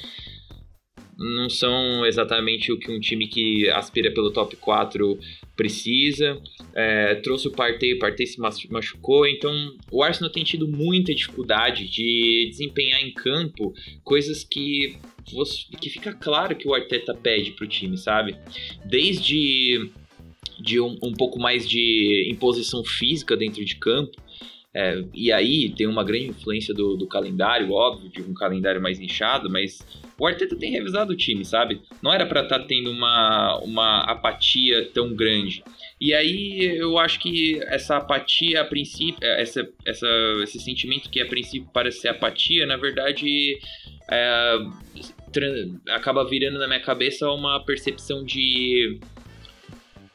não 1.18 1.50
são 1.50 2.06
exatamente 2.06 2.72
o 2.72 2.78
que 2.78 2.92
um 2.92 3.00
time 3.00 3.28
que 3.28 3.70
aspira 3.70 4.12
pelo 4.12 4.32
top 4.32 4.56
4 4.56 5.20
precisa. 5.56 6.40
É, 6.74 7.16
trouxe 7.16 7.48
o 7.48 7.52
Partey, 7.52 7.94
o 7.94 8.00
Partey 8.00 8.28
se 8.28 8.40
machucou, 8.40 9.26
então 9.26 9.52
o 9.92 10.04
Arsenal 10.04 10.32
tem 10.32 10.44
tido 10.44 10.68
muita 10.68 11.14
dificuldade 11.14 11.88
de 11.88 12.48
desempenhar 12.50 13.02
em 13.02 13.12
campo 13.12 13.74
coisas 14.04 14.44
que 14.44 14.98
que 15.82 15.90
fica 15.90 16.14
claro 16.14 16.56
que 16.56 16.66
o 16.66 16.74
Arteta 16.74 17.14
pede 17.14 17.52
para 17.52 17.66
o 17.66 17.68
time, 17.68 17.98
sabe? 17.98 18.38
Desde 18.86 19.92
de 20.60 20.80
um, 20.80 20.98
um 21.04 21.14
pouco 21.14 21.40
mais 21.40 21.68
de 21.68 22.30
imposição 22.32 22.84
física 22.84 23.36
dentro 23.36 23.64
de 23.64 23.76
campo, 23.76 24.12
é, 24.80 25.04
e 25.12 25.32
aí 25.32 25.74
tem 25.76 25.88
uma 25.88 26.04
grande 26.04 26.28
influência 26.28 26.72
do, 26.72 26.96
do, 26.96 27.08
calendário, 27.08 27.72
óbvio, 27.72 28.12
de 28.12 28.22
um 28.22 28.32
calendário 28.32 28.80
mais 28.80 29.00
inchado, 29.00 29.50
mas 29.50 29.84
o 30.20 30.28
Arteta 30.28 30.56
tem 30.56 30.70
revisado 30.70 31.14
o 31.14 31.16
time, 31.16 31.44
sabe? 31.44 31.82
Não 32.00 32.14
era 32.14 32.28
para 32.28 32.44
estar 32.44 32.60
tá 32.60 32.66
tendo 32.66 32.92
uma, 32.92 33.58
uma 33.64 34.04
apatia 34.04 34.88
tão 34.94 35.16
grande. 35.16 35.64
E 36.00 36.14
aí 36.14 36.78
eu 36.78 37.00
acho 37.00 37.20
que 37.20 37.60
essa 37.64 37.98
apatia, 37.98 38.62
a 38.62 38.66
princípio, 38.66 39.18
é, 39.20 39.42
essa, 39.42 39.68
essa, 39.84 40.08
esse 40.44 40.60
sentimento 40.60 41.10
que 41.10 41.20
a 41.20 41.26
princípio 41.26 41.68
parece 41.74 42.02
ser 42.02 42.10
apatia, 42.10 42.68
na 42.68 42.78
verdade 42.78 43.58
é, 44.12 44.58
acaba 45.90 46.24
virando 46.24 46.60
na 46.60 46.68
minha 46.68 46.82
cabeça 46.82 47.28
uma 47.32 47.60
percepção 47.66 48.24
de 48.24 49.00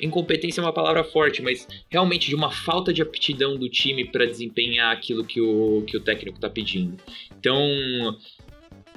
incompetência 0.03 0.61
é 0.61 0.65
uma 0.65 0.73
palavra 0.73 1.05
forte, 1.05 1.41
mas 1.41 1.67
realmente 1.89 2.29
de 2.29 2.35
uma 2.35 2.51
falta 2.51 2.93
de 2.93 3.01
aptidão 3.01 3.57
do 3.57 3.69
time 3.69 4.05
para 4.05 4.27
desempenhar 4.27 4.93
aquilo 4.93 5.25
que 5.25 5.41
o, 5.41 5.83
que 5.87 5.97
o 5.97 6.01
técnico 6.01 6.37
está 6.37 6.51
pedindo. 6.51 6.97
Então, 7.39 7.59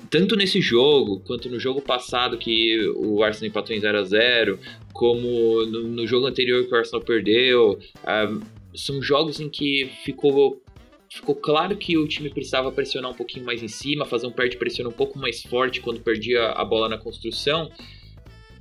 tanto 0.10 0.36
nesse 0.36 0.60
jogo, 0.60 1.20
quanto 1.20 1.50
no 1.50 1.60
jogo 1.60 1.82
passado 1.82 2.38
que 2.38 2.80
o 2.96 3.24
Arsenal 3.24 3.50
empatou 3.50 3.76
em 3.76 3.80
0 3.80 3.98
a 3.98 4.04
0 4.04 4.60
como 4.92 5.66
no, 5.66 5.84
no 5.84 6.08
jogo 6.08 6.26
anterior 6.26 6.66
que 6.66 6.74
o 6.74 6.78
Arsenal 6.78 7.06
perdeu, 7.06 7.74
uh, 7.74 8.46
são 8.74 9.02
jogos 9.02 9.40
em 9.40 9.50
que 9.50 9.90
ficou 10.04 10.62
ficou 11.08 11.36
claro 11.36 11.78
que 11.78 11.98
o 11.98 12.06
time 12.08 12.30
precisava 12.30 12.72
pressionar 12.72 13.10
um 13.10 13.14
pouquinho 13.14 13.46
mais 13.46 13.64
em 13.64 13.70
cima, 13.70 14.06
fazer 14.06 14.28
um 14.28 14.32
pé 14.32 14.48
de 14.48 14.58
pressão 14.58 14.90
um 14.90 14.92
pouco 14.92 15.18
mais 15.18 15.42
forte 15.44 15.80
quando 15.80 16.02
perdia 16.02 16.48
a 16.48 16.66
bola 16.66 16.90
na 16.90 16.98
construção, 16.98 17.72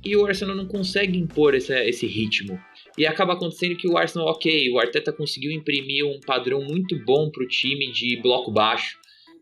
e 0.05 0.15
o 0.15 0.25
Arsenal 0.25 0.55
não 0.55 0.67
consegue 0.67 1.17
impor 1.17 1.55
esse, 1.55 1.73
esse 1.87 2.05
ritmo. 2.05 2.59
E 2.97 3.05
acaba 3.05 3.33
acontecendo 3.33 3.75
que 3.75 3.87
o 3.87 3.97
Arsenal, 3.97 4.27
ok, 4.27 4.71
o 4.71 4.79
Arteta 4.79 5.11
conseguiu 5.11 5.51
imprimir 5.51 6.05
um 6.05 6.19
padrão 6.19 6.61
muito 6.61 6.97
bom 7.03 7.29
para 7.29 7.43
o 7.43 7.47
time 7.47 7.91
de 7.91 8.21
bloco 8.21 8.51
baixo. 8.51 8.97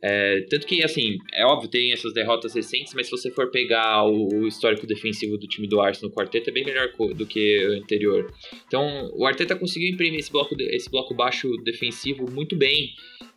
É, 0.06 0.42
tanto 0.50 0.68
que, 0.68 0.84
assim, 0.84 1.18
é 1.34 1.46
óbvio, 1.46 1.70
tem 1.70 1.94
essas 1.94 2.14
derrotas 2.14 2.54
recentes, 2.54 2.94
mas 2.94 3.06
se 3.06 3.12
você 3.12 3.32
for 3.32 3.50
pegar 3.52 4.04
o, 4.04 4.28
o 4.34 4.48
histórico 4.48 4.86
defensivo 4.86 5.38
do 5.38 5.48
time 5.48 5.66
do 5.66 5.80
Arsenal, 5.80 6.12
o 6.14 6.20
Arteta 6.20 6.50
é 6.50 6.54
bem 6.54 6.66
melhor 6.66 6.90
do 7.16 7.26
que 7.26 7.68
o 7.68 7.72
anterior. 7.74 8.30
Então, 8.68 9.10
o 9.14 9.26
Arteta 9.26 9.56
conseguiu 9.56 9.90
imprimir 9.90 10.20
esse 10.20 10.32
bloco, 10.32 10.56
esse 10.60 10.90
bloco 10.90 11.14
baixo 11.14 11.50
defensivo 11.64 12.30
muito 12.30 12.56
bem 12.56 12.94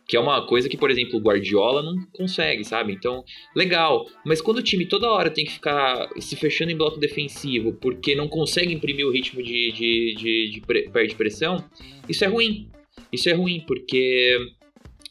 que 0.07 0.15
é 0.15 0.19
uma 0.19 0.45
coisa 0.47 0.69
que, 0.69 0.77
por 0.77 0.89
exemplo, 0.89 1.19
o 1.19 1.21
Guardiola 1.21 1.83
não 1.83 1.95
consegue, 2.13 2.63
sabe? 2.63 2.93
Então, 2.93 3.25
legal. 3.53 4.05
Mas 4.25 4.41
quando 4.41 4.59
o 4.59 4.63
time 4.63 4.85
toda 4.85 5.09
hora 5.09 5.29
tem 5.29 5.43
que 5.43 5.51
ficar 5.51 6.09
se 6.17 6.35
fechando 6.37 6.71
em 6.71 6.77
bloco 6.77 6.97
defensivo 6.97 7.73
porque 7.73 8.15
não 8.15 8.29
consegue 8.29 8.73
imprimir 8.73 9.05
o 9.05 9.11
ritmo 9.11 9.43
de, 9.43 9.71
de, 9.73 10.15
de, 10.15 10.61
de, 10.61 11.07
de 11.07 11.15
pressão, 11.15 11.63
isso 12.07 12.23
é 12.23 12.27
ruim. 12.27 12.69
Isso 13.11 13.29
é 13.29 13.33
ruim, 13.33 13.63
porque 13.67 14.37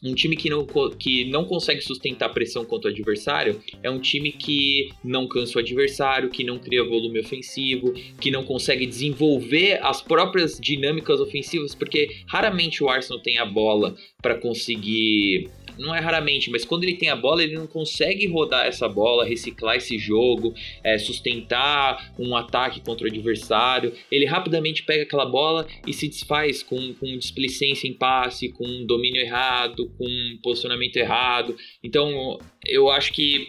um 0.03 0.13
time 0.13 0.35
que 0.35 0.49
não, 0.49 0.65
que 0.97 1.25
não 1.25 1.45
consegue 1.45 1.81
sustentar 1.81 2.29
pressão 2.29 2.63
contra 2.65 2.89
o 2.89 2.93
adversário 2.93 3.61
é 3.81 3.89
um 3.89 3.99
time 3.99 4.31
que 4.31 4.89
não 5.03 5.27
cansa 5.27 5.57
o 5.57 5.61
adversário, 5.61 6.29
que 6.29 6.43
não 6.43 6.59
cria 6.59 6.83
volume 6.83 7.19
ofensivo, 7.19 7.93
que 8.19 8.29
não 8.29 8.43
consegue 8.43 8.85
desenvolver 8.85 9.79
as 9.83 10.01
próprias 10.01 10.59
dinâmicas 10.59 11.19
ofensivas, 11.19 11.73
porque 11.73 12.17
raramente 12.27 12.83
o 12.83 12.89
Arsenal 12.89 13.21
tem 13.21 13.37
a 13.37 13.45
bola 13.45 13.95
para 14.21 14.35
conseguir 14.35 15.49
não 15.77 15.93
é 15.93 15.99
raramente, 15.99 16.49
mas 16.49 16.65
quando 16.65 16.83
ele 16.83 16.95
tem 16.95 17.09
a 17.09 17.15
bola, 17.15 17.43
ele 17.43 17.55
não 17.55 17.67
consegue 17.67 18.27
rodar 18.27 18.65
essa 18.65 18.87
bola, 18.87 19.25
reciclar 19.25 19.75
esse 19.75 19.97
jogo, 19.97 20.53
é, 20.83 20.97
sustentar 20.97 22.13
um 22.17 22.35
ataque 22.35 22.81
contra 22.81 23.05
o 23.05 23.09
adversário. 23.09 23.93
Ele 24.11 24.25
rapidamente 24.25 24.83
pega 24.83 25.03
aquela 25.03 25.25
bola 25.25 25.67
e 25.85 25.93
se 25.93 26.07
desfaz 26.07 26.63
com, 26.63 26.93
com 26.95 27.17
displicência 27.17 27.87
em 27.87 27.93
passe, 27.93 28.49
com 28.49 28.85
domínio 28.85 29.21
errado, 29.21 29.91
com 29.97 30.07
posicionamento 30.41 30.97
errado. 30.97 31.55
Então, 31.83 32.39
eu 32.65 32.89
acho 32.89 33.13
que 33.13 33.47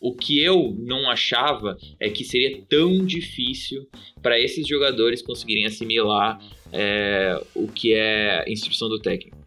o 0.00 0.14
que 0.14 0.40
eu 0.40 0.76
não 0.78 1.10
achava 1.10 1.76
é 1.98 2.08
que 2.08 2.24
seria 2.24 2.62
tão 2.68 3.04
difícil 3.04 3.86
para 4.22 4.38
esses 4.38 4.66
jogadores 4.66 5.20
conseguirem 5.20 5.66
assimilar 5.66 6.40
é, 6.72 7.40
o 7.54 7.66
que 7.66 7.94
é 7.94 8.44
instrução 8.48 8.88
do 8.88 9.00
técnico. 9.00 9.37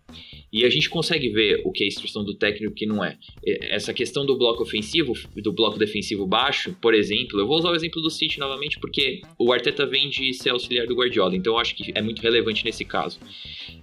E 0.52 0.66
a 0.66 0.70
gente 0.70 0.89
consegue 0.89 1.30
ver 1.30 1.62
o 1.64 1.72
que 1.72 1.84
é 1.84 1.88
instrução 1.88 2.26
do 2.26 2.34
técnico 2.34 2.66
e 2.66 2.68
o 2.68 2.72
que 2.72 2.86
não 2.86 3.04
é. 3.04 3.18
Essa 3.45 3.93
questão 3.93 4.26
do 4.26 4.38
bloco 4.38 4.64
ofensivo, 4.64 5.14
do 5.36 5.54
bloco 5.54 5.80
defensivo 5.80 6.28
baixo, 6.28 6.76
por 6.82 6.93
exemplo, 6.93 7.39
eu 7.39 7.47
vou 7.47 7.58
usar 7.58 7.70
o 7.70 7.76
exemplo 7.76 8.02
do 8.02 8.10
City 8.10 8.38
novamente 8.38 8.78
porque 8.80 9.22
o 9.39 9.54
Arteta 9.54 9.86
vem 9.86 10.10
de 10.10 10.34
ser 10.34 10.49
auxiliar 10.49 10.86
do 10.88 10.95
Guardiola, 10.95 11.36
então 11.36 11.54
eu 11.54 11.60
acho 11.60 11.76
que 11.76 11.91
é 11.95 12.02
muito 12.02 12.22
relevante 12.22 12.66
nesse 12.66 12.84
caso. 12.84 13.20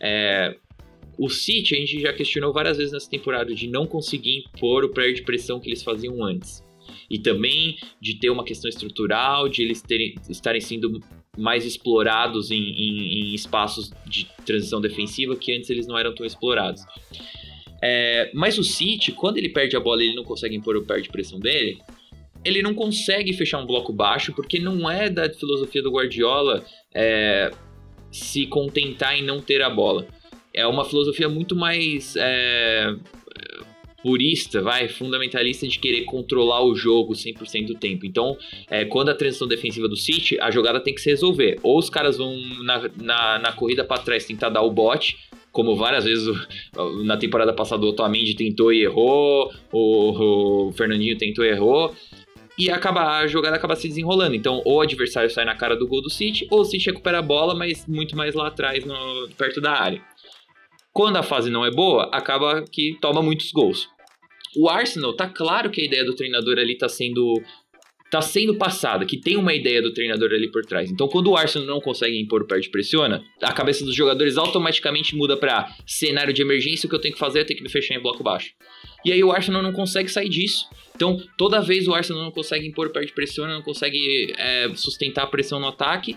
É, 0.00 0.56
o 1.18 1.28
City 1.28 1.74
a 1.74 1.78
gente 1.78 2.00
já 2.00 2.12
questionou 2.12 2.52
várias 2.52 2.76
vezes 2.76 2.92
nessa 2.92 3.10
temporada 3.10 3.54
de 3.54 3.66
não 3.66 3.86
conseguir 3.86 4.44
impor 4.46 4.84
o 4.84 4.90
player 4.90 5.14
de 5.14 5.22
pressão 5.22 5.58
que 5.58 5.68
eles 5.68 5.82
faziam 5.82 6.22
antes. 6.22 6.62
E 7.10 7.18
também 7.18 7.76
de 8.00 8.14
ter 8.14 8.30
uma 8.30 8.44
questão 8.44 8.68
estrutural, 8.68 9.48
de 9.48 9.62
eles 9.62 9.82
terem, 9.82 10.14
estarem 10.28 10.60
sendo 10.60 11.00
mais 11.36 11.64
explorados 11.64 12.50
em, 12.50 12.56
em, 12.56 13.12
em, 13.20 13.34
espaços 13.34 13.90
de 14.06 14.26
transição 14.44 14.80
defensiva 14.80 15.36
que 15.36 15.52
antes 15.52 15.70
eles 15.70 15.86
não 15.86 15.98
eram 15.98 16.14
tão 16.14 16.26
explorados. 16.26 16.82
É, 17.82 18.30
mas 18.34 18.58
o 18.58 18.64
City, 18.64 19.12
quando 19.12 19.38
ele 19.38 19.48
perde 19.48 19.76
a 19.76 19.80
bola 19.80 20.02
e 20.02 20.08
ele 20.08 20.16
não 20.16 20.24
consegue 20.24 20.56
impor 20.56 20.76
o 20.76 20.84
pé 20.84 21.00
de 21.00 21.08
pressão 21.08 21.38
dele, 21.38 21.78
ele 22.44 22.62
não 22.62 22.74
consegue 22.74 23.32
fechar 23.32 23.58
um 23.58 23.66
bloco 23.66 23.92
baixo 23.92 24.32
porque 24.32 24.58
não 24.58 24.90
é 24.90 25.08
da 25.08 25.30
filosofia 25.30 25.82
do 25.82 25.90
Guardiola 25.90 26.64
é, 26.94 27.50
se 28.10 28.46
contentar 28.46 29.16
em 29.16 29.22
não 29.22 29.40
ter 29.40 29.62
a 29.62 29.70
bola. 29.70 30.06
É 30.52 30.66
uma 30.66 30.84
filosofia 30.84 31.28
muito 31.28 31.54
mais 31.54 32.16
é, 32.16 32.96
purista, 34.02 34.62
vai, 34.62 34.88
fundamentalista 34.88 35.66
de 35.66 35.78
querer 35.78 36.04
controlar 36.04 36.64
o 36.64 36.74
jogo 36.74 37.14
100% 37.14 37.66
do 37.66 37.74
tempo. 37.74 38.06
Então, 38.06 38.36
é, 38.70 38.84
quando 38.84 39.08
a 39.08 39.14
transição 39.14 39.46
defensiva 39.46 39.88
do 39.88 39.96
City, 39.96 40.38
a 40.40 40.50
jogada 40.50 40.80
tem 40.80 40.94
que 40.94 41.00
se 41.00 41.10
resolver. 41.10 41.58
Ou 41.62 41.78
os 41.78 41.90
caras 41.90 42.18
vão 42.18 42.36
na, 42.62 42.90
na, 43.00 43.38
na 43.38 43.52
corrida 43.52 43.84
para 43.84 44.02
trás 44.02 44.24
tentar 44.24 44.50
dar 44.50 44.62
o 44.62 44.70
bote, 44.70 45.16
como 45.50 45.74
várias 45.74 46.04
vezes 46.04 46.28
na 47.04 47.16
temporada 47.16 47.52
passada 47.52 47.84
o 47.84 47.88
Otamendi 47.88 48.34
tentou 48.34 48.72
e 48.72 48.84
errou, 48.84 49.52
o, 49.72 50.68
o 50.68 50.72
Fernandinho 50.72 51.18
tentou 51.18 51.44
e 51.44 51.48
errou, 51.48 51.92
e 52.58 52.70
acaba, 52.70 53.18
a 53.18 53.26
jogada 53.26 53.56
acaba 53.56 53.76
se 53.76 53.88
desenrolando. 53.88 54.34
Então, 54.34 54.60
ou 54.64 54.78
o 54.78 54.80
adversário 54.80 55.30
sai 55.30 55.44
na 55.44 55.54
cara 55.54 55.76
do 55.76 55.86
gol 55.86 56.02
do 56.02 56.10
City, 56.10 56.46
ou 56.50 56.60
o 56.60 56.64
City 56.64 56.86
recupera 56.86 57.20
a 57.20 57.22
bola, 57.22 57.54
mas 57.54 57.86
muito 57.86 58.16
mais 58.16 58.34
lá 58.34 58.48
atrás, 58.48 58.84
no, 58.84 59.28
perto 59.36 59.60
da 59.60 59.72
área. 59.72 60.02
Quando 60.92 61.16
a 61.16 61.22
fase 61.22 61.50
não 61.50 61.64
é 61.64 61.70
boa, 61.70 62.08
acaba 62.12 62.64
que 62.70 62.96
toma 63.00 63.22
muitos 63.22 63.52
gols. 63.52 63.88
O 64.56 64.68
Arsenal, 64.68 65.14
tá 65.14 65.28
claro 65.28 65.70
que 65.70 65.80
a 65.80 65.84
ideia 65.84 66.04
do 66.04 66.16
treinador 66.16 66.58
ali 66.58 66.76
tá 66.76 66.88
sendo 66.88 67.34
tá 68.10 68.22
sendo 68.22 68.56
passada, 68.56 69.04
que 69.04 69.18
tem 69.18 69.36
uma 69.36 69.54
ideia 69.54 69.82
do 69.82 69.92
treinador 69.92 70.30
ali 70.32 70.50
por 70.50 70.64
trás. 70.64 70.90
Então, 70.90 71.08
quando 71.08 71.30
o 71.30 71.36
Arsenal 71.36 71.68
não 71.68 71.80
consegue 71.80 72.18
impor 72.18 72.42
o 72.42 72.46
pé 72.46 72.58
de 72.58 72.70
pressiona, 72.70 73.22
a 73.42 73.52
cabeça 73.52 73.84
dos 73.84 73.94
jogadores 73.94 74.38
automaticamente 74.38 75.14
muda 75.14 75.36
para 75.36 75.68
cenário 75.86 76.32
de 76.32 76.40
emergência, 76.40 76.86
o 76.86 76.90
que 76.90 76.96
eu 76.96 77.00
tenho 77.00 77.14
que 77.14 77.20
fazer 77.20 77.40
é 77.40 77.44
ter 77.44 77.54
que 77.54 77.62
me 77.62 77.68
fechar 77.68 77.94
em 77.94 78.00
bloco 78.00 78.22
baixo. 78.22 78.54
E 79.04 79.12
aí 79.12 79.22
o 79.22 79.30
Arsenal 79.30 79.62
não 79.62 79.72
consegue 79.72 80.08
sair 80.08 80.28
disso. 80.28 80.66
Então, 80.96 81.18
toda 81.36 81.60
vez 81.60 81.86
o 81.86 81.94
Arsenal 81.94 82.22
não 82.22 82.30
consegue 82.30 82.66
impor 82.66 82.86
o 82.86 82.90
pé 82.90 83.00
de 83.00 83.12
pressiona, 83.12 83.54
não 83.54 83.62
consegue 83.62 84.32
é, 84.38 84.70
sustentar 84.74 85.24
a 85.24 85.26
pressão 85.26 85.60
no 85.60 85.68
ataque, 85.68 86.16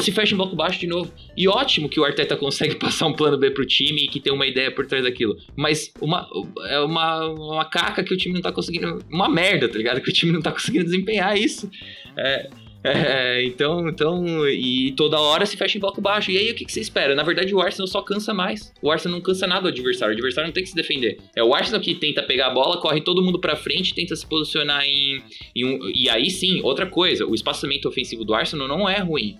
se 0.00 0.12
fecha 0.12 0.34
em 0.34 0.36
bloco 0.36 0.56
baixo 0.56 0.80
de 0.80 0.86
novo. 0.86 1.12
E 1.36 1.48
ótimo 1.48 1.88
que 1.88 2.00
o 2.00 2.04
Arteta 2.04 2.36
consegue 2.36 2.74
passar 2.80 3.06
um 3.06 3.12
plano 3.12 3.38
B 3.38 3.50
pro 3.50 3.66
time 3.66 4.04
e 4.04 4.08
que 4.08 4.20
tem 4.20 4.32
uma 4.32 4.46
ideia 4.46 4.70
por 4.70 4.86
trás 4.86 5.04
daquilo. 5.04 5.36
Mas 5.56 5.92
uma, 6.00 6.28
é 6.66 6.80
uma, 6.80 7.28
uma 7.28 7.64
caca 7.64 8.02
que 8.02 8.12
o 8.12 8.16
time 8.16 8.34
não 8.34 8.42
tá 8.42 8.52
conseguindo. 8.52 8.98
Uma 9.10 9.28
merda, 9.28 9.68
tá 9.68 9.76
ligado? 9.76 10.00
Que 10.00 10.10
o 10.10 10.12
time 10.12 10.32
não 10.32 10.40
tá 10.40 10.52
conseguindo 10.52 10.84
desempenhar 10.84 11.36
isso. 11.36 11.70
É. 12.16 12.48
É, 12.82 13.44
então, 13.44 13.88
então, 13.88 14.48
e 14.48 14.92
toda 14.92 15.20
hora 15.20 15.44
se 15.44 15.56
fecha 15.56 15.76
em 15.76 15.80
bloco 15.80 16.00
baixo. 16.00 16.30
E 16.30 16.38
aí, 16.38 16.50
o 16.50 16.54
que, 16.54 16.64
que, 16.64 16.72
você 16.72 16.80
espera? 16.80 17.14
Na 17.14 17.22
verdade, 17.22 17.54
o 17.54 17.60
Arsenal 17.60 17.86
só 17.86 18.00
cansa 18.00 18.32
mais. 18.32 18.72
O 18.80 18.90
Arsenal 18.90 19.18
não 19.18 19.22
cansa 19.22 19.46
nada 19.46 19.62
do 19.62 19.68
adversário. 19.68 20.12
O 20.12 20.16
adversário 20.16 20.48
não 20.48 20.54
tem 20.54 20.62
que 20.62 20.70
se 20.70 20.74
defender. 20.74 21.18
É 21.36 21.44
o 21.44 21.54
Arsenal 21.54 21.80
que 21.80 21.94
tenta 21.94 22.22
pegar 22.22 22.46
a 22.46 22.50
bola, 22.50 22.80
corre 22.80 23.00
todo 23.02 23.22
mundo 23.22 23.38
pra 23.38 23.54
frente, 23.54 23.94
tenta 23.94 24.16
se 24.16 24.26
posicionar 24.26 24.82
em, 24.84 25.22
em 25.54 25.64
um. 25.64 25.90
E 25.94 26.08
aí 26.08 26.30
sim, 26.30 26.60
outra 26.62 26.86
coisa, 26.86 27.26
o 27.26 27.34
espaçamento 27.34 27.86
ofensivo 27.88 28.24
do 28.24 28.34
Arsenal 28.34 28.66
não 28.66 28.88
é 28.88 28.98
ruim. 28.98 29.36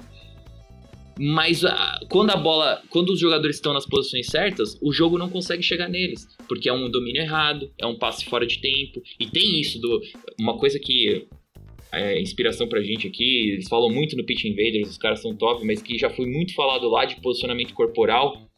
Mas 1.19 1.65
ah, 1.65 2.01
quando 2.09 2.31
a 2.31 2.37
bola, 2.37 2.83
quando 2.89 3.11
os 3.11 3.21
jogadores 3.21 3.57
estão 3.57 3.75
nas 3.75 3.87
posições 3.87 4.27
certas, 4.27 4.79
o 4.81 4.93
jogo 4.93 5.19
não 5.19 5.29
consegue 5.29 5.63
chegar 5.63 5.89
neles, 5.89 6.27
porque 6.49 6.69
é 6.69 6.73
um 6.73 6.91
domínio 6.91 7.23
errado, 7.23 7.71
é 7.79 7.87
um 7.87 7.97
passe 7.97 8.25
fora 8.25 8.47
de 8.47 8.59
tempo. 8.59 9.03
E 9.19 9.27
tem 9.27 9.61
isso 9.61 9.79
do 9.81 10.01
uma 10.41 10.57
coisa 10.57 10.79
que 10.79 11.27
é, 11.93 12.21
inspiração 12.21 12.69
pra 12.69 12.83
gente 12.83 13.07
aqui. 13.07 13.51
Eles 13.53 13.69
falam 13.69 13.91
muito 13.91 14.17
no 14.17 14.25
Pitch 14.25 14.45
Invaders, 14.45 14.91
os 14.91 14.99
caras 14.99 15.21
são 15.21 15.35
top, 15.35 15.65
mas 15.65 15.83
que 15.83 15.99
já 15.99 16.11
foi 16.11 16.27
muito 16.27 16.55
falado 16.55 16.89
lá 16.89 17.05
de 17.05 17.21
posicionamento 17.21 17.75
corporal, 17.75 18.49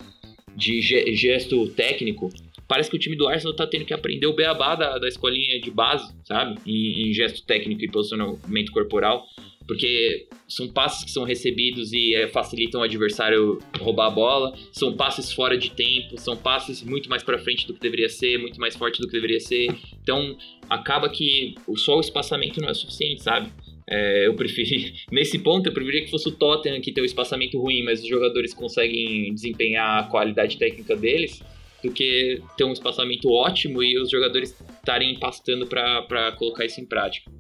de 0.57 0.81
gesto 0.81 1.69
técnico. 1.71 2.29
Parece 2.69 2.89
que 2.89 2.97
o 2.97 2.99
time 2.99 3.17
do 3.17 3.29
Arsenal 3.29 3.55
tá 3.55 3.67
tendo 3.67 3.85
que 3.85 3.93
aprender 3.93 4.27
o 4.27 4.35
beabá 4.35 4.75
da, 4.75 4.99
da 4.99 5.09
escolinha 5.09 5.61
de 5.61 5.71
base, 5.71 6.15
sabe? 6.25 6.59
Em, 6.67 7.09
em 7.09 7.13
gesto 7.13 7.45
técnico 7.45 7.85
e 7.85 7.91
posicionamento 7.91 8.71
corporal 8.73 9.27
porque 9.73 10.27
são 10.47 10.69
passes 10.69 11.03
que 11.03 11.11
são 11.11 11.25
recebidos 11.25 11.95
e 11.95 12.15
é, 12.15 12.29
facilitam 12.29 12.83
o 12.83 12.85
adversário 12.85 13.59
roubar 13.81 14.09
a 14.09 14.11
bola, 14.11 14.55
são 14.71 14.95
passes 14.95 15.33
fora 15.33 15.57
de 15.57 15.71
tempo, 15.71 16.19
são 16.19 16.37
passes 16.37 16.83
muito 16.83 17.09
mais 17.09 17.23
para 17.23 17.39
frente 17.39 17.67
do 17.67 17.73
que 17.73 17.81
deveria 17.81 18.11
ser, 18.11 18.39
muito 18.39 18.61
mais 18.61 18.77
forte 18.77 19.01
do 19.01 19.07
que 19.07 19.15
deveria 19.15 19.41
ser. 19.41 19.75
Então, 20.03 20.37
acaba 20.69 21.09
que 21.09 21.55
só 21.75 21.97
o 21.97 22.01
espaçamento 22.01 22.61
não 22.61 22.69
é 22.69 22.75
suficiente, 22.75 23.23
sabe? 23.23 23.51
É, 23.89 24.27
eu 24.27 24.35
preferi, 24.35 24.93
nesse 25.11 25.39
ponto, 25.39 25.67
eu 25.67 25.73
preferia 25.73 26.05
que 26.05 26.11
fosse 26.11 26.29
o 26.29 26.33
Tottenham 26.33 26.83
que 26.83 26.93
tem 26.93 27.03
o 27.03 27.07
espaçamento 27.07 27.59
ruim, 27.59 27.83
mas 27.83 28.03
os 28.03 28.09
jogadores 28.09 28.53
conseguem 28.53 29.33
desempenhar 29.33 30.01
a 30.01 30.03
qualidade 30.03 30.59
técnica 30.59 30.95
deles, 30.95 31.43
do 31.83 31.91
que 31.91 32.41
ter 32.57 32.65
um 32.65 32.73
espaçamento 32.73 33.31
ótimo 33.31 33.83
e 33.83 33.99
os 33.99 34.11
jogadores 34.11 34.59
estarem 34.77 35.19
pastando 35.19 35.67
para 35.67 36.33
colocar 36.39 36.65
isso 36.65 36.81
em 36.81 36.87
prática. 36.87 37.31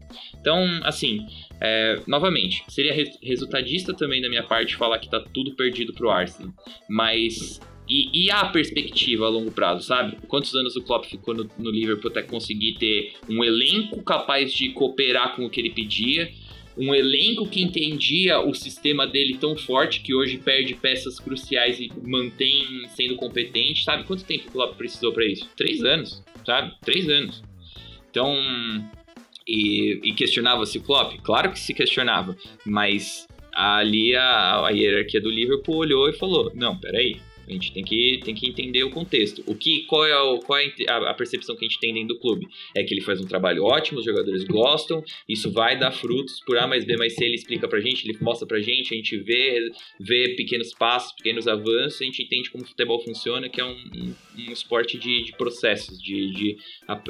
Então, 0.40 0.64
assim, 0.82 1.26
é, 1.61 2.01
novamente, 2.07 2.64
seria 2.68 2.93
resultadista 3.22 3.95
também 3.95 4.20
da 4.20 4.28
minha 4.28 4.43
parte 4.43 4.76
falar 4.76 4.99
que 4.99 5.09
tá 5.09 5.20
tudo 5.20 5.55
perdido 5.55 5.93
pro 5.93 6.11
Arsenal, 6.11 6.53
mas 6.88 7.61
e, 7.88 8.26
e, 8.26 8.30
a 8.30 8.47
perspectiva 8.47 9.26
a 9.26 9.28
longo 9.28 9.51
prazo, 9.51 9.82
sabe? 9.82 10.16
Quantos 10.28 10.55
anos 10.55 10.76
o 10.76 10.82
Klopp 10.82 11.05
ficou 11.05 11.34
no, 11.34 11.49
no, 11.59 11.70
Liverpool 11.70 12.11
até 12.11 12.22
conseguir 12.22 12.74
ter 12.74 13.12
um 13.28 13.43
elenco 13.43 14.03
capaz 14.03 14.53
de 14.53 14.70
cooperar 14.70 15.34
com 15.34 15.45
o 15.45 15.51
que 15.51 15.61
ele 15.61 15.70
pedia, 15.70 16.32
um 16.76 16.94
elenco 16.94 17.46
que 17.46 17.62
entendia 17.62 18.40
o 18.40 18.54
sistema 18.54 19.06
dele 19.06 19.36
tão 19.38 19.56
forte 19.56 20.00
que 20.00 20.14
hoje 20.14 20.38
perde 20.38 20.74
peças 20.74 21.18
cruciais 21.18 21.78
e 21.80 21.90
mantém 22.02 22.86
sendo 22.88 23.16
competente, 23.16 23.84
sabe? 23.84 24.04
Quanto 24.04 24.24
tempo 24.24 24.48
o 24.48 24.52
Klopp 24.52 24.76
precisou 24.76 25.12
para 25.12 25.26
isso? 25.26 25.48
Três 25.56 25.82
anos, 25.84 26.22
sabe? 26.44 26.74
Três 26.80 27.08
anos. 27.08 27.42
Então, 28.10 28.34
e, 29.46 30.00
e 30.02 30.12
questionava-se 30.14 30.78
o 30.78 30.82
Klopp? 30.82 31.18
Claro 31.22 31.52
que 31.52 31.58
se 31.58 31.74
questionava, 31.74 32.36
mas 32.64 33.26
ali 33.52 34.14
a, 34.14 34.66
a 34.66 34.70
hierarquia 34.70 35.20
do 35.20 35.30
Liverpool 35.30 35.76
olhou 35.76 36.08
e 36.08 36.12
falou: 36.12 36.52
não, 36.54 36.78
peraí, 36.78 37.20
a 37.47 37.53
gente 37.53 37.72
tem 37.72 37.84
que, 37.84 38.20
tem 38.24 38.34
que 38.34 38.49
entender 38.49 38.84
o 38.84 38.90
contexto. 38.90 39.43
O 39.47 39.55
que, 39.55 39.84
qual 39.86 40.05
é, 40.05 40.16
o, 40.20 40.38
qual 40.38 40.59
é 40.59 40.72
a, 40.88 41.14
percepção 41.14 41.57
que 41.57 41.64
a 41.64 41.68
gente 41.68 41.80
tem 41.80 41.93
dentro 41.93 42.14
do 42.14 42.20
clube? 42.20 42.47
É 42.74 42.82
que 42.82 42.95
ele 42.95 43.01
faz 43.01 43.20
um 43.20 43.26
trabalho 43.26 43.64
ótimo, 43.64 43.99
os 43.99 44.05
jogadores 44.05 44.45
gostam, 44.45 45.03
isso 45.28 45.51
vai 45.51 45.78
dar 45.78 45.93
frutos 45.93 46.40
por 46.47 46.57
A 46.57 46.66
mais 46.66 46.84
B 46.84 46.97
mais 46.97 47.14
C, 47.14 47.24
ele 47.24 47.34
explica 47.34 47.68
pra 47.68 47.80
gente, 47.80 48.09
ele 48.09 48.16
mostra 48.20 48.47
pra 48.47 48.61
gente, 48.61 48.95
a 48.95 48.97
gente 48.97 49.16
vê, 49.18 49.70
vê 50.01 50.34
pequenos 50.36 50.72
passos, 50.72 51.12
pequenos 51.12 51.49
avanços, 51.49 52.01
a 52.01 52.05
gente 52.05 52.22
entende 52.22 52.51
como 52.51 52.64
o 52.64 52.66
futebol 52.66 53.01
funciona, 53.01 53.49
que 53.49 53.61
é 53.61 53.64
um, 53.64 53.70
um, 53.70 54.14
um 54.38 54.53
esporte 54.53 54.99
de, 54.99 55.24
de 55.24 55.32
processos, 55.32 56.01
de, 56.01 56.30
de, 56.30 56.57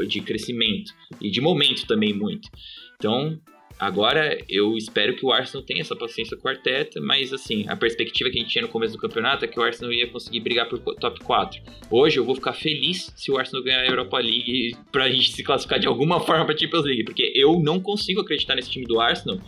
de 0.06 0.20
crescimento 0.20 0.92
e 1.20 1.30
de 1.30 1.40
momento 1.40 1.86
também 1.86 2.12
muito. 2.12 2.48
Então, 2.96 3.40
Agora, 3.82 4.38
eu 4.48 4.76
espero 4.76 5.16
que 5.16 5.26
o 5.26 5.32
Arsenal 5.32 5.66
tenha 5.66 5.80
essa 5.80 5.96
paciência 5.96 6.36
com 6.36 6.46
o 6.46 6.50
Arteta, 6.52 7.00
mas 7.00 7.32
assim, 7.32 7.64
a 7.66 7.74
perspectiva 7.74 8.30
que 8.30 8.38
a 8.38 8.40
gente 8.40 8.52
tinha 8.52 8.62
no 8.62 8.68
começo 8.68 8.92
do 8.92 8.98
campeonato 9.00 9.44
é 9.44 9.48
que 9.48 9.58
o 9.58 9.62
Arsenal 9.62 9.92
ia 9.92 10.06
conseguir 10.06 10.38
brigar 10.38 10.68
por 10.68 10.78
top 10.78 11.18
4. 11.24 11.60
Hoje 11.90 12.16
eu 12.16 12.24
vou 12.24 12.36
ficar 12.36 12.52
feliz 12.52 13.12
se 13.16 13.32
o 13.32 13.36
Arsenal 13.36 13.64
ganhar 13.64 13.80
a 13.80 13.86
Europa 13.86 14.18
League 14.18 14.76
pra 14.92 15.10
gente 15.10 15.32
se 15.32 15.42
classificar 15.42 15.80
de 15.80 15.88
alguma 15.88 16.20
forma 16.24 16.46
pra 16.46 16.56
Champions 16.56 16.84
League, 16.84 17.02
porque 17.02 17.32
eu 17.34 17.58
não 17.58 17.80
consigo 17.80 18.20
acreditar 18.20 18.54
nesse 18.54 18.70
time 18.70 18.86
do 18.86 19.00
Arsenal 19.00 19.40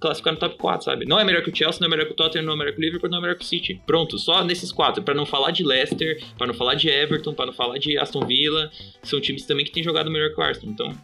classificar 0.00 0.32
no 0.32 0.40
top 0.40 0.56
4, 0.56 0.84
sabe? 0.86 1.04
Não 1.04 1.20
é 1.20 1.24
melhor 1.24 1.42
que 1.42 1.50
o 1.50 1.54
Chelsea, 1.54 1.80
não 1.82 1.88
é 1.88 1.90
melhor 1.90 2.06
que 2.06 2.12
o 2.12 2.16
Tottenham, 2.16 2.46
não 2.46 2.54
é 2.54 2.56
melhor 2.56 2.72
que 2.72 2.78
o 2.78 2.82
Liverpool, 2.82 3.10
não 3.10 3.18
é 3.18 3.20
melhor 3.20 3.36
que 3.36 3.44
o 3.44 3.46
City. 3.46 3.78
Pronto, 3.86 4.18
só 4.18 4.42
nesses 4.42 4.72
quatro, 4.72 5.02
para 5.02 5.12
não 5.12 5.26
falar 5.26 5.50
de 5.50 5.62
Leicester, 5.62 6.18
para 6.38 6.46
não 6.46 6.54
falar 6.54 6.76
de 6.76 6.88
Everton, 6.88 7.34
para 7.34 7.44
não 7.44 7.52
falar 7.52 7.76
de 7.76 7.98
Aston 7.98 8.24
Villa, 8.24 8.70
são 9.02 9.20
times 9.20 9.44
também 9.44 9.66
que 9.66 9.70
têm 9.70 9.82
jogado 9.82 10.10
melhor 10.10 10.30
que 10.32 10.40
o 10.40 10.42
Arsenal. 10.42 10.72
Então, 10.72 10.96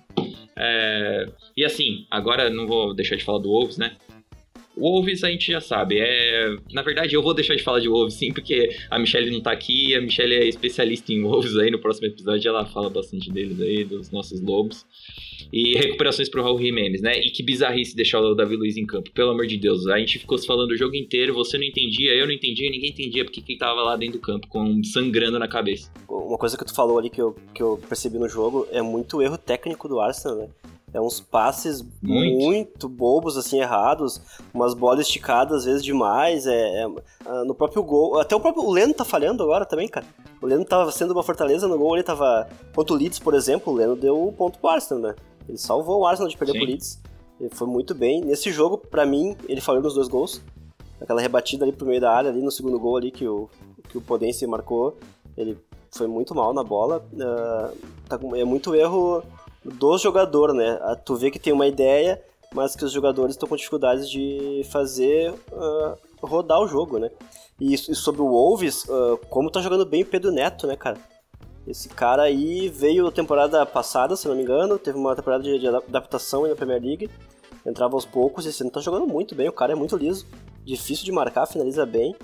é... 0.58 1.26
E 1.56 1.64
assim, 1.64 2.06
agora 2.10 2.48
não 2.50 2.66
vou 2.66 2.94
deixar 2.94 3.16
de 3.16 3.24
falar 3.24 3.38
do 3.38 3.50
Wolves, 3.50 3.76
né? 3.76 3.96
Wolves 4.76 5.24
a 5.24 5.30
gente 5.30 5.50
já 5.50 5.60
sabe, 5.60 5.98
é... 5.98 6.56
Na 6.72 6.82
verdade, 6.82 7.14
eu 7.14 7.22
vou 7.22 7.32
deixar 7.32 7.54
de 7.54 7.62
falar 7.62 7.80
de 7.80 7.88
Wolves 7.88 8.14
sim, 8.14 8.32
porque 8.32 8.70
a 8.90 8.98
Michelle 8.98 9.30
não 9.30 9.40
tá 9.40 9.52
aqui, 9.52 9.94
a 9.94 10.00
Michelle 10.00 10.34
é 10.34 10.46
especialista 10.46 11.12
em 11.12 11.22
Wolves 11.22 11.56
aí, 11.56 11.70
no 11.70 11.78
próximo 11.78 12.06
episódio 12.08 12.48
ela 12.48 12.66
fala 12.66 12.90
bastante 12.90 13.30
deles 13.30 13.60
aí, 13.60 13.84
dos 13.84 14.10
nossos 14.10 14.40
lobos. 14.40 14.84
E 15.52 15.74
recuperações 15.78 16.28
pro 16.28 16.42
Raul 16.42 16.58
Jimenez, 16.58 17.00
né? 17.00 17.18
E 17.20 17.30
que 17.30 17.42
bizarrice 17.42 17.94
deixar 17.94 18.20
o 18.20 18.34
Davi 18.34 18.56
Luiz 18.56 18.76
em 18.76 18.84
campo, 18.84 19.10
pelo 19.12 19.30
amor 19.30 19.46
de 19.46 19.56
Deus. 19.56 19.86
A 19.86 19.98
gente 19.98 20.18
ficou 20.18 20.36
se 20.36 20.46
falando 20.46 20.72
o 20.72 20.76
jogo 20.76 20.96
inteiro, 20.96 21.32
você 21.32 21.56
não 21.56 21.64
entendia, 21.64 22.12
eu 22.14 22.26
não 22.26 22.32
entendia, 22.32 22.68
ninguém 22.70 22.90
entendia 22.90 23.24
porque 23.24 23.40
que 23.40 23.52
ele 23.52 23.58
tava 23.58 23.80
lá 23.82 23.96
dentro 23.96 24.18
do 24.18 24.22
campo, 24.22 24.48
com 24.48 24.82
sangrando 24.82 25.38
na 25.38 25.46
cabeça. 25.46 25.90
Uma 26.08 26.36
coisa 26.36 26.56
que 26.58 26.64
tu 26.64 26.74
falou 26.74 26.98
ali 26.98 27.08
que 27.08 27.20
eu, 27.20 27.36
que 27.54 27.62
eu 27.62 27.80
percebi 27.88 28.18
no 28.18 28.28
jogo 28.28 28.66
é 28.72 28.82
muito 28.82 29.22
erro 29.22 29.38
técnico 29.38 29.88
do 29.88 30.00
Arsenal, 30.00 30.36
né? 30.36 30.48
É 30.96 31.00
uns 31.00 31.20
passes 31.20 31.84
muito. 32.00 32.38
muito, 32.38 32.88
bobos, 32.88 33.36
assim, 33.36 33.60
errados. 33.60 34.18
Umas 34.54 34.72
bolas 34.72 35.00
esticadas, 35.00 35.58
às 35.58 35.64
vezes, 35.66 35.84
demais. 35.84 36.46
É, 36.46 36.84
é, 36.84 36.86
ah, 37.26 37.44
no 37.44 37.54
próprio 37.54 37.82
gol. 37.82 38.18
Até 38.18 38.34
o 38.34 38.40
próprio 38.40 38.64
o 38.64 38.72
Leno 38.72 38.94
tá 38.94 39.04
falhando 39.04 39.42
agora 39.42 39.66
também, 39.66 39.88
cara. 39.88 40.06
O 40.40 40.46
Leno 40.46 40.64
tava 40.64 40.90
sendo 40.90 41.12
uma 41.12 41.22
fortaleza 41.22 41.68
no 41.68 41.76
gol, 41.76 41.96
ele 41.96 42.02
tava. 42.02 42.48
Quanto 42.74 42.94
o 42.94 42.96
Leeds, 42.96 43.18
por 43.18 43.34
exemplo, 43.34 43.74
o 43.74 43.76
Leno 43.76 43.94
deu 43.94 44.26
o 44.26 44.32
ponto 44.32 44.58
pro 44.58 44.70
Arsenal, 44.70 45.02
né? 45.02 45.14
Ele 45.46 45.58
salvou 45.58 46.00
o 46.00 46.06
Arsenal 46.06 46.30
de 46.30 46.36
perder 46.38 46.54
Sim. 46.54 46.58
pro 46.60 46.66
Leeds. 46.66 47.02
Ele 47.38 47.50
foi 47.50 47.66
muito 47.66 47.94
bem. 47.94 48.22
Nesse 48.22 48.50
jogo, 48.50 48.78
para 48.78 49.04
mim, 49.04 49.36
ele 49.46 49.60
falhou 49.60 49.82
nos 49.82 49.92
dois 49.92 50.08
gols. 50.08 50.40
Aquela 50.98 51.20
rebatida 51.20 51.66
ali 51.66 51.72
pro 51.72 51.86
meio 51.86 52.00
da 52.00 52.10
área, 52.10 52.30
ali 52.30 52.40
no 52.40 52.50
segundo 52.50 52.80
gol 52.80 52.96
ali 52.96 53.10
que 53.10 53.28
o, 53.28 53.50
que 53.86 53.98
o 53.98 54.00
Podense 54.00 54.46
marcou. 54.46 54.96
Ele 55.36 55.58
foi 55.90 56.06
muito 56.06 56.34
mal 56.34 56.54
na 56.54 56.64
bola. 56.64 57.06
Uh, 57.12 57.76
tá 58.08 58.16
com, 58.16 58.34
é 58.34 58.44
muito 58.44 58.74
erro 58.74 59.22
dos 59.74 60.00
jogadores, 60.00 60.54
né? 60.54 60.78
Tu 61.04 61.14
vê 61.16 61.30
que 61.30 61.38
tem 61.38 61.52
uma 61.52 61.66
ideia, 61.66 62.22
mas 62.54 62.76
que 62.76 62.84
os 62.84 62.92
jogadores 62.92 63.34
estão 63.34 63.48
com 63.48 63.56
dificuldades 63.56 64.08
de 64.08 64.62
fazer 64.70 65.32
uh, 65.52 65.98
rodar 66.22 66.60
o 66.60 66.68
jogo, 66.68 66.98
né? 66.98 67.10
E, 67.60 67.74
e 67.74 67.94
sobre 67.94 68.22
o 68.22 68.28
Wolves, 68.28 68.84
uh, 68.84 69.18
como 69.28 69.50
tá 69.50 69.60
jogando 69.60 69.84
bem 69.84 70.02
o 70.02 70.06
Pedro 70.06 70.30
Neto, 70.30 70.66
né, 70.66 70.76
cara? 70.76 70.98
Esse 71.66 71.88
cara 71.88 72.22
aí 72.22 72.68
veio 72.68 73.10
temporada 73.10 73.64
passada, 73.66 74.14
se 74.14 74.28
não 74.28 74.36
me 74.36 74.42
engano, 74.42 74.78
teve 74.78 74.96
uma 74.96 75.16
temporada 75.16 75.42
de, 75.42 75.58
de 75.58 75.66
adaptação 75.66 76.46
na 76.46 76.54
Premier 76.54 76.80
League, 76.80 77.10
entrava 77.64 77.94
aos 77.94 78.04
poucos, 78.04 78.46
e 78.46 78.50
esse 78.50 78.62
não 78.62 78.70
tá 78.70 78.80
jogando 78.80 79.06
muito 79.06 79.34
bem, 79.34 79.48
o 79.48 79.52
cara 79.52 79.72
é 79.72 79.74
muito 79.74 79.96
liso, 79.96 80.26
difícil 80.64 81.04
de 81.04 81.10
marcar, 81.10 81.46
finaliza 81.46 81.84
bem. 81.84 82.14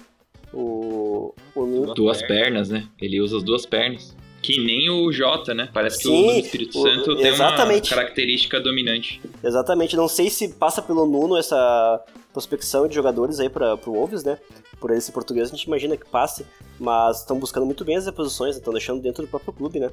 O, 0.54 1.34
o 1.56 1.94
Duas 1.94 2.22
pernas, 2.22 2.68
né? 2.68 2.86
Ele 3.00 3.20
usa 3.20 3.38
as 3.38 3.42
duas 3.42 3.64
pernas. 3.64 4.14
Que 4.42 4.58
nem 4.58 4.90
o 4.90 5.12
Jota, 5.12 5.54
né? 5.54 5.68
Parece 5.72 6.02
Sim, 6.02 6.10
que 6.10 6.12
o 6.12 6.38
Espírito 6.40 6.78
o, 6.78 6.82
Santo 6.82 7.12
exatamente. 7.12 7.88
tem 7.88 7.96
uma 7.96 8.02
característica 8.02 8.60
dominante. 8.60 9.22
Exatamente. 9.42 9.96
Não 9.96 10.08
sei 10.08 10.28
se 10.28 10.48
passa 10.48 10.82
pelo 10.82 11.06
Nuno 11.06 11.36
essa 11.36 12.04
prospecção 12.32 12.88
de 12.88 12.94
jogadores 12.94 13.38
aí 13.38 13.48
para 13.48 13.74
o 13.74 13.92
Wolves, 13.92 14.24
né? 14.24 14.38
Por 14.80 14.90
ele 14.90 15.00
ser 15.00 15.12
português, 15.12 15.48
a 15.48 15.50
gente 15.52 15.64
imagina 15.64 15.96
que 15.96 16.08
passe, 16.08 16.44
mas 16.80 17.20
estão 17.20 17.38
buscando 17.38 17.64
muito 17.64 17.84
bem 17.84 17.96
as 17.96 18.06
reposições, 18.06 18.56
estão 18.56 18.72
deixando 18.72 19.00
dentro 19.00 19.22
do 19.22 19.28
próprio 19.28 19.52
clube, 19.52 19.78
né? 19.78 19.90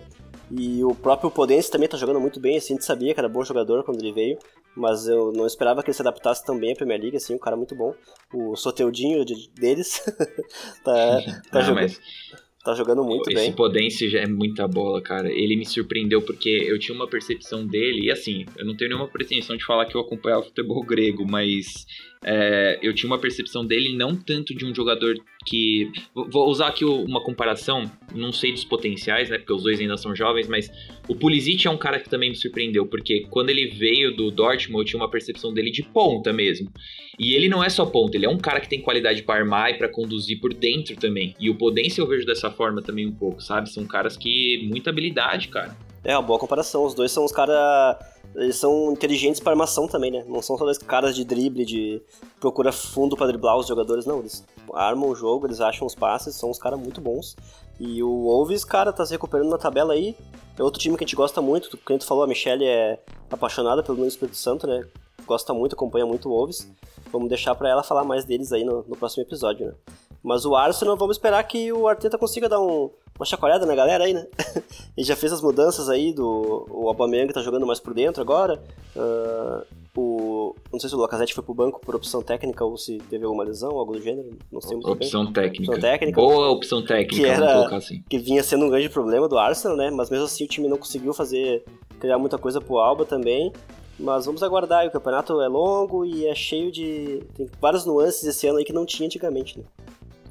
E 0.50 0.84
o 0.84 0.95
próprio 0.95 1.30
Podense 1.30 1.70
também 1.70 1.86
está 1.86 1.97
jogando 1.97 2.20
muito 2.20 2.39
bem, 2.39 2.58
assim, 2.58 2.74
a 2.74 2.76
gente 2.78 2.86
sabia 2.86 3.14
que 3.14 3.20
era 3.20 3.30
bom 3.30 3.43
jogador 3.43 3.84
quando 3.84 4.00
ele 4.00 4.12
veio, 4.12 4.39
mas 4.76 5.08
eu 5.08 5.32
não 5.32 5.45
esperava 5.45 5.84
que 5.84 5.89
ele 5.89 5.95
se 5.95 6.02
adaptasse 6.02 6.43
tão 6.43 6.58
bem 6.58 6.72
à 6.72 6.76
Premier 6.76 7.00
League, 7.00 7.18
assim, 7.18 7.36
um 7.36 7.39
cara 7.39 7.56
muito 7.56 7.76
bom. 7.76 7.93
O 8.34 8.56
Soteudinho 8.56 9.24
de, 9.24 9.47
deles 9.50 10.02
tá, 10.84 11.22
tá 11.52 11.60
ah, 11.60 11.62
jogando. 11.62 11.84
Mas 11.84 12.02
Tá 12.64 12.74
jogando 12.74 13.03
muito 13.03 13.30
Esse 13.30 13.36
bem. 13.36 13.47
Esse 13.47 13.55
Podense 13.55 14.18
é 14.18 14.28
muita 14.28 14.68
bola, 14.68 15.01
cara. 15.01 15.32
Ele 15.32 15.55
me 15.55 15.66
surpreendeu 15.66 16.22
porque 16.22 16.49
eu 16.49 16.78
tinha 16.78 16.93
uma 16.93 17.07
percepção 17.07 17.66
dele, 17.66 18.07
e 18.07 18.12
assim, 18.12 18.45
eu 18.57 18.66
não 18.66 18.76
tenho 18.76 18.89
nenhuma 18.89 19.07
pretensão 19.07 19.55
de 19.55 19.66
falar 19.66 19.86
que 19.86 19.95
eu 19.95 20.01
acompanhava 20.01 20.43
futebol 20.43 20.84
grego, 20.84 21.26
mas 21.26 21.86
é, 22.24 22.78
eu 22.82 22.93
tinha 22.93 23.09
uma 23.09 23.17
percepção 23.17 23.65
dele 23.65 23.95
não 23.95 24.13
tanto 24.13 24.53
de 24.53 24.65
um 24.65 24.76
jogador 24.76 25.15
que. 25.45 25.89
Vou 26.13 26.49
usar 26.49 26.67
aqui 26.67 26.84
uma 26.84 27.24
comparação, 27.24 27.89
não 28.13 28.34
sei 28.34 28.51
dos 28.51 28.65
potenciais, 28.65 29.30
né? 29.30 29.38
Porque 29.38 29.53
os 29.53 29.63
dois 29.63 29.80
ainda 29.80 29.95
são 29.95 30.13
jovens, 30.13 30.47
mas 30.49 30.70
o 31.07 31.15
Pulisic 31.15 31.65
é 31.65 31.72
um 31.72 31.78
cara 31.78 31.97
que 31.97 32.09
também 32.09 32.30
me 32.30 32.36
surpreendeu, 32.36 32.86
porque 32.86 33.26
quando 33.30 33.49
ele 33.49 33.67
veio 33.67 34.13
do 34.13 34.30
Dortmund, 34.32 34.82
eu 34.82 34.86
tinha 34.86 35.01
uma 35.01 35.09
percepção 35.09 35.53
dele 35.53 35.72
de 35.72 35.82
ponta 35.82 36.34
mesmo. 36.34 36.70
E 37.17 37.36
ele 37.36 37.47
não 37.47 37.63
é 37.63 37.70
só 37.70 37.86
ponta, 37.86 38.17
ele 38.17 38.26
é 38.26 38.30
um 38.30 38.38
cara 38.38 38.59
que 38.59 38.70
tem 38.70 38.82
qualidade 38.82 39.24
para 39.24 39.39
armar 39.39 39.72
e 39.72 39.78
para 39.78 39.88
conduzir 39.88 40.41
por 40.41 40.53
dentro 40.53 40.97
também. 40.97 41.36
E 41.39 41.49
o 41.49 41.55
Podência 41.55 42.01
eu 42.01 42.07
vejo 42.07 42.26
dessa 42.26 42.51
forma 42.51 42.82
também 42.82 43.07
um 43.07 43.13
pouco, 43.13 43.41
sabe? 43.41 43.70
São 43.70 43.86
caras 43.86 44.17
que. 44.17 44.67
muita 44.70 44.89
habilidade, 44.89 45.47
cara. 45.47 45.76
É, 46.03 46.17
uma 46.17 46.22
boa 46.22 46.39
comparação. 46.39 46.84
Os 46.84 46.93
dois 46.93 47.11
são 47.11 47.24
os 47.24 47.32
caras 47.32 47.97
eles 48.36 48.55
são 48.55 48.91
inteligentes 48.91 49.39
para 49.39 49.51
armação 49.51 49.88
também, 49.88 50.11
né? 50.11 50.23
Não 50.27 50.41
são 50.41 50.57
só 50.57 50.65
caras 50.86 51.15
de 51.15 51.23
drible, 51.23 51.65
de 51.65 52.01
procura 52.39 52.71
fundo 52.71 53.17
para 53.17 53.27
driblar 53.27 53.57
os 53.57 53.67
jogadores, 53.67 54.05
não. 54.05 54.19
Eles 54.19 54.43
armam 54.73 55.09
o 55.09 55.15
jogo, 55.15 55.47
eles 55.47 55.61
acham 55.61 55.86
os 55.86 55.95
passes, 55.95 56.36
são 56.36 56.49
uns 56.49 56.59
caras 56.59 56.80
muito 56.80 57.01
bons. 57.01 57.36
E 57.80 58.03
o 58.03 58.23
Wolves, 58.23 58.63
cara, 58.63 58.93
tá 58.93 59.05
se 59.05 59.11
recuperando 59.11 59.49
na 59.49 59.57
tabela 59.57 59.93
aí. 59.93 60.15
É 60.57 60.63
outro 60.63 60.80
time 60.80 60.97
que 60.97 61.03
a 61.03 61.07
gente 61.07 61.15
gosta 61.15 61.41
muito. 61.41 61.77
Como 61.86 61.99
tu 61.99 62.05
falou, 62.05 62.23
a 62.23 62.27
Michelle 62.27 62.65
é 62.65 62.99
apaixonada 63.32 63.82
pelo 63.82 63.97
Nuno 63.97 64.09
Espírito 64.09 64.38
Santo, 64.38 64.67
né? 64.67 64.86
gosta 65.30 65.53
muito, 65.53 65.73
acompanha 65.73 66.07
muito 66.07 66.27
o 66.27 66.32
Wolves. 66.32 66.67
Vamos 67.11 67.30
deixar 67.30 67.53
para 67.53 67.69
ela 67.69 67.84
falar 67.84 68.03
mais 68.03 68.25
deles 68.25 68.51
aí 68.51 68.63
no, 68.63 68.84
no, 68.88 68.95
próximo 68.97 69.23
episódio, 69.23 69.67
né? 69.67 69.73
Mas 70.24 70.45
o 70.45 70.55
Arsenal, 70.55 70.97
vamos 70.97 71.17
esperar 71.17 71.41
que 71.43 71.72
o 71.72 71.88
Arteta 71.88 72.17
consiga 72.17 72.49
dar 72.49 72.59
um, 72.59 72.89
uma 73.17 73.26
chacoalhada 73.26 73.65
na 73.65 73.76
galera 73.76 74.03
aí, 74.03 74.13
né? 74.13 74.28
Ele 74.97 75.05
já 75.05 75.15
fez 75.15 75.32
as 75.32 75.41
mudanças 75.41 75.89
aí 75.89 76.13
do 76.13 76.65
o 76.70 76.88
Aubameyang 76.89 77.32
tá 77.34 77.41
jogando 77.41 77.65
mais 77.65 77.80
por 77.80 77.93
dentro 77.93 78.22
agora. 78.22 78.61
Uh, 78.95 79.65
o, 79.99 80.55
não 80.72 80.80
sei 80.80 80.89
se 80.89 80.95
o 80.95 80.99
Lacazette 80.99 81.34
foi 81.34 81.43
pro 81.43 81.53
banco 81.53 81.82
por 81.82 81.93
opção 81.93 82.22
técnica 82.22 82.63
ou 82.63 82.78
se 82.78 82.99
teve 83.09 83.26
alguma 83.26 83.43
lesão, 83.43 83.72
algo 83.72 83.91
do 83.91 84.01
gênero, 84.01 84.30
não 84.49 84.61
sei 84.61 84.78
muito 84.78 84.89
opção 84.89 85.26
bem. 85.26 85.34
Técnica. 85.34 85.72
Opção 85.72 85.82
técnica. 85.82 86.22
Boa 86.22 86.49
opção 86.51 86.86
técnica, 86.86 87.15
que 87.15 87.26
era, 87.26 87.76
assim. 87.76 88.01
Que 88.09 88.17
vinha 88.17 88.41
sendo 88.41 88.65
um 88.65 88.70
grande 88.70 88.88
problema 88.88 89.28
do 89.28 89.38
Arsenal, 89.38 89.76
né? 89.76 89.91
Mas 89.91 90.09
mesmo 90.09 90.26
assim 90.26 90.45
o 90.45 90.47
time 90.47 90.70
não 90.70 90.78
conseguiu 90.78 91.13
fazer, 91.13 91.65
criar 91.99 92.17
muita 92.17 92.38
coisa 92.38 92.61
pro 92.61 92.78
Alba 92.78 93.05
também. 93.05 93.51
Mas 93.99 94.26
vamos 94.26 94.41
aguardar, 94.41 94.88
o 94.88 94.91
campeonato 94.91 95.41
é 95.41 95.47
longo 95.49 96.05
e 96.05 96.26
é 96.26 96.34
cheio 96.34 96.72
de. 96.72 97.22
tem 97.36 97.49
várias 97.59 97.86
nuances 97.86 98.24
esse 98.24 98.47
ano 98.47 98.59
aí 98.59 98.63
que 98.63 98.72
não 98.72 98.86
tinha 98.86 99.05
antigamente, 99.05 99.59
né? 99.59 99.65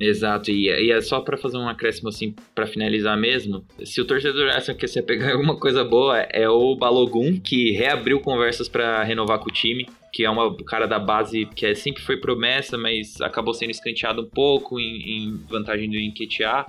Exato, 0.00 0.50
e, 0.50 0.68
e 0.68 0.92
é 0.92 1.00
só 1.00 1.20
para 1.20 1.36
fazer 1.36 1.56
um 1.56 1.68
acréscimo 1.68 2.08
assim, 2.08 2.34
para 2.54 2.66
finalizar 2.66 3.18
mesmo. 3.18 3.64
Se 3.84 4.00
o 4.00 4.04
torcedor 4.04 4.48
acha 4.50 4.74
que 4.74 4.86
você 4.86 5.02
pegar 5.02 5.32
alguma 5.32 5.56
coisa 5.58 5.84
boa, 5.84 6.18
é 6.18 6.48
o 6.48 6.76
Balogun, 6.76 7.40
que 7.40 7.72
reabriu 7.72 8.20
conversas 8.20 8.68
para 8.68 9.02
renovar 9.02 9.38
com 9.40 9.48
o 9.48 9.52
time, 9.52 9.88
que 10.12 10.24
é 10.24 10.30
uma 10.30 10.54
cara 10.64 10.86
da 10.86 10.98
base 10.98 11.46
que 11.46 11.66
é, 11.66 11.74
sempre 11.74 12.02
foi 12.02 12.16
promessa, 12.16 12.78
mas 12.78 13.20
acabou 13.20 13.52
sendo 13.52 13.70
escanteado 13.70 14.22
um 14.22 14.28
pouco 14.28 14.80
em, 14.80 15.18
em 15.18 15.36
vantagem 15.48 15.90
do 15.90 15.96
Enquetear. 15.96 16.66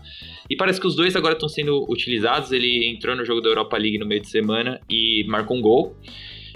E 0.50 0.56
parece 0.56 0.80
que 0.80 0.88
os 0.88 0.96
dois 0.96 1.16
agora 1.16 1.34
estão 1.34 1.48
sendo 1.48 1.86
utilizados. 1.90 2.52
Ele 2.52 2.88
entrou 2.88 3.16
no 3.16 3.24
jogo 3.24 3.42
da 3.42 3.50
Europa 3.50 3.78
League 3.78 3.98
no 3.98 4.06
meio 4.06 4.22
de 4.22 4.30
semana 4.30 4.82
e 4.90 5.24
marcou 5.28 5.58
um 5.58 5.62
gol 5.62 5.96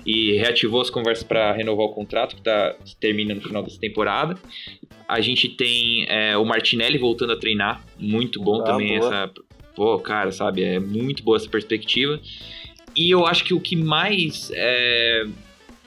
e 0.06 0.34
reativou 0.34 0.82
as 0.82 0.89
conversas 0.89 1.24
para 1.24 1.51
renovar 1.54 1.86
o 1.86 1.93
contrato, 1.93 2.36
que 2.36 2.41
tá, 2.41 2.76
termina 2.99 3.34
no 3.34 3.41
final 3.41 3.64
dessa 3.64 3.80
temporada. 3.80 4.38
A 5.08 5.22
gente 5.22 5.49
tem 5.49 6.06
é, 6.08 6.38
o 6.38 6.45
Martinelli 6.45 6.97
voltando 6.97 7.34
a 7.34 7.38
treinar, 7.38 7.84
muito 7.97 8.41
bom 8.41 8.62
ah, 8.62 8.64
também 8.64 8.99
boa. 8.99 9.08
essa. 9.08 9.34
Pô, 9.76 9.97
cara, 9.99 10.32
sabe, 10.32 10.64
é 10.64 10.80
muito 10.80 11.24
boa 11.24 11.38
essa 11.38 11.49
perspectiva. 11.49 12.20
E 12.95 13.10
eu 13.10 13.26
acho 13.26 13.43
que 13.43 13.54
o 13.54 13.60
que 13.60 13.76
mais 13.76 14.51
é 14.54 15.26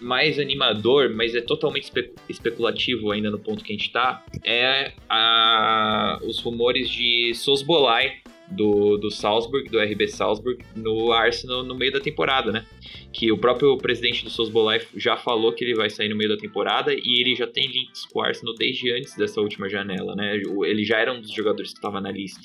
mais 0.00 0.38
animador, 0.38 1.10
mas 1.14 1.34
é 1.34 1.40
totalmente 1.40 1.84
espe 1.84 2.12
especulativo 2.28 3.10
ainda 3.10 3.30
no 3.30 3.38
ponto 3.38 3.64
que 3.64 3.72
a 3.72 3.76
gente 3.76 3.90
tá, 3.90 4.22
é 4.44 4.92
a, 5.08 6.20
os 6.22 6.38
rumores 6.40 6.88
de 6.90 7.32
Sosbolai 7.34 8.18
do, 8.48 8.96
do 8.96 9.10
Salzburg, 9.10 9.68
do 9.68 9.80
RB 9.80 10.08
Salzburg, 10.08 10.64
no 10.74 11.12
Arsenal 11.12 11.64
no 11.64 11.74
meio 11.74 11.92
da 11.92 12.00
temporada, 12.00 12.52
né? 12.52 12.64
Que 13.12 13.32
o 13.32 13.38
próprio 13.38 13.76
presidente 13.78 14.24
do 14.24 14.30
Sosbolai 14.30 14.80
já 14.94 15.16
falou 15.16 15.52
que 15.52 15.64
ele 15.64 15.74
vai 15.74 15.90
sair 15.90 16.08
no 16.08 16.16
meio 16.16 16.30
da 16.30 16.36
temporada 16.36 16.92
e 16.94 17.20
ele 17.20 17.34
já 17.34 17.46
tem 17.46 17.66
links 17.66 18.04
com 18.06 18.20
o 18.20 18.22
Arsenal 18.22 18.54
desde 18.54 18.92
antes 18.92 19.16
dessa 19.16 19.40
última 19.40 19.68
janela, 19.68 20.14
né? 20.14 20.36
Ele 20.36 20.84
já 20.84 20.98
era 20.98 21.12
um 21.12 21.20
dos 21.20 21.32
jogadores 21.32 21.72
que 21.72 21.78
estava 21.78 22.00
na 22.00 22.10
lista. 22.10 22.42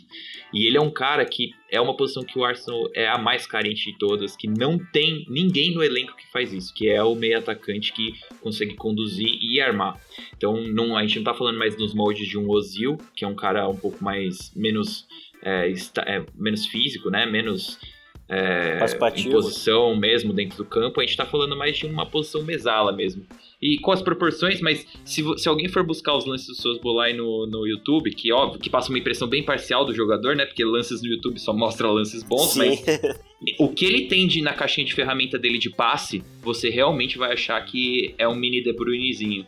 E 0.54 0.68
ele 0.68 0.78
é 0.78 0.82
um 0.82 0.92
cara 0.92 1.24
que 1.26 1.54
é 1.70 1.80
uma 1.80 1.96
posição 1.96 2.24
que 2.24 2.38
o 2.38 2.44
Arsenal 2.44 2.90
é 2.94 3.08
a 3.08 3.18
mais 3.18 3.46
carente 3.46 3.92
de 3.92 3.98
todas, 3.98 4.36
que 4.36 4.48
não 4.48 4.78
tem 4.78 5.26
ninguém 5.30 5.74
no 5.74 5.84
elenco 5.84 6.16
que 6.16 6.30
faz 6.32 6.52
isso, 6.52 6.74
que 6.74 6.90
é 6.90 7.02
o 7.04 7.16
meio 7.16 7.38
atacante 7.38 7.94
que 7.94 8.14
consegue 8.42 8.76
conduzir 8.76 9.38
e 9.42 9.62
armar. 9.62 10.00
Então 10.36 10.62
não, 10.68 10.98
a 10.98 11.02
gente 11.02 11.18
não 11.18 11.24
tá 11.24 11.34
falando 11.34 11.58
mais 11.58 11.78
nos 11.78 11.94
moldes 11.94 12.28
de 12.28 12.38
um 12.38 12.50
Ozil, 12.50 12.98
que 13.16 13.24
é 13.24 13.28
um 13.28 13.36
cara 13.36 13.68
um 13.70 13.78
pouco 13.78 14.04
mais 14.04 14.54
menos 14.56 15.08
é, 15.44 15.70
está, 15.70 16.04
é, 16.04 16.24
menos 16.36 16.66
físico, 16.66 17.10
né? 17.10 17.26
Menos 17.26 17.80
é, 18.32 18.80
posição 19.30 19.94
mesmo 19.94 20.32
dentro 20.32 20.58
do 20.58 20.64
campo, 20.64 21.02
a 21.02 21.04
gente 21.04 21.12
está 21.12 21.26
falando 21.26 21.54
mais 21.58 21.78
de 21.78 21.86
uma 21.86 22.06
posição 22.06 22.42
mesala 22.44 22.94
mesmo. 22.94 23.26
E 23.62 23.78
com 23.78 23.92
as 23.92 24.02
proporções, 24.02 24.62
mas 24.62 24.88
se, 25.04 25.22
se 25.38 25.50
alguém 25.50 25.68
for 25.68 25.84
buscar 25.84 26.16
os 26.16 26.26
lances 26.26 26.48
do 26.48 26.56
seus 26.56 26.80
Bolai 26.80 27.12
no, 27.12 27.46
no 27.46 27.68
YouTube, 27.68 28.10
que 28.12 28.32
óbvio 28.32 28.60
que 28.60 28.70
passa 28.70 28.90
uma 28.90 28.98
impressão 28.98 29.28
bem 29.28 29.44
parcial 29.44 29.84
do 29.86 29.94
jogador, 29.94 30.36
né? 30.36 30.46
Porque 30.46 30.64
lances 30.64 31.02
no 31.02 31.10
YouTube 31.10 31.40
só 31.40 31.54
mostra 31.54 31.92
lances 31.92 32.24
bons, 32.24 32.54
Sim. 32.54 32.60
mas 32.60 32.84
o 33.60 33.68
que 33.68 33.86
ele 33.86 34.08
tem 34.08 34.26
de, 34.26 34.42
na 34.42 34.54
caixinha 34.54 34.86
de 34.86 34.94
ferramenta 34.94 35.38
dele 35.38 35.58
de 35.58 35.70
passe, 35.70 36.24
você 36.42 36.70
realmente 36.70 37.18
vai 37.18 37.34
achar 37.34 37.60
que 37.66 38.16
é 38.18 38.28
um 38.28 38.36
mini 38.36 38.64
De 38.64 38.72
Bruynezinho. 38.72 39.46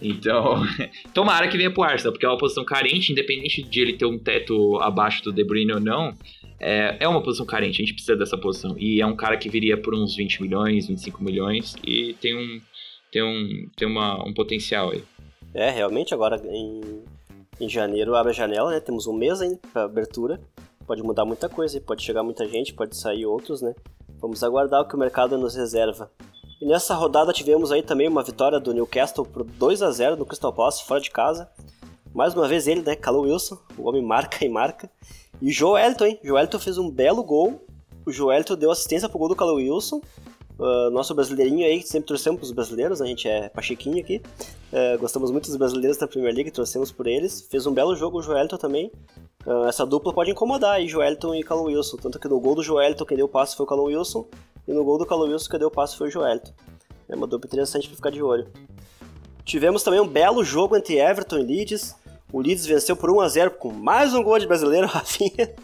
Então, 0.00 0.62
tomara 1.12 1.48
que 1.48 1.56
venha 1.56 1.72
pro 1.72 1.82
Arsenal, 1.82 2.12
porque 2.12 2.24
é 2.24 2.28
uma 2.28 2.38
posição 2.38 2.64
carente, 2.64 3.12
independente 3.12 3.62
de 3.62 3.80
ele 3.80 3.92
ter 3.94 4.06
um 4.06 4.18
teto 4.18 4.78
abaixo 4.80 5.22
do 5.22 5.32
De 5.32 5.44
Bruyne 5.44 5.72
ou 5.72 5.80
não. 5.80 6.14
É, 6.60 6.96
é 7.00 7.08
uma 7.08 7.22
posição 7.22 7.44
carente, 7.44 7.82
a 7.82 7.84
gente 7.84 7.94
precisa 7.94 8.16
dessa 8.16 8.38
posição. 8.38 8.74
E 8.78 9.00
é 9.00 9.06
um 9.06 9.16
cara 9.16 9.36
que 9.36 9.48
viria 9.48 9.76
por 9.76 9.94
uns 9.94 10.16
20 10.16 10.42
milhões, 10.42 10.86
25 10.86 11.22
milhões 11.22 11.76
e 11.86 12.14
tem 12.14 12.36
um, 12.36 12.60
tem 13.12 13.22
um, 13.22 13.68
tem 13.76 13.86
uma, 13.86 14.26
um 14.26 14.32
potencial 14.32 14.90
aí. 14.90 15.02
É, 15.52 15.70
realmente, 15.70 16.14
agora 16.14 16.40
em, 16.46 17.04
em 17.60 17.68
janeiro 17.68 18.14
abre 18.14 18.30
a 18.30 18.34
janela, 18.34 18.70
né? 18.70 18.80
Temos 18.80 19.06
um 19.06 19.12
mês 19.12 19.40
ainda 19.40 19.58
para 19.72 19.84
abertura. 19.84 20.40
Pode 20.86 21.02
mudar 21.02 21.24
muita 21.24 21.48
coisa, 21.48 21.80
pode 21.80 22.02
chegar 22.02 22.22
muita 22.22 22.46
gente, 22.48 22.74
pode 22.74 22.96
sair 22.96 23.24
outros, 23.24 23.62
né? 23.62 23.74
Vamos 24.20 24.42
aguardar 24.42 24.80
o 24.80 24.88
que 24.88 24.94
o 24.94 24.98
mercado 24.98 25.36
nos 25.36 25.54
reserva. 25.54 26.10
E 26.64 26.66
nessa 26.66 26.94
rodada 26.94 27.30
tivemos 27.30 27.70
aí 27.70 27.82
também 27.82 28.08
uma 28.08 28.22
vitória 28.22 28.58
do 28.58 28.72
Newcastle 28.72 29.26
por 29.26 29.44
2 29.44 29.82
a 29.82 29.90
0 29.90 30.16
no 30.16 30.24
Crystal 30.24 30.50
Palace, 30.50 30.82
fora 30.82 30.98
de 30.98 31.10
casa. 31.10 31.46
Mais 32.14 32.32
uma 32.32 32.48
vez 32.48 32.66
ele, 32.66 32.80
né? 32.80 32.96
Calou 32.96 33.24
Wilson, 33.24 33.58
o 33.76 33.86
homem 33.86 34.02
marca 34.02 34.42
e 34.42 34.48
marca. 34.48 34.90
E 35.42 35.50
o 35.50 35.52
Joelton, 35.52 36.06
hein? 36.06 36.18
Joelton 36.24 36.58
fez 36.58 36.78
um 36.78 36.90
belo 36.90 37.22
gol. 37.22 37.62
O 38.06 38.10
Joelton 38.10 38.56
deu 38.56 38.70
assistência 38.70 39.10
pro 39.10 39.18
gol 39.18 39.28
do 39.28 39.36
Calou 39.36 39.56
Wilson. 39.56 40.00
Uh, 40.58 40.88
nosso 40.90 41.14
brasileirinho 41.14 41.66
aí, 41.66 41.82
sempre 41.82 42.06
torcemos 42.06 42.38
pros 42.38 42.52
brasileiros, 42.52 43.02
a 43.02 43.06
gente 43.06 43.28
é 43.28 43.50
pachequinho 43.50 44.00
aqui. 44.00 44.22
Uh, 44.72 44.98
gostamos 44.98 45.30
muito 45.30 45.48
dos 45.48 45.56
brasileiros 45.56 45.98
da 45.98 46.08
Premier 46.08 46.34
League, 46.34 46.50
torcemos 46.50 46.90
por 46.90 47.06
eles. 47.06 47.46
Fez 47.50 47.66
um 47.66 47.74
belo 47.74 47.94
jogo 47.94 48.20
o 48.20 48.22
Joelton 48.22 48.56
também. 48.56 48.90
Uh, 49.46 49.66
essa 49.66 49.84
dupla 49.84 50.12
pode 50.12 50.30
incomodar 50.30 50.76
aí, 50.76 50.88
Joelton 50.88 51.34
e 51.34 51.42
Calum 51.42 51.64
Wilson. 51.64 51.96
Tanto 51.98 52.18
que 52.18 52.28
no 52.28 52.40
gol 52.40 52.54
do 52.54 52.62
Joelton, 52.62 53.04
quem 53.04 53.16
deu 53.16 53.26
o 53.26 53.28
passe 53.28 53.56
foi 53.56 53.64
o 53.64 53.68
Calum 53.68 53.84
Wilson. 53.84 54.26
E 54.66 54.72
no 54.72 54.84
gol 54.84 54.98
do 54.98 55.06
Calum 55.06 55.24
Wilson, 55.24 55.50
quem 55.50 55.58
deu 55.58 55.68
o 55.68 55.70
passe 55.70 55.96
foi 55.96 56.08
o 56.08 56.10
Joelton. 56.10 56.52
É 57.08 57.14
uma 57.14 57.26
dupla 57.26 57.46
interessante 57.46 57.86
para 57.86 57.96
ficar 57.96 58.10
de 58.10 58.22
olho. 58.22 58.48
Tivemos 59.44 59.82
também 59.82 60.00
um 60.00 60.08
belo 60.08 60.42
jogo 60.42 60.76
entre 60.76 60.98
Everton 60.98 61.38
e 61.38 61.42
Leeds. 61.42 61.94
O 62.32 62.40
Leeds 62.40 62.64
venceu 62.64 62.96
por 62.96 63.10
1 63.10 63.20
a 63.20 63.28
0 63.28 63.50
com 63.52 63.70
mais 63.70 64.14
um 64.14 64.22
gol 64.22 64.38
de 64.38 64.46
brasileiro, 64.46 64.86
Rafinha. 64.88 65.54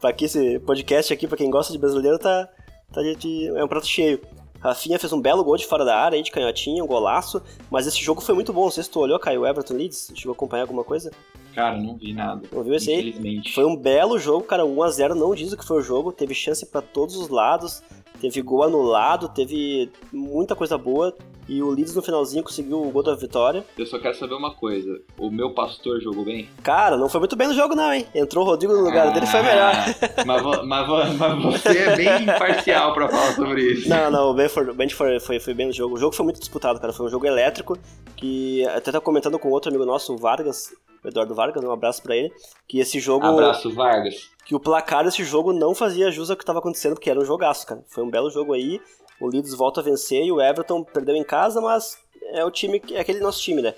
para 0.00 0.12
que 0.12 0.26
esse 0.26 0.60
podcast 0.60 1.12
aqui, 1.12 1.26
para 1.26 1.36
quem 1.36 1.50
gosta 1.50 1.72
de 1.72 1.78
brasileiro, 1.78 2.18
tá, 2.18 2.48
tá 2.92 3.02
de, 3.02 3.48
é 3.48 3.64
um 3.64 3.68
prato 3.68 3.86
cheio. 3.86 4.20
Rafinha 4.68 4.98
fez 4.98 5.12
um 5.12 5.20
belo 5.20 5.44
gol 5.44 5.56
de 5.56 5.66
fora 5.66 5.84
da 5.84 5.96
área, 5.96 6.16
aí 6.16 6.22
de 6.22 6.30
canhotinha, 6.30 6.82
um 6.82 6.86
golaço. 6.86 7.42
Mas 7.70 7.86
esse 7.86 8.02
jogo 8.02 8.20
foi 8.20 8.34
muito 8.34 8.52
bom. 8.52 8.64
Não 8.64 8.70
sei 8.70 8.82
se 8.82 8.90
tu 8.90 9.00
olhou, 9.00 9.18
Caio, 9.18 9.46
Everton 9.46 9.74
Leeds. 9.74 10.12
Chegou 10.14 10.32
a 10.32 10.34
acompanhar 10.34 10.62
alguma 10.62 10.84
coisa? 10.84 11.10
Cara, 11.54 11.76
não 11.78 11.96
vi 11.96 12.12
nada. 12.12 12.42
Não 12.52 12.62
viu 12.62 12.74
esse 12.74 12.90
aí? 12.90 13.42
Foi 13.54 13.64
um 13.64 13.74
belo 13.74 14.18
jogo, 14.18 14.44
cara. 14.44 14.62
1x0, 14.64 15.14
não 15.14 15.34
diz 15.34 15.52
o 15.52 15.56
que 15.56 15.64
foi 15.64 15.78
o 15.78 15.82
jogo. 15.82 16.12
Teve 16.12 16.34
chance 16.34 16.66
para 16.66 16.82
todos 16.82 17.16
os 17.16 17.28
lados. 17.28 17.82
Teve 18.20 18.40
gol 18.42 18.64
anulado, 18.64 19.28
teve 19.28 19.90
muita 20.12 20.54
coisa 20.54 20.76
boa. 20.78 21.14
E 21.48 21.62
o 21.62 21.70
Leeds 21.70 21.94
no 21.94 22.02
finalzinho 22.02 22.42
conseguiu 22.42 22.82
o 22.82 22.90
gol 22.90 23.04
da 23.04 23.14
vitória. 23.14 23.64
Eu 23.78 23.86
só 23.86 24.00
quero 24.00 24.16
saber 24.16 24.34
uma 24.34 24.52
coisa: 24.52 25.00
o 25.16 25.30
meu 25.30 25.54
pastor 25.54 26.00
jogou 26.00 26.24
bem? 26.24 26.48
Cara, 26.62 26.96
não 26.96 27.08
foi 27.08 27.20
muito 27.20 27.36
bem 27.36 27.46
no 27.46 27.54
jogo, 27.54 27.76
não, 27.76 27.92
hein? 27.92 28.04
Entrou 28.14 28.44
o 28.44 28.48
Rodrigo 28.48 28.72
no 28.72 28.82
lugar 28.82 29.08
ah, 29.08 29.10
dele 29.10 29.26
foi 29.26 29.42
melhor. 29.42 29.72
Mas, 30.26 30.42
mas, 30.64 31.16
mas, 31.16 31.42
você 31.42 31.78
é 31.78 31.96
bem 31.96 32.22
imparcial 32.24 32.92
pra 32.92 33.08
falar 33.08 33.32
sobre 33.34 33.62
isso. 33.62 33.88
Não, 33.88 34.10
não, 34.10 34.30
o 34.30 34.34
Benford, 34.34 34.70
o 34.70 34.74
Benford 34.74 35.20
foi, 35.20 35.38
foi 35.38 35.54
bem 35.54 35.66
no 35.66 35.72
jogo. 35.72 35.94
O 35.94 35.98
jogo 35.98 36.14
foi 36.14 36.24
muito 36.24 36.40
disputado, 36.40 36.80
cara. 36.80 36.92
Foi 36.92 37.06
um 37.06 37.08
jogo 37.08 37.26
elétrico. 37.26 37.78
Que 38.16 38.66
até 38.68 38.90
tá 38.90 39.00
comentando 39.00 39.38
com 39.38 39.50
outro 39.50 39.70
amigo 39.70 39.84
nosso, 39.84 40.14
o 40.14 40.16
Vargas, 40.16 40.74
o 41.04 41.08
Eduardo 41.08 41.34
Vargas, 41.34 41.62
um 41.62 41.70
abraço 41.70 42.02
para 42.02 42.16
ele. 42.16 42.32
Que 42.66 42.80
esse 42.80 42.98
jogo. 42.98 43.24
Abraço, 43.26 43.72
Vargas. 43.72 44.30
Que 44.46 44.54
o 44.54 44.60
placar 44.60 45.04
desse 45.04 45.24
jogo 45.24 45.52
não 45.52 45.74
fazia 45.74 46.10
jus 46.10 46.30
ao 46.30 46.36
que 46.36 46.42
estava 46.42 46.60
acontecendo, 46.60 46.94
porque 46.94 47.10
era 47.10 47.20
um 47.20 47.24
jogaço, 47.24 47.66
cara. 47.66 47.84
Foi 47.88 48.02
um 48.02 48.10
belo 48.10 48.30
jogo 48.30 48.52
aí. 48.52 48.80
O 49.20 49.26
Leeds 49.28 49.54
volta 49.54 49.80
a 49.80 49.84
vencer 49.84 50.24
e 50.24 50.32
o 50.32 50.40
Everton 50.40 50.84
perdeu 50.84 51.16
em 51.16 51.24
casa, 51.24 51.60
mas 51.60 51.98
é 52.32 52.44
o 52.44 52.50
time, 52.50 52.80
é 52.92 53.00
aquele 53.00 53.20
nosso 53.20 53.42
time, 53.42 53.60
né? 53.60 53.74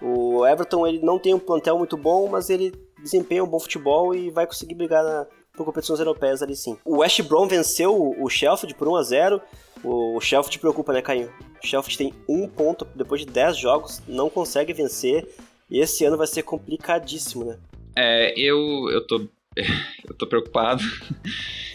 O 0.00 0.46
Everton 0.46 0.86
ele 0.86 1.00
não 1.00 1.18
tem 1.18 1.34
um 1.34 1.38
plantel 1.38 1.76
muito 1.78 1.96
bom, 1.96 2.28
mas 2.28 2.48
ele 2.48 2.72
desempenha 3.02 3.42
um 3.42 3.46
bom 3.46 3.58
futebol 3.58 4.14
e 4.14 4.30
vai 4.30 4.46
conseguir 4.46 4.74
brigar 4.74 5.02
na, 5.02 5.26
por 5.56 5.64
competições 5.64 5.98
europeias 5.98 6.42
ali 6.42 6.54
sim. 6.54 6.76
O 6.84 6.98
West 6.98 7.22
Brom 7.22 7.46
venceu 7.46 8.14
o 8.18 8.28
Sheffield 8.28 8.74
por 8.74 8.88
1 8.88 8.96
a 8.96 9.02
0 9.02 9.40
O 9.82 10.20
Sheffield 10.20 10.58
preocupa, 10.58 10.92
né, 10.92 11.00
Caio? 11.00 11.32
O 11.62 11.66
Sheffield 11.66 11.96
tem 11.96 12.14
um 12.28 12.48
ponto 12.48 12.86
depois 12.94 13.20
de 13.20 13.26
10 13.26 13.56
jogos, 13.56 14.02
não 14.06 14.28
consegue 14.28 14.72
vencer. 14.72 15.26
E 15.70 15.80
esse 15.80 16.04
ano 16.04 16.16
vai 16.16 16.26
ser 16.26 16.42
complicadíssimo, 16.42 17.44
né? 17.44 17.58
É, 17.96 18.38
eu, 18.38 18.90
eu 18.90 19.06
tô 19.06 19.26
eu 20.08 20.14
tô 20.14 20.26
preocupado. 20.26 20.82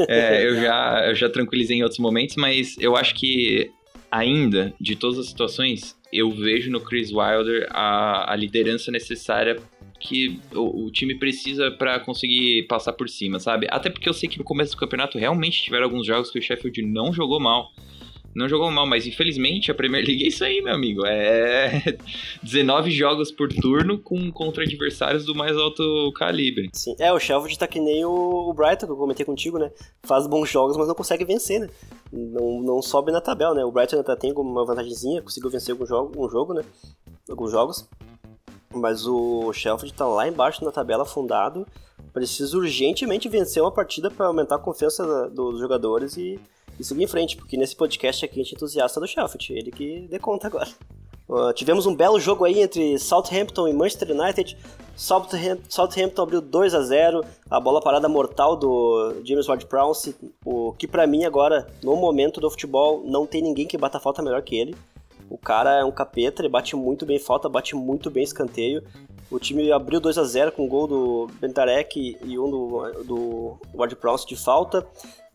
É, 0.08 0.48
eu, 0.48 0.56
já, 0.56 1.08
eu 1.10 1.16
já 1.16 1.30
tranquilizei 1.30 1.76
em 1.76 1.84
outros 1.84 2.00
momentos, 2.00 2.38
mas 2.38 2.78
eu 2.80 2.96
acho 2.96 3.14
que 3.14 3.70
ainda, 4.10 4.74
de 4.80 4.96
todas 4.96 5.20
as 5.20 5.28
situações, 5.28 5.94
eu 6.14 6.32
vejo 6.32 6.72
no 6.72 6.80
Chris 6.80 7.12
Wilder 7.12 7.68
a, 7.70 8.32
a 8.32 8.36
liderança 8.38 8.92
necessária 8.92 9.58
que 10.00 10.40
o, 10.54 10.86
o 10.86 10.92
time 10.92 11.16
precisa 11.16 11.70
para 11.70 12.00
conseguir 12.00 12.66
passar 12.68 12.94
por 12.94 13.10
cima, 13.10 13.40
sabe? 13.40 13.68
Até 13.70 13.90
porque 13.90 14.08
eu 14.08 14.14
sei 14.14 14.30
que 14.30 14.38
no 14.38 14.44
começo 14.46 14.72
do 14.72 14.78
campeonato 14.78 15.18
realmente 15.18 15.62
tiveram 15.62 15.84
alguns 15.84 16.08
jogos 16.08 16.32
que 16.32 16.40
o 16.40 16.42
Sheffield 16.42 16.82
não 16.82 17.12
jogou 17.12 17.40
mal. 17.40 17.74
Não 18.36 18.48
jogou 18.48 18.70
mal, 18.72 18.86
mas 18.86 19.08
infelizmente 19.08 19.72
a 19.72 19.76
Premier 19.76 20.06
League 20.06 20.24
é 20.24 20.28
isso 20.28 20.44
aí, 20.44 20.62
meu 20.62 20.74
amigo. 20.74 21.06
É 21.06 21.82
19 22.44 22.92
jogos 22.92 23.32
por 23.32 23.50
turno 23.50 24.00
com 24.00 24.32
contra 24.32 24.64
adversários 24.64 25.26
do 25.26 25.36
mais 25.36 25.58
alto 25.58 26.12
calibre. 26.16 26.70
Sim, 26.74 26.96
é, 27.00 27.12
o 27.12 27.20
Sheffield 27.20 27.58
tá 27.58 27.68
que 27.68 27.80
nem 27.80 28.06
o 28.06 28.54
Brighton, 28.54 28.86
que 28.86 28.92
eu 28.92 28.98
comentei 28.98 29.26
contigo, 29.26 29.58
né? 29.58 29.72
Faz 30.04 30.28
bons 30.28 30.50
jogos, 30.50 30.78
mas 30.78 30.88
não 30.88 30.96
consegue 30.96 31.26
vencer, 31.26 31.60
né? 31.60 31.70
Não, 32.12 32.62
não 32.62 32.82
sobe 32.82 33.12
na 33.12 33.22
tabela, 33.22 33.54
né? 33.54 33.64
O 33.64 33.72
Brighton 33.72 33.98
ainda 33.98 34.16
tem 34.16 34.32
uma 34.32 34.66
vantagemzinha, 34.66 35.22
conseguiu 35.22 35.50
vencer 35.50 35.74
algum 35.74 35.86
jogo, 35.86 36.26
um 36.26 36.30
jogo, 36.30 36.54
né? 36.54 36.64
Alguns 37.30 37.52
jogos. 37.52 37.88
Mas 38.74 39.06
o 39.08 39.52
Sheffield 39.52 39.94
tá 39.94 40.06
lá 40.06 40.28
embaixo 40.28 40.64
na 40.64 40.72
tabela 40.72 41.04
afundado. 41.04 41.66
Precisa 42.14 42.56
urgentemente 42.58 43.28
vencer 43.28 43.62
uma 43.62 43.72
partida 43.72 44.10
para 44.12 44.28
aumentar 44.28 44.56
a 44.56 44.60
confiança 44.60 45.30
dos 45.30 45.60
jogadores 45.60 46.18
e 46.18 46.40
e 46.80 46.84
seguir 46.84 47.04
em 47.04 47.08
frente, 47.08 47.36
porque 47.36 47.58
nesse 47.58 47.76
podcast 47.76 48.24
aqui 48.24 48.40
a 48.40 48.44
gente 48.44 48.54
é 48.54 48.56
entusiasta 48.56 49.00
do 49.00 49.08
Sheffield, 49.08 49.54
ele 49.54 49.72
que 49.72 50.08
dê 50.10 50.18
conta 50.18 50.48
agora. 50.48 50.70
Uh, 51.28 51.54
tivemos 51.54 51.86
um 51.86 51.96
belo 51.96 52.20
jogo 52.20 52.44
aí 52.44 52.60
entre 52.60 52.98
Southampton 52.98 53.68
e 53.68 53.74
Manchester 53.74 54.10
United. 54.10 54.58
Southampton, 54.96 55.64
Southampton 55.70 56.24
abriu 56.24 56.42
2 56.42 56.74
a 56.74 56.82
0 56.82 57.24
a 57.50 57.60
bola 57.60 57.80
parada 57.80 58.10
mortal 58.10 58.56
do 58.56 59.22
James 59.24 59.48
Ward-Prowse, 59.48 60.16
o 60.44 60.74
que 60.74 60.88
para 60.88 61.06
mim 61.06 61.26
agora, 61.26 61.68
no 61.84 61.96
momento 61.96 62.42
do 62.42 62.50
futebol, 62.50 63.04
não 63.06 63.28
tem 63.28 63.44
ninguém 63.44 63.68
que 63.68 63.78
bata 63.78 64.00
falta 64.00 64.24
melhor 64.24 64.42
que 64.42 64.56
ele. 64.56 64.76
O 65.30 65.38
cara 65.38 65.82
é 65.82 65.86
um 65.86 65.92
capeta, 65.92 66.42
ele 66.42 66.50
bate 66.50 66.76
muito 66.76 67.06
bem 67.06 67.20
falta, 67.20 67.48
bate 67.48 67.76
muito 67.76 68.10
bem 68.10 68.24
escanteio. 68.24 68.84
O 69.32 69.40
time 69.40 69.72
abriu 69.72 70.00
2 70.00 70.18
a 70.18 70.24
0 70.24 70.52
com 70.52 70.66
um 70.66 70.68
gol 70.68 70.88
do 70.88 71.28
Bentarek 71.40 72.18
e 72.24 72.40
um 72.40 72.50
do, 72.50 73.04
do 73.04 73.60
Ward-Prowse 73.74 74.28
de 74.28 74.36
falta. 74.36 74.86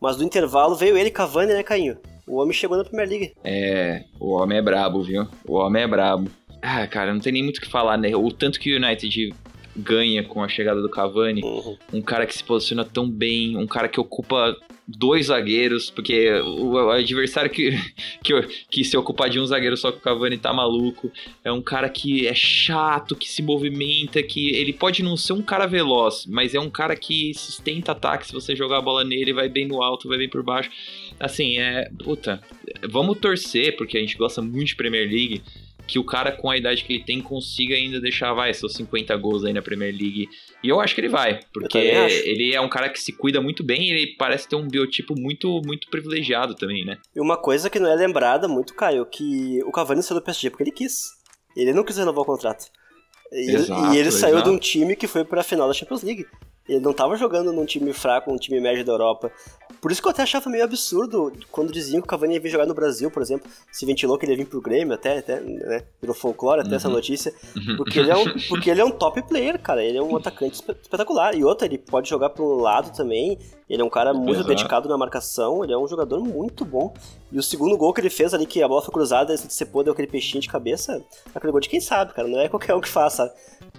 Mas 0.01 0.17
do 0.17 0.23
intervalo 0.23 0.75
veio 0.75 0.97
ele 0.97 1.09
Cavani, 1.09 1.53
né, 1.53 1.63
Cainho? 1.63 1.97
O 2.27 2.37
homem 2.37 2.53
chegou 2.53 2.77
na 2.77 2.83
Premier 2.83 3.07
League. 3.07 3.33
É, 3.43 4.03
o 4.19 4.31
homem 4.33 4.57
é 4.57 4.61
brabo, 4.61 5.01
viu? 5.01 5.27
O 5.47 5.53
homem 5.53 5.83
é 5.83 5.87
brabo. 5.87 6.29
Ah, 6.61 6.85
cara, 6.87 7.13
não 7.13 7.21
tem 7.21 7.31
nem 7.31 7.43
muito 7.43 7.57
o 7.57 7.61
que 7.61 7.69
falar, 7.69 7.97
né? 7.97 8.15
O 8.15 8.31
tanto 8.31 8.59
que 8.59 8.73
o 8.73 8.77
United 8.77 9.33
ganha 9.75 10.23
com 10.23 10.43
a 10.43 10.47
chegada 10.47 10.81
do 10.81 10.89
Cavani, 10.89 11.43
uhum. 11.43 11.77
um 11.93 12.01
cara 12.01 12.25
que 12.25 12.35
se 12.35 12.43
posiciona 12.43 12.83
tão 12.83 13.09
bem, 13.09 13.57
um 13.57 13.67
cara 13.67 13.87
que 13.87 13.99
ocupa 13.99 14.55
dois 14.87 15.27
zagueiros, 15.27 15.89
porque 15.89 16.31
o, 16.31 16.89
adversário 16.89 17.49
que, 17.49 17.71
que, 18.23 18.41
que 18.69 18.83
se 18.83 18.95
ocupar 18.95 19.29
de 19.29 19.39
um 19.39 19.45
zagueiro 19.45 19.75
só 19.75 19.91
com 19.91 19.97
o 19.97 20.01
Cavani 20.01 20.37
tá 20.37 20.53
maluco. 20.53 21.11
É 21.43 21.51
um 21.51 21.61
cara 21.61 21.89
que 21.89 22.27
é 22.27 22.33
chato, 22.33 23.15
que 23.15 23.29
se 23.29 23.41
movimenta, 23.41 24.21
que 24.21 24.49
ele 24.55 24.73
pode 24.73 25.03
não 25.03 25.17
ser 25.17 25.33
um 25.33 25.41
cara 25.41 25.65
veloz, 25.65 26.25
mas 26.27 26.53
é 26.53 26.59
um 26.59 26.69
cara 26.69 26.95
que 26.95 27.33
sustenta 27.33 27.93
ataque. 27.93 28.27
Se 28.27 28.33
você 28.33 28.55
jogar 28.55 28.77
a 28.77 28.81
bola 28.81 29.03
nele, 29.03 29.33
vai 29.33 29.49
bem 29.49 29.67
no 29.67 29.81
alto, 29.81 30.07
vai 30.07 30.17
bem 30.17 30.29
por 30.29 30.43
baixo. 30.43 30.69
Assim, 31.19 31.57
é. 31.57 31.89
Puta, 32.03 32.41
vamos 32.87 33.17
torcer, 33.19 33.75
porque 33.75 33.97
a 33.97 34.01
gente 34.01 34.17
gosta 34.17 34.41
muito 34.41 34.67
de 34.67 34.75
Premier 34.75 35.07
League 35.09 35.41
que 35.87 35.99
o 35.99 36.03
cara 36.03 36.31
com 36.31 36.49
a 36.49 36.57
idade 36.57 36.83
que 36.83 36.93
ele 36.93 37.03
tem 37.03 37.21
consiga 37.21 37.75
ainda 37.75 37.99
deixar, 37.99 38.33
vai, 38.33 38.53
seus 38.53 38.73
50 38.73 39.15
gols 39.17 39.45
aí 39.45 39.53
na 39.53 39.61
Premier 39.61 39.91
League. 39.91 40.27
E 40.63 40.69
eu 40.69 40.79
acho 40.79 40.95
que 40.95 41.01
ele 41.01 41.09
vai, 41.09 41.39
porque 41.53 41.77
ele 41.77 42.53
é 42.53 42.61
um 42.61 42.69
cara 42.69 42.89
que 42.89 42.99
se 42.99 43.11
cuida 43.11 43.41
muito 43.41 43.63
bem 43.63 43.83
e 43.83 43.91
ele 43.91 44.15
parece 44.17 44.47
ter 44.47 44.55
um 44.55 44.67
biotipo 44.67 45.13
muito, 45.17 45.61
muito 45.65 45.89
privilegiado 45.89 46.55
também, 46.55 46.83
né? 46.83 46.97
E 47.15 47.19
uma 47.19 47.37
coisa 47.37 47.69
que 47.69 47.79
não 47.79 47.89
é 47.89 47.95
lembrada 47.95 48.47
muito, 48.47 48.73
Caio, 48.73 49.05
que 49.05 49.63
o 49.63 49.71
Cavani 49.71 50.01
saiu 50.01 50.19
do 50.19 50.23
PSG 50.23 50.49
porque 50.49 50.63
ele 50.63 50.71
quis. 50.71 51.03
Ele 51.55 51.73
não 51.73 51.83
quis 51.83 51.97
renovar 51.97 52.23
o 52.23 52.25
contrato. 52.25 52.65
E, 53.31 53.51
exato, 53.51 53.93
e 53.93 53.97
ele 53.97 54.11
saiu 54.11 54.41
de 54.41 54.49
um 54.49 54.57
time 54.57 54.95
que 54.95 55.07
foi 55.07 55.23
para 55.23 55.41
a 55.41 55.43
final 55.43 55.67
da 55.67 55.73
Champions 55.73 56.03
League. 56.03 56.25
Ele 56.67 56.79
não 56.79 56.91
estava 56.91 57.15
jogando 57.15 57.53
num 57.53 57.65
time 57.65 57.93
fraco, 57.93 58.31
um 58.31 58.37
time 58.37 58.59
médio 58.59 58.83
da 58.83 58.93
Europa. 58.93 59.31
Por 59.79 59.91
isso 59.91 60.01
que 60.01 60.07
eu 60.07 60.11
até 60.11 60.23
achava 60.23 60.49
meio 60.49 60.63
absurdo 60.63 61.31
quando 61.51 61.71
diziam 61.71 62.01
que 62.01 62.07
o 62.07 62.09
Cavani 62.09 62.33
ia 62.33 62.39
vir 62.39 62.49
jogar 62.49 62.65
no 62.65 62.73
Brasil, 62.73 63.11
por 63.11 63.21
exemplo. 63.21 63.47
Se 63.71 63.85
ventilou 63.85 64.17
que 64.17 64.25
ele 64.25 64.31
ia 64.33 64.37
vir 64.37 64.47
pro 64.47 64.59
Grêmio, 64.59 64.95
até, 64.95 65.19
até 65.19 65.39
né? 65.39 65.83
Virou 66.01 66.15
folclore 66.15 66.61
até 66.61 66.71
uhum. 66.71 66.75
essa 66.75 66.89
notícia. 66.89 67.31
Uhum. 67.55 67.77
Porque 67.77 67.99
ele, 67.99 68.09
é 68.09 68.17
um, 68.17 68.25
porque 68.49 68.69
ele 68.71 68.81
é 68.81 68.85
um 68.85 68.89
top 68.89 69.21
player, 69.21 69.59
cara. 69.61 69.83
Ele 69.83 69.99
é 69.99 70.01
um 70.01 70.15
atacante 70.15 70.55
espetacular. 70.55 71.35
E 71.35 71.43
outra, 71.43 71.67
ele 71.67 71.77
pode 71.77 72.09
jogar 72.09 72.31
pro 72.31 72.55
lado 72.55 72.95
também. 72.97 73.37
Ele 73.69 73.81
é 73.81 73.85
um 73.85 73.89
cara 73.89 74.11
muito 74.11 74.43
dedicado 74.43 74.89
na 74.89 74.97
marcação. 74.97 75.63
Ele 75.63 75.73
é 75.73 75.77
um 75.77 75.87
jogador 75.87 76.19
muito 76.19 76.65
bom. 76.65 76.91
E 77.31 77.37
o 77.37 77.43
segundo 77.43 77.77
gol 77.77 77.93
que 77.93 78.01
ele 78.01 78.09
fez 78.09 78.33
ali, 78.33 78.47
que 78.47 78.63
a 78.63 78.67
bola 78.67 78.81
foi 78.81 78.91
cruzada, 78.91 79.33
esse 79.35 79.47
Cepô 79.51 79.83
deu 79.83 79.93
aquele 79.93 80.07
peixinho 80.07 80.41
de 80.41 80.47
cabeça. 80.47 81.03
Aquele 81.35 81.51
gol 81.51 81.61
de 81.61 81.69
quem 81.69 81.79
sabe, 81.79 82.11
cara. 82.13 82.27
Não 82.27 82.39
é 82.39 82.49
qualquer 82.49 82.73
um 82.73 82.81
que 82.81 82.89
faça. 82.89 83.31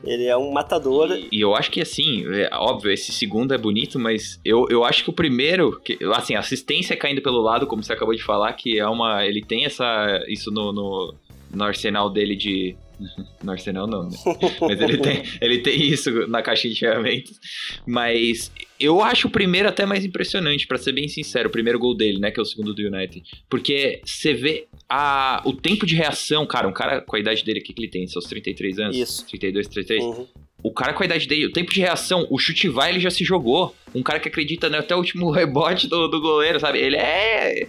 Ele 0.05 0.27
é 0.27 0.37
um 0.37 0.53
matador. 0.53 1.11
E, 1.13 1.29
e, 1.33 1.41
eu 1.41 1.55
acho 1.55 1.71
que 1.71 1.81
assim, 1.81 2.25
é, 2.35 2.49
óbvio, 2.53 2.91
esse 2.91 3.13
segundo 3.13 3.53
é 3.53 3.59
bonito, 3.59 3.99
mas 3.99 4.41
eu, 4.45 4.67
eu 4.71 4.85
acho 4.85 5.03
que 5.05 5.11
o 5.11 5.13
primeiro, 5.13 5.81
que, 5.81 5.99
assim, 6.15 6.35
assistência 6.35 6.97
caindo 6.97 7.23
pelo 7.23 7.41
lado, 7.41 7.67
como 7.67 7.83
você 7.83 7.93
acabou 7.93 8.15
de 8.15 8.23
falar, 8.23 8.53
que 8.53 8.79
é 8.79 8.87
uma. 8.87 9.25
Ele 9.25 9.43
tem 9.43 9.65
essa. 9.65 10.23
isso 10.29 10.51
no, 10.51 10.73
no, 10.73 11.15
no 11.53 11.65
arsenal 11.65 12.11
dele 12.11 12.37
de, 12.37 12.77
no 13.43 13.53
Arsenal 13.53 13.87
não, 13.87 14.05
né? 14.05 14.17
Mas 14.61 14.81
ele 14.81 14.99
tem, 14.99 15.23
ele 15.41 15.59
tem 15.59 15.83
isso 15.83 16.27
na 16.29 16.43
caixinha 16.43 16.73
de 16.73 16.81
ferramentas. 16.81 17.39
Mas 17.87 18.51
eu 18.79 19.03
acho 19.03 19.29
o 19.29 19.31
primeiro 19.31 19.69
até 19.69 19.87
mais 19.87 20.05
impressionante, 20.05 20.67
para 20.67 20.79
ser 20.79 20.93
bem 20.93 21.09
sincero, 21.09 21.49
o 21.49 21.53
primeiro 21.53 21.79
gol 21.79 21.95
dele, 21.95 22.19
né? 22.19 22.31
Que 22.31 22.39
é 22.39 22.43
o 22.43 22.47
segundo 22.47 22.75
do 22.75 22.83
United. 22.83 23.23
Porque 23.49 24.01
você 24.05 24.35
vê 24.35 24.67
a, 24.89 25.43
o 25.45 25.53
tempo 25.53 25.87
de 25.87 25.95
reação, 25.95 26.47
cara, 26.47 26.69
um 26.69 26.73
cara 26.73 27.01
com 27.01 27.17
a 27.17 27.19
idade 27.19 27.45
dele 27.45 27.61
aqui 27.61 27.73
que 27.73 27.81
ele 27.81 27.91
tem, 27.91 28.07
seus 28.07 28.27
33 28.27 28.79
anos. 28.79 28.97
Isso. 28.97 29.27
32, 29.27 29.69
33. 29.69 30.05
Uhum. 30.05 30.27
O 30.63 30.73
cara 30.73 30.93
com 30.93 31.03
a 31.03 31.07
idade 31.07 31.27
dele, 31.29 31.47
o 31.47 31.53
tempo 31.53 31.73
de 31.73 31.81
reação, 31.81 32.27
o 32.31 32.39
chute 32.39 32.69
vai, 32.69 32.91
ele 32.91 33.01
já 33.01 33.11
se 33.11 33.25
jogou. 33.25 33.75
Um 33.95 34.03
cara 34.03 34.19
que 34.19 34.29
acredita 34.29 34.69
né, 34.69 34.79
até 34.79 34.95
o 34.95 34.99
último 34.99 35.31
rebote 35.33 35.89
do, 35.89 36.09
do 36.09 36.21
goleiro, 36.21 36.59
sabe? 36.59 36.79
Ele 36.79 36.97
é 36.97 37.67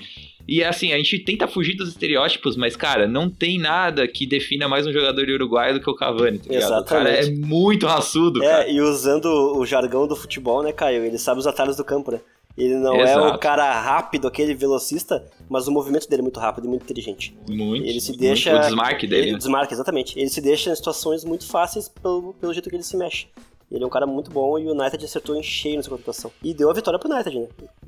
e 0.48 0.64
assim, 0.64 0.94
a 0.94 0.98
gente 0.98 1.20
tenta 1.20 1.48
fugir 1.48 1.76
dos 1.76 1.90
estereótipos, 1.90 2.56
mas, 2.56 2.76
cara, 2.76 3.08
não 3.08 3.30
tem 3.30 3.60
nada 3.60 4.08
que 4.08 4.26
defina 4.26 4.68
mais 4.68 4.88
um 4.88 4.92
jogador 4.94 5.28
uruguaio 5.28 5.74
do 5.74 5.82
que 5.82 5.90
o 5.90 5.96
Cavani, 5.96 6.40
tá 6.40 6.54
Exatamente. 6.54 6.82
O 6.82 6.86
cara 6.86 7.10
é 7.10 7.30
muito 7.30 7.86
raçudo, 7.86 8.44
é, 8.44 8.48
cara. 8.48 8.70
e 8.70 8.80
usando 8.80 9.26
o 9.26 9.66
jargão 9.66 10.08
do 10.08 10.16
futebol, 10.16 10.64
né, 10.64 10.72
Caio? 10.72 11.04
Ele 11.04 11.18
sabe 11.18 11.40
os 11.40 11.48
atalhos 11.48 11.76
do 11.76 11.84
campo, 11.84 12.12
né? 12.12 12.22
Ele 12.58 12.76
não 12.76 12.96
Exato. 12.96 13.20
é 13.20 13.32
o 13.32 13.38
cara 13.38 13.72
rápido, 13.80 14.28
aquele 14.28 14.56
velocista, 14.56 15.24
mas 15.48 15.68
o 15.68 15.72
movimento 15.72 16.10
dele 16.10 16.22
é 16.22 16.24
muito 16.24 16.40
rápido 16.40 16.66
e 16.66 16.68
muito 16.68 16.84
inteligente. 16.84 17.38
Muito. 17.48 17.86
Ele 17.86 18.02
se 18.02 18.18
deixa. 18.18 18.52
Muito. 18.52 18.64
O 18.64 18.66
desmarque 18.66 19.06
dele. 19.06 19.22
Ele, 19.22 19.32
né? 19.34 19.38
desmarque, 19.38 19.74
exatamente. 19.74 20.18
Ele 20.18 20.30
se 20.30 20.42
deixa 20.42 20.72
em 20.72 20.76
situações 20.76 21.24
muito 21.24 21.46
fáceis 21.46 21.88
pelo, 21.88 22.34
pelo 22.34 22.52
jeito 22.54 22.68
que 22.68 22.76
ele 22.76 22.84
se 22.84 22.98
mexe. 22.98 23.28
Ele 23.72 23.84
é 23.84 23.86
um 23.86 23.90
cara 23.90 24.08
muito 24.08 24.32
bom 24.32 24.58
e 24.58 24.66
o 24.66 24.72
United 24.72 25.04
acertou 25.06 25.36
em 25.36 25.44
cheio 25.44 25.76
nessa 25.76 25.90
contratação. 25.90 26.32
E 26.42 26.54
deu 26.54 26.72
a 26.72 26.74
vitória 26.74 26.98
pro 26.98 27.14
United, 27.14 27.38
né? 27.38 27.48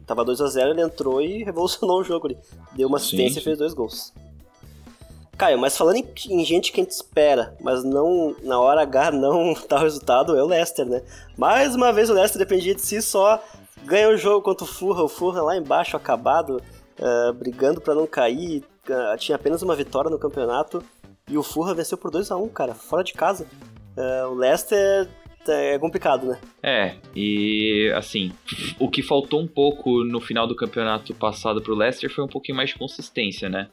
Tava 0.10 0.26
2 0.26 0.42
a 0.42 0.48
0 0.48 0.72
ele 0.72 0.82
entrou 0.82 1.22
e 1.22 1.44
revolucionou 1.46 2.00
o 2.00 2.04
jogo 2.04 2.26
ali. 2.26 2.38
Deu 2.72 2.88
uma 2.88 2.98
assistência 2.98 3.36
sim, 3.36 3.42
e 3.42 3.44
fez 3.44 3.60
dois 3.60 3.76
gols. 3.76 4.12
Caio, 5.38 5.60
mas 5.60 5.78
falando 5.78 5.98
em, 5.98 6.06
em, 6.32 6.44
gente 6.44 6.72
que 6.72 6.82
a 6.82 6.84
gente 6.84 6.92
espera, 6.92 7.56
mas 7.62 7.84
não 7.84 8.36
na 8.42 8.60
hora 8.60 8.82
H 8.82 9.12
não 9.12 9.54
tá 9.70 9.76
o 9.78 9.84
resultado, 9.84 10.36
é 10.36 10.42
o 10.42 10.48
Leicester, 10.48 10.84
né? 10.84 11.04
Mais 11.38 11.76
uma 11.76 11.94
vez 11.94 12.10
o 12.10 12.14
Leicester 12.14 12.40
dependia 12.40 12.74
de 12.74 12.82
si 12.82 13.04
só, 13.04 13.40
ganha 13.86 14.10
o 14.10 14.18
jogo 14.18 14.42
contra 14.42 14.66
o 14.66 14.68
Furra, 14.68 15.04
o 15.04 15.08
Furra 15.08 15.44
lá 15.44 15.56
embaixo 15.56 15.96
acabado, 15.96 16.60
uh, 17.00 17.32
brigando 17.34 17.80
para 17.80 17.94
não 17.94 18.08
cair, 18.08 18.64
uh, 18.90 19.16
tinha 19.18 19.36
apenas 19.36 19.62
uma 19.62 19.76
vitória 19.76 20.10
no 20.10 20.18
campeonato 20.18 20.84
e 21.30 21.38
o 21.38 21.44
Furra 21.44 21.76
venceu 21.76 22.00
por 22.00 22.10
2 22.10 22.32
a 22.32 22.36
1 22.36 22.50
cara, 22.50 22.74
fora 22.74 23.04
de 23.04 23.14
casa. 23.14 23.46
Uh, 23.96 24.30
o 24.32 24.34
Leicester 24.34 25.08
é 25.50 25.80
complicado, 25.80 26.28
né? 26.28 26.40
É, 26.62 26.96
e 27.16 27.92
assim, 27.96 28.32
o 28.80 28.90
que 28.90 29.02
faltou 29.02 29.42
um 29.42 29.48
pouco 29.48 30.04
no 30.04 30.20
final 30.20 30.48
do 30.48 30.56
campeonato 30.56 31.14
passado 31.14 31.62
pro 31.62 31.76
Leicester 31.76 32.10
foi 32.10 32.24
um 32.24 32.28
pouquinho 32.28 32.56
mais 32.56 32.70
de 32.70 32.76
consistência, 32.76 33.50
né? 33.50 33.70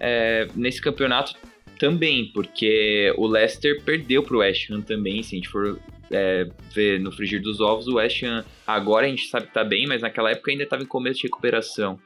É, 0.00 0.48
nesse 0.54 0.80
campeonato 0.80 1.34
também, 1.78 2.30
porque 2.32 3.12
o 3.16 3.26
Leicester 3.26 3.82
perdeu 3.82 4.22
pro 4.22 4.38
West 4.38 4.70
Ham 4.70 4.80
também, 4.80 5.22
se 5.22 5.34
a 5.34 5.38
gente 5.38 5.48
for 5.48 5.78
é, 6.10 6.48
ver 6.72 7.00
no 7.00 7.10
frigir 7.10 7.40
dos 7.40 7.60
ovos, 7.60 7.88
o 7.88 7.96
West 7.96 8.22
Ham 8.22 8.44
agora 8.66 9.06
a 9.06 9.08
gente 9.08 9.26
sabe 9.26 9.46
que 9.46 9.54
tá 9.54 9.64
bem, 9.64 9.86
mas 9.86 10.02
naquela 10.02 10.30
época 10.30 10.50
ainda 10.50 10.64
estava 10.64 10.82
em 10.82 10.86
começo 10.86 11.20
de 11.20 11.26
recuperação. 11.26 11.98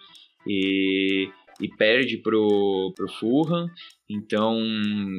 E 0.47 1.29
e 1.61 1.69
perde 1.69 2.19
pro, 2.19 2.93
pro 2.95 3.09
Fulham. 3.09 3.69
Então, 4.09 4.57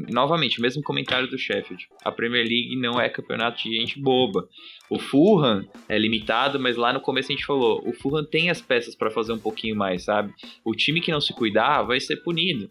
novamente, 0.10 0.62
mesmo 0.62 0.82
comentário 0.82 1.30
do 1.30 1.38
Sheffield. 1.38 1.88
A 2.06 2.12
Premier 2.12 2.44
League 2.44 2.76
não 2.78 3.00
é 3.00 3.10
campeonato 3.10 3.62
de 3.62 3.76
gente 3.76 4.00
boba. 4.00 4.48
O 4.90 4.98
Fulham 4.98 5.68
é 5.90 5.98
limitado, 5.98 6.58
mas 6.58 6.78
lá 6.78 6.94
no 6.94 7.02
começo 7.02 7.30
a 7.32 7.36
gente 7.36 7.46
falou, 7.46 7.84
o 7.86 7.92
Fulham 7.92 8.24
tem 8.24 8.50
as 8.50 8.62
peças 8.62 8.96
para 8.96 9.12
fazer 9.12 9.34
um 9.34 9.40
pouquinho 9.40 9.76
mais, 9.76 10.04
sabe? 10.06 10.34
O 10.64 10.74
time 10.74 11.02
que 11.02 11.12
não 11.12 11.20
se 11.20 11.34
cuidar 11.34 11.82
vai 11.84 12.00
ser 12.00 12.18
punido. 12.18 12.70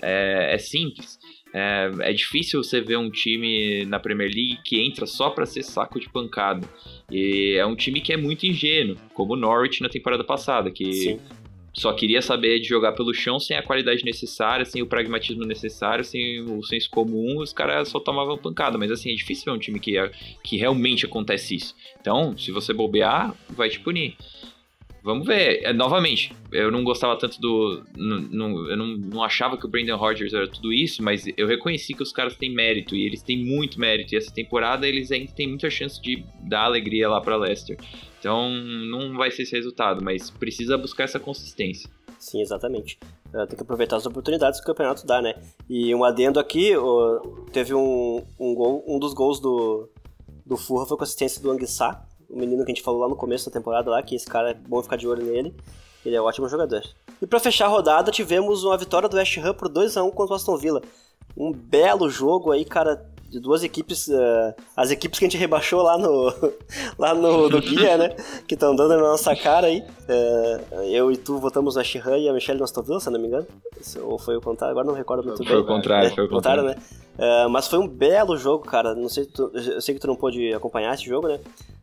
É, 0.00 0.54
é 0.54 0.58
simples. 0.58 1.18
É, 1.52 1.90
é, 2.00 2.12
difícil 2.12 2.62
você 2.62 2.80
ver 2.80 2.96
um 2.98 3.10
time 3.10 3.84
na 3.86 3.98
Premier 3.98 4.28
League 4.28 4.60
que 4.64 4.80
entra 4.80 5.06
só 5.06 5.30
para 5.30 5.44
ser 5.44 5.62
saco 5.62 6.00
de 6.00 6.08
pancada. 6.08 6.66
E 7.10 7.56
é 7.58 7.66
um 7.66 7.76
time 7.76 8.00
que 8.00 8.12
é 8.12 8.16
muito 8.16 8.46
ingênuo, 8.46 8.96
como 9.12 9.34
o 9.34 9.36
Norwich 9.36 9.82
na 9.82 9.88
temporada 9.88 10.24
passada, 10.24 10.70
que 10.70 10.92
Sim 10.92 11.20
só 11.78 11.92
queria 11.92 12.20
saber 12.20 12.58
de 12.60 12.68
jogar 12.68 12.92
pelo 12.92 13.14
chão 13.14 13.38
sem 13.38 13.56
a 13.56 13.62
qualidade 13.62 14.04
necessária, 14.04 14.64
sem 14.64 14.82
o 14.82 14.86
pragmatismo 14.86 15.44
necessário, 15.44 16.04
sem 16.04 16.40
o 16.42 16.62
senso 16.62 16.90
comum, 16.90 17.38
os 17.38 17.52
caras 17.52 17.88
só 17.88 18.00
tomavam 18.00 18.36
pancada. 18.36 18.76
Mas 18.76 18.90
assim, 18.90 19.12
é 19.12 19.14
difícil 19.14 19.44
ver 19.44 19.52
um 19.52 19.60
time 19.60 19.78
que, 19.78 19.94
que 20.42 20.56
realmente 20.56 21.06
acontece 21.06 21.54
isso. 21.54 21.74
Então, 22.00 22.36
se 22.36 22.50
você 22.50 22.72
bobear, 22.72 23.34
vai 23.50 23.68
te 23.68 23.78
punir. 23.80 24.16
Vamos 25.02 25.26
ver. 25.26 25.62
É, 25.64 25.72
novamente, 25.72 26.32
eu 26.52 26.70
não 26.70 26.84
gostava 26.84 27.18
tanto 27.18 27.40
do. 27.40 27.82
eu 27.96 28.76
não, 28.76 28.86
não 28.96 29.22
achava 29.22 29.56
que 29.56 29.66
o 29.66 29.68
Brandon 29.68 29.96
Rodgers 29.96 30.32
era 30.32 30.48
tudo 30.48 30.72
isso, 30.72 31.02
mas 31.02 31.24
eu 31.36 31.46
reconheci 31.46 31.94
que 31.94 32.02
os 32.02 32.12
caras 32.12 32.36
têm 32.36 32.54
mérito 32.54 32.94
e 32.94 33.06
eles 33.06 33.22
têm 33.22 33.44
muito 33.44 33.80
mérito. 33.80 34.14
E 34.14 34.18
essa 34.18 34.32
temporada 34.32 34.86
eles 34.86 35.10
ainda 35.10 35.32
têm 35.32 35.48
muita 35.48 35.70
chance 35.70 36.00
de 36.00 36.24
dar 36.42 36.64
alegria 36.64 37.08
lá 37.08 37.20
para 37.20 37.36
Leicester. 37.36 37.76
Então 38.18 38.50
não 38.50 39.16
vai 39.16 39.30
ser 39.30 39.42
esse 39.42 39.54
resultado, 39.54 40.02
mas 40.02 40.30
precisa 40.30 40.76
buscar 40.76 41.04
essa 41.04 41.20
consistência. 41.20 41.88
Sim, 42.18 42.40
exatamente. 42.40 42.98
Uh, 43.32 43.46
tem 43.46 43.56
que 43.56 43.62
aproveitar 43.62 43.96
as 43.96 44.06
oportunidades 44.06 44.58
que 44.58 44.64
o 44.64 44.74
campeonato 44.74 45.06
dá, 45.06 45.22
né? 45.22 45.34
E 45.68 45.94
um 45.94 46.02
adendo 46.02 46.40
aqui, 46.40 46.72
teve 47.52 47.74
um, 47.74 48.24
um, 48.38 48.54
gol, 48.54 48.84
um 48.88 48.98
dos 48.98 49.14
gols 49.14 49.38
do, 49.38 49.88
do 50.44 50.56
Furra 50.56 50.86
foi 50.86 50.96
com 50.96 51.04
assistência 51.04 51.40
do 51.40 51.50
Anguissá, 51.50 52.07
o 52.28 52.38
menino 52.38 52.64
que 52.64 52.70
a 52.70 52.74
gente 52.74 52.84
falou 52.84 53.00
lá 53.00 53.08
no 53.08 53.16
começo 53.16 53.48
da 53.48 53.52
temporada 53.52 53.90
lá, 53.90 54.02
que 54.02 54.14
esse 54.14 54.26
cara 54.26 54.50
é 54.50 54.54
bom 54.54 54.82
ficar 54.82 54.96
de 54.96 55.08
olho 55.08 55.24
nele. 55.24 55.54
Ele 56.04 56.14
é 56.14 56.22
um 56.22 56.24
ótimo 56.24 56.48
jogador. 56.48 56.82
E 57.20 57.26
para 57.26 57.40
fechar 57.40 57.66
a 57.66 57.68
rodada, 57.68 58.10
tivemos 58.10 58.64
uma 58.64 58.76
vitória 58.76 59.08
do 59.08 59.16
West 59.16 59.36
Ham 59.38 59.54
por 59.54 59.68
2 59.68 59.96
a 59.96 60.04
1 60.04 60.10
contra 60.10 60.34
o 60.34 60.36
Aston 60.36 60.56
Villa. 60.56 60.82
Um 61.36 61.52
belo 61.52 62.08
jogo 62.08 62.52
aí, 62.52 62.64
cara, 62.64 63.04
de 63.28 63.38
duas 63.40 63.62
equipes, 63.62 64.08
uh, 64.08 64.54
as 64.76 64.90
equipes 64.90 65.18
que 65.18 65.26
a 65.26 65.28
gente 65.28 65.38
rebaixou 65.38 65.82
lá 65.82 65.98
no, 65.98 66.32
lá 66.98 67.14
no, 67.14 67.48
no 67.48 67.60
guia, 67.60 67.96
né? 67.96 68.16
Que 68.46 68.54
estão 68.54 68.74
dando 68.74 68.96
na 68.96 69.02
nossa 69.02 69.36
cara 69.36 69.66
aí. 69.66 69.80
Uh, 69.80 70.82
eu 70.84 71.12
e 71.12 71.16
tu 71.16 71.38
votamos 71.38 71.76
a 71.76 71.84
Shihan 71.84 72.16
e 72.18 72.28
a 72.28 72.32
Michelle 72.32 72.58
no 72.58 72.64
Aston 72.64 72.82
Villa, 72.82 73.00
se 73.00 73.10
não 73.10 73.20
me 73.20 73.26
engano. 73.26 73.46
ou 74.02 74.18
foi 74.18 74.36
o 74.36 74.40
contrário, 74.40 74.72
agora 74.72 74.86
não 74.86 74.94
recordo 74.94 75.24
muito 75.24 75.38
foi 75.38 75.46
bem. 75.46 75.54
Foi 75.54 75.62
o 75.62 75.66
contrário, 75.66 76.08
é, 76.08 76.14
foi 76.14 76.24
o 76.24 76.28
contrário. 76.28 76.62
né? 76.62 76.76
Uh, 77.18 77.50
mas 77.50 77.66
foi 77.66 77.78
um 77.78 77.86
belo 77.86 78.36
jogo, 78.36 78.64
cara. 78.64 78.94
Não 78.94 79.08
sei, 79.08 79.26
tu, 79.26 79.50
eu 79.54 79.80
sei 79.80 79.94
que 79.94 80.00
tu 80.00 80.06
não 80.06 80.16
pôde 80.16 80.54
acompanhar 80.54 80.94
esse 80.94 81.04
jogo, 81.04 81.28
né? 81.28 81.38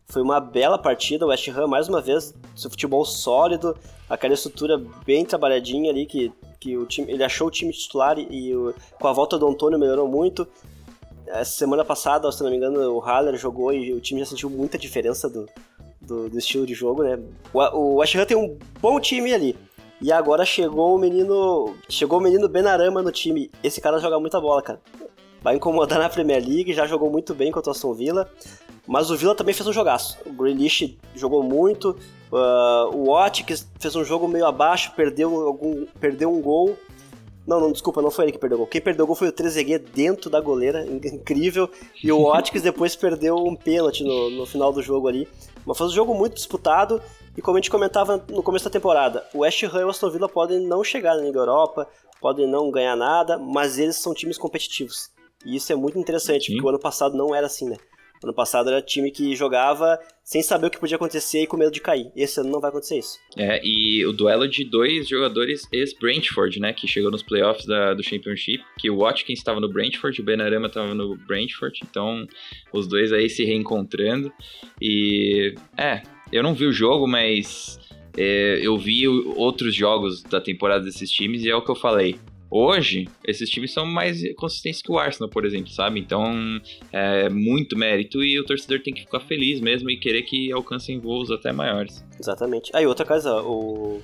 Foi 0.08 0.22
uma 0.22 0.40
bela 0.40 0.78
partida, 0.78 1.26
o 1.26 1.30
West 1.30 1.48
Ham 1.50 1.68
mais 1.68 1.90
uma 1.90 2.02
vez, 2.02 2.34
seu 2.56 2.70
futebol 2.70 3.04
sólido, 3.04 3.76
aquela 4.10 4.34
estrutura 4.34 4.82
bem 5.06 5.26
trabalhadinha 5.26 5.92
ali 5.92 6.06
que, 6.06 6.32
que 6.60 6.78
o 6.78 6.86
time, 6.86 7.12
ele 7.12 7.24
achou 7.24 7.48
o 7.48 7.52
time 7.52 7.72
titular 7.72 8.18
e, 8.20 8.24
e 8.30 8.74
com 9.00 9.08
a 9.08 9.14
volta 9.14 9.38
do 9.38 9.48
Antônio 9.48 9.80
melhorou 9.80 10.08
muito. 10.08 10.48
Essa 11.28 11.52
semana 11.52 11.84
passada, 11.84 12.32
se 12.32 12.44
não 12.44 12.52
me 12.52 12.58
engano, 12.58 12.80
o 12.94 13.00
Haller 13.00 13.36
jogou 13.36 13.74
e 13.74 13.94
o 13.94 14.00
time 14.00 14.20
já 14.20 14.28
sentiu 14.28 14.50
muita 14.50 14.78
diferença 14.78 15.28
do, 15.28 15.48
do, 16.00 16.30
do 16.30 16.38
estilo 16.38 16.68
de 16.68 16.76
jogo, 16.76 17.04
né? 17.04 17.20
O, 17.52 17.60
o 17.60 17.96
West 17.96 18.16
Ham 18.16 18.26
tem 18.26 18.38
um 18.38 18.58
bom 18.80 19.00
time 19.00 19.34
ali. 19.34 19.58
E 20.02 20.12
agora 20.12 20.46
chegou 20.46 20.96
o 20.96 21.00
menino. 21.00 21.74
Chegou 21.90 22.20
o 22.20 22.22
menino 22.22 22.48
Benarama 22.48 23.02
no 23.02 23.12
time. 23.12 23.50
Esse 23.64 23.82
cara 23.82 23.98
joga 23.98 24.20
muita 24.20 24.40
bola, 24.40 24.62
cara. 24.62 24.80
Vai 25.42 25.56
incomodar 25.56 26.00
na 26.00 26.10
Premier 26.10 26.44
League, 26.46 26.74
já 26.74 26.86
jogou 26.86 27.10
muito 27.10 27.34
bem 27.34 27.52
contra 27.52 27.70
o 27.70 27.72
Aston 27.72 27.94
Villa. 27.94 28.30
Mas 28.88 29.10
o 29.10 29.18
Villa 29.18 29.36
também 29.36 29.54
fez 29.54 29.68
um 29.68 29.74
jogaço. 29.74 30.18
O 30.26 30.32
Grealish 30.32 30.98
jogou 31.16 31.42
muito. 31.44 31.98
Uh, 32.32 32.96
o 32.96 33.14
Watkins 33.14 33.68
fez 33.80 33.96
um 33.96 34.04
jogo 34.04 34.28
meio 34.28 34.46
abaixo, 34.46 34.92
perdeu, 34.96 35.48
algum, 35.48 35.86
perdeu 36.00 36.32
um 36.32 36.42
gol. 36.42 36.78
Não, 37.48 37.60
não, 37.60 37.72
desculpa, 37.72 38.02
não 38.02 38.10
foi 38.10 38.26
ele 38.26 38.32
que 38.32 38.40
perdeu 38.40 38.58
o 38.58 38.60
gol. 38.60 38.68
Quem 38.68 38.82
perdeu 38.82 39.06
o 39.06 39.08
gol 39.08 39.16
foi 39.16 39.28
o 39.28 39.32
Trezeguet 39.32 39.86
dentro 39.94 40.30
da 40.30 40.42
goleira, 40.42 40.86
incrível. 40.86 41.70
E 42.04 42.12
o 42.12 42.24
Watkins 42.24 42.62
depois 42.64 42.96
perdeu 42.96 43.36
um 43.36 43.56
pênalti 43.56 44.04
no, 44.04 44.32
no 44.32 44.46
final 44.46 44.74
do 44.74 44.82
jogo 44.82 45.08
ali. 45.08 45.28
Mas 45.66 45.78
foi 45.78 45.88
um 45.88 45.92
jogo 45.92 46.14
muito 46.16 46.36
disputado. 46.36 47.02
E 47.38 47.42
como 47.42 47.58
a 47.58 47.60
gente 47.60 47.70
comentava 47.70 48.24
no 48.30 48.42
começo 48.42 48.66
da 48.66 48.72
temporada, 48.72 49.26
o 49.34 49.40
West 49.40 49.62
Ham 49.64 49.82
e 49.82 49.84
o 49.84 49.90
Aston 49.90 50.10
Villa 50.10 50.30
podem 50.30 50.60
não 50.60 50.84
chegar 50.84 51.16
na 51.16 51.24
Liga 51.24 51.40
Europa, 51.40 51.88
podem 52.22 52.48
não 52.48 52.72
ganhar 52.72 52.96
nada, 52.96 53.38
mas 53.38 53.78
eles 53.78 53.98
são 53.98 54.14
times 54.14 54.38
competitivos. 54.38 55.12
E 55.46 55.56
isso 55.56 55.72
é 55.72 55.76
muito 55.76 56.00
interessante, 56.00 56.46
Sim. 56.46 56.54
porque 56.54 56.66
o 56.66 56.70
ano 56.70 56.80
passado 56.80 57.16
não 57.16 57.36
era 57.36 57.46
assim, 57.46 57.70
né? 57.70 57.78
Ano 58.26 58.34
passado 58.34 58.72
era 58.72 58.82
time 58.82 59.12
que 59.12 59.36
jogava 59.36 60.00
sem 60.24 60.42
saber 60.42 60.66
o 60.66 60.70
que 60.72 60.80
podia 60.80 60.96
acontecer 60.96 61.44
e 61.44 61.48
com 61.48 61.56
medo 61.56 61.70
de 61.70 61.80
cair. 61.80 62.12
Esse 62.16 62.40
ano 62.40 62.50
não 62.50 62.60
vai 62.60 62.72
acontecer 62.72 62.98
isso. 62.98 63.20
É, 63.38 63.62
e 63.64 64.04
o 64.04 64.12
duelo 64.12 64.48
de 64.48 64.66
dois 64.66 65.08
jogadores 65.08 65.68
ex-Brentford, 65.72 66.60
né? 66.60 66.74
Que 66.74 66.88
chegou 66.88 67.12
nos 67.12 67.22
playoffs 67.22 67.68
da, 67.68 67.94
do 67.94 68.02
Championship. 68.02 68.64
Que 68.80 68.90
o 68.90 68.98
Watkins 68.98 69.38
estava 69.38 69.60
no 69.60 69.72
Brentford, 69.72 70.20
o 70.20 70.24
Benarama 70.24 70.66
estava 70.66 70.96
no 70.96 71.16
Brentford. 71.16 71.82
Então, 71.88 72.26
os 72.74 72.88
dois 72.88 73.14
aí 73.14 73.30
se 73.30 73.46
reencontrando. 73.46 74.34
E, 74.82 75.54
é, 75.78 76.02
eu 76.32 76.42
não 76.42 76.56
vi 76.56 76.66
o 76.66 76.74
jogo, 76.74 77.08
mas 77.08 77.80
é, 78.18 78.60
eu 78.60 78.76
vi 78.76 79.08
outros 79.08 79.76
jogos 79.76 80.24
da 80.24 80.42
temporada 80.42 80.84
desses 80.84 81.12
times 81.12 81.44
e 81.44 81.50
é 81.52 81.56
o 81.56 81.62
que 81.62 81.70
eu 81.70 81.76
falei. 81.76 82.20
Hoje, 82.58 83.10
esses 83.28 83.50
times 83.50 83.74
são 83.74 83.86
mais 83.86 84.22
consistentes 84.36 84.82
que 84.82 84.90
o 84.90 84.98
Arsenal, 84.98 85.30
por 85.30 85.44
exemplo, 85.44 85.70
sabe? 85.70 86.00
Então, 86.00 86.24
é 86.90 87.28
muito 87.28 87.78
mérito 87.78 88.24
e 88.24 88.40
o 88.40 88.46
torcedor 88.46 88.82
tem 88.82 88.94
que 88.94 89.02
ficar 89.02 89.20
feliz 89.20 89.60
mesmo 89.60 89.90
e 89.90 90.00
querer 90.00 90.22
que 90.22 90.54
alcancem 90.54 90.98
voos 90.98 91.30
até 91.30 91.52
maiores. 91.52 92.02
Exatamente. 92.18 92.72
Aí, 92.74 92.88
outra 92.88 93.06
coisa, 93.06 93.42
o... 93.42 94.00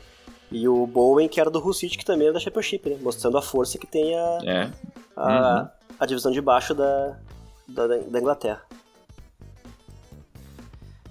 E 0.52 0.68
o 0.68 0.86
Bowen, 0.86 1.30
que 1.30 1.40
era 1.40 1.50
do 1.50 1.66
Hull 1.66 1.72
City, 1.72 1.98
que 1.98 2.04
também 2.04 2.28
era 2.28 2.34
da 2.34 2.42
Championship, 2.42 2.90
né? 2.90 2.98
Mostrando 3.02 3.38
a 3.38 3.42
força 3.42 3.78
que 3.78 3.88
tem 3.88 4.14
a, 4.14 4.40
é. 4.44 4.72
a, 5.16 5.62
uhum. 5.62 5.70
a, 5.98 6.06
divisão 6.06 6.30
de 6.30 6.42
baixo 6.42 6.76
da, 6.76 7.18
da, 7.70 7.88
da 7.88 8.20
Inglaterra. 8.20 8.64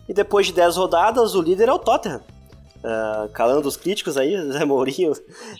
E 0.06 0.12
depois 0.12 0.48
de 0.48 0.52
10 0.52 0.76
rodadas, 0.76 1.34
o 1.34 1.40
líder 1.40 1.70
é 1.70 1.72
o 1.72 1.78
Tottenham. 1.78 2.20
Uh, 2.84 3.30
calando 3.32 3.66
os 3.66 3.78
críticos 3.78 4.18
aí, 4.18 4.36
Zé 4.52 4.66
Mourinho 4.66 5.12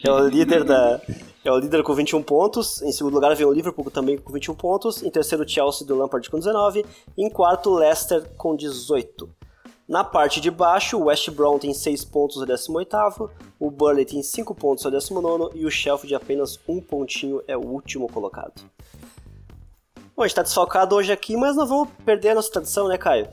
é 0.04 0.10
o 0.10 0.28
líder 0.28 0.62
da, 0.62 1.00
é 1.44 1.50
o 1.50 1.58
líder 1.58 1.82
com 1.82 1.94
21 1.94 2.22
pontos. 2.22 2.82
Em 2.82 2.92
segundo 2.92 3.14
lugar 3.14 3.34
vem 3.34 3.46
o 3.46 3.52
Liverpool 3.52 3.90
também 3.90 4.18
com 4.18 4.32
21 4.32 4.54
pontos. 4.54 5.02
Em 5.02 5.10
terceiro, 5.10 5.48
Chelsea 5.48 5.86
do 5.86 5.96
Lampard 5.96 6.28
com 6.28 6.38
19. 6.38 6.84
Em 7.16 7.30
quarto, 7.30 7.74
Leicester 7.74 8.30
com 8.36 8.54
18. 8.54 9.28
Na 9.88 10.04
parte 10.04 10.40
de 10.40 10.50
baixo, 10.50 10.98
o 10.98 11.06
West 11.06 11.30
Brom 11.30 11.58
tem 11.58 11.74
6 11.74 12.04
pontos, 12.04 12.40
é 12.42 12.46
18. 12.46 13.30
O 13.58 13.70
Burnley 13.70 14.04
tem 14.04 14.22
5 14.22 14.54
pontos, 14.54 14.84
é 14.84 14.90
19. 14.90 15.58
E 15.58 15.66
o 15.66 15.70
Sheffield, 15.70 16.14
apenas 16.14 16.60
um 16.68 16.80
pontinho, 16.80 17.42
é 17.48 17.56
o 17.56 17.66
último 17.66 18.06
colocado. 18.06 18.62
Bom, 20.14 20.22
a 20.22 20.26
gente 20.26 20.32
está 20.32 20.42
desfalcado 20.42 20.94
hoje 20.94 21.10
aqui, 21.10 21.36
mas 21.36 21.56
não 21.56 21.66
vamos 21.66 21.88
perder 22.04 22.30
a 22.30 22.34
nossa 22.36 22.52
tradição, 22.52 22.86
né, 22.86 22.98
Caio? 22.98 23.26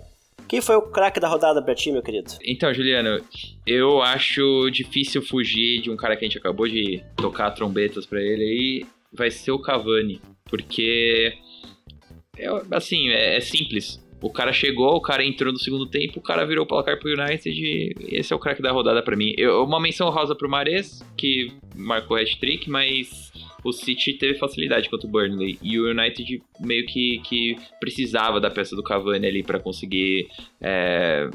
Quem 0.48 0.62
foi 0.62 0.76
o 0.76 0.82
craque 0.82 1.20
da 1.20 1.28
rodada 1.28 1.62
pra 1.62 1.76
ti, 1.76 1.92
meu 1.92 2.02
querido? 2.02 2.32
Então, 2.44 2.74
Juliano, 2.74 3.22
eu 3.66 4.02
acho 4.02 4.70
difícil 4.72 5.22
fugir 5.22 5.82
de 5.82 5.92
um 5.92 5.98
cara 5.98 6.16
que 6.16 6.24
a 6.24 6.28
gente 6.28 6.38
acabou 6.38 6.68
de 6.68 7.04
tocar 7.18 7.52
trombetas 7.52 8.06
para 8.06 8.22
ele 8.22 8.44
aí. 8.44 8.86
Vai 9.12 9.30
ser 9.30 9.52
o 9.52 9.60
Cavani. 9.60 10.22
Porque, 10.50 11.34
é, 12.38 12.48
assim, 12.72 13.10
é, 13.10 13.36
é 13.36 13.40
simples. 13.42 14.02
O 14.22 14.32
cara 14.32 14.52
chegou, 14.52 14.96
o 14.96 15.02
cara 15.02 15.24
entrou 15.24 15.54
no 15.54 15.60
segundo 15.60 15.86
tempo, 15.86 16.20
o 16.20 16.24
cara 16.24 16.46
virou 16.46 16.66
o 16.66 16.68
placar 16.68 17.00
pro 17.00 17.12
United 17.12 17.50
e 17.50 17.94
esse 18.10 18.34
é 18.34 18.36
o 18.36 18.40
craque 18.40 18.64
da 18.64 18.72
rodada 18.72 19.04
para 19.04 19.16
mim. 19.16 19.34
Eu, 19.38 19.64
uma 19.64 19.80
menção 19.80 20.10
rosa 20.10 20.34
pro 20.34 20.50
Mares, 20.50 21.04
que 21.16 21.52
marcou 21.76 22.18
hat-trick, 22.18 22.68
mas 22.68 23.32
o 23.64 23.72
City 23.72 24.14
teve 24.14 24.38
facilidade 24.38 24.90
contra 24.90 25.08
o 25.08 25.12
Burnley 25.12 25.58
e 25.62 25.80
o 25.80 25.90
United 25.90 26.42
meio 26.60 26.86
que, 26.86 27.22
que 27.26 27.58
precisava 27.80 28.40
da 28.40 28.50
peça 28.50 28.76
do 28.76 28.84
Cavani 28.84 29.28
ali 29.28 29.44
para 29.44 29.60
conseguir 29.60 30.28
é, 30.62 31.30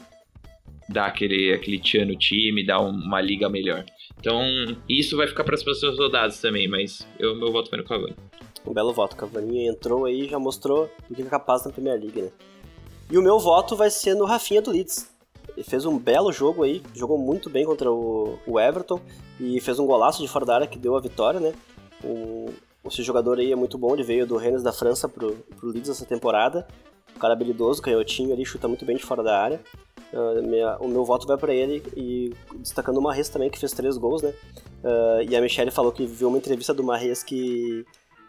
dar 0.89 1.07
aquele, 1.07 1.53
aquele 1.53 1.79
tchan 1.79 2.05
no 2.05 2.17
time, 2.17 2.65
dar 2.65 2.81
uma 2.81 3.21
liga 3.21 3.49
melhor. 3.49 3.85
Então, 4.19 4.43
isso 4.89 5.17
vai 5.17 5.27
ficar 5.27 5.45
para 5.45 5.55
as 5.55 5.63
próximas 5.63 5.99
rodadas 5.99 6.41
também, 6.41 6.69
mas 6.69 7.07
eu, 7.19 7.35
meu 7.35 7.51
voto 7.51 7.69
foi 7.69 7.79
no 7.79 7.85
Cavani. 7.85 8.15
Um 8.65 8.73
belo 8.73 8.93
voto, 8.93 9.17
Cavani 9.17 9.67
entrou 9.67 10.05
aí 10.05 10.27
e 10.27 10.29
já 10.29 10.39
mostrou 10.39 10.89
o 11.11 11.15
que 11.15 11.23
é 11.23 11.25
capaz 11.25 11.65
na 11.65 11.73
Premier 11.73 11.99
League, 11.99 12.23
né? 12.23 12.31
E 13.11 13.19
o 13.19 13.23
meu 13.23 13.39
voto 13.39 13.75
vai 13.77 13.91
ser 13.91 14.15
no 14.15 14.25
Rafinha 14.25 14.63
do 14.63 14.71
Leeds. 14.71 15.11
Ele 15.57 15.65
fez 15.65 15.85
um 15.85 15.99
belo 15.99 16.33
jogo 16.33 16.63
aí, 16.63 16.81
jogou 16.95 17.19
muito 17.19 17.51
bem 17.51 17.67
contra 17.67 17.91
o, 17.91 18.39
o 18.47 18.59
Everton 18.59 19.01
e 19.41 19.61
fez 19.61 19.79
um 19.79 19.87
golaço 19.87 20.23
de 20.23 20.29
fora 20.29 20.47
da 20.47 20.55
área 20.55 20.67
que 20.67 20.79
deu 20.79 20.97
a 20.97 21.01
vitória, 21.01 21.41
né? 21.41 21.53
O, 22.05 22.51
esse 22.85 23.03
jogador 23.03 23.39
aí 23.39 23.53
é 23.53 23.57
muito 23.57 23.79
bom, 23.79 23.95
ele 23.95 24.03
veio 24.03 24.27
do 24.27 24.37
Rennes 24.37 24.63
da 24.63 24.73
França 24.73 25.09
pro, 25.09 25.33
pro 25.57 25.69
Leeds 25.69 25.91
essa 25.91 26.05
temporada. 26.05 26.67
Um 27.15 27.19
cara 27.19 27.35
habilidoso, 27.35 27.83
canhotinho 27.83 28.33
ali, 28.33 28.45
chuta 28.45 28.67
muito 28.67 28.85
bem 28.85 28.97
de 28.97 29.05
fora 29.05 29.23
da 29.23 29.39
área. 29.39 29.61
Uh, 30.13 30.43
minha, 30.43 30.77
o 30.79 30.89
meu 30.89 31.05
voto 31.05 31.27
vai 31.27 31.39
para 31.39 31.55
ele 31.55 31.83
e 31.97 32.35
destacando 32.57 32.99
o 32.99 33.03
Marres 33.03 33.29
também, 33.29 33.49
que 33.49 33.59
fez 33.59 33.73
três 33.73 33.97
gols, 33.97 34.23
né? 34.23 34.35
Uh, 34.85 35.23
e 35.29 35.35
a 35.35 35.41
Michelle 35.41 35.71
falou 35.71 35.93
que 35.93 36.05
viu 36.07 36.29
uma 36.29 36.37
entrevista 36.37 36.75
do 36.75 36.85
Marres 36.85 37.23
que, 37.23 37.87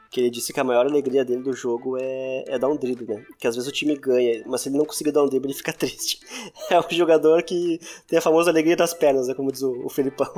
que 0.09 0.21
ele 0.21 0.29
disse 0.29 0.53
que 0.53 0.59
a 0.59 0.63
maior 0.63 0.85
alegria 0.85 1.25
dele 1.25 1.41
do 1.41 1.51
jogo 1.51 1.97
é, 1.99 2.45
é 2.47 2.59
dar 2.59 2.69
um 2.69 2.77
drible, 2.77 3.07
né? 3.07 3.25
Que 3.37 3.47
às 3.47 3.55
vezes 3.55 3.67
o 3.67 3.73
time 3.73 3.95
ganha, 3.95 4.43
mas 4.45 4.61
se 4.61 4.69
ele 4.69 4.77
não 4.77 4.85
conseguir 4.85 5.11
dar 5.11 5.23
um 5.23 5.27
drible, 5.27 5.47
ele 5.47 5.57
fica 5.57 5.73
triste. 5.75 6.19
é 6.69 6.79
um 6.79 6.83
jogador 6.89 7.43
que 7.43 7.79
tem 8.07 8.19
a 8.19 8.21
famosa 8.21 8.49
alegria 8.49 8.77
das 8.77 8.93
pernas, 8.93 9.27
né? 9.27 9.33
Como 9.33 9.51
diz 9.51 9.61
o, 9.63 9.85
o 9.85 9.89
Felipão. 9.89 10.31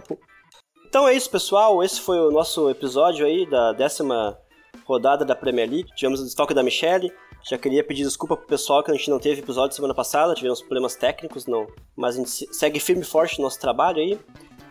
Então 0.87 1.07
é 1.07 1.13
isso, 1.13 1.29
pessoal. 1.29 1.83
Esse 1.83 1.99
foi 1.99 2.19
o 2.19 2.31
nosso 2.31 2.69
episódio 2.69 3.25
aí 3.25 3.49
da 3.49 3.73
décima 3.73 4.37
rodada 4.85 5.25
da 5.25 5.35
Premier 5.35 5.69
League. 5.69 5.91
Tivemos 5.95 6.21
o 6.21 6.23
desfalque 6.23 6.53
da 6.53 6.63
Michelle. 6.63 7.11
Já 7.43 7.57
queria 7.57 7.83
pedir 7.83 8.03
desculpa 8.03 8.37
pro 8.37 8.47
pessoal 8.47 8.83
que 8.83 8.91
a 8.91 8.93
gente 8.93 9.09
não 9.09 9.19
teve 9.19 9.41
episódio 9.41 9.75
semana 9.75 9.93
passada, 9.93 10.33
tivemos 10.33 10.61
problemas 10.61 10.95
técnicos, 10.95 11.45
não. 11.45 11.67
Mas 11.95 12.15
a 12.15 12.19
gente 12.19 12.29
segue 12.55 12.79
firme 12.79 13.01
e 13.03 13.05
forte 13.05 13.37
no 13.37 13.43
nosso 13.43 13.59
trabalho 13.59 13.99
aí. 13.99 14.17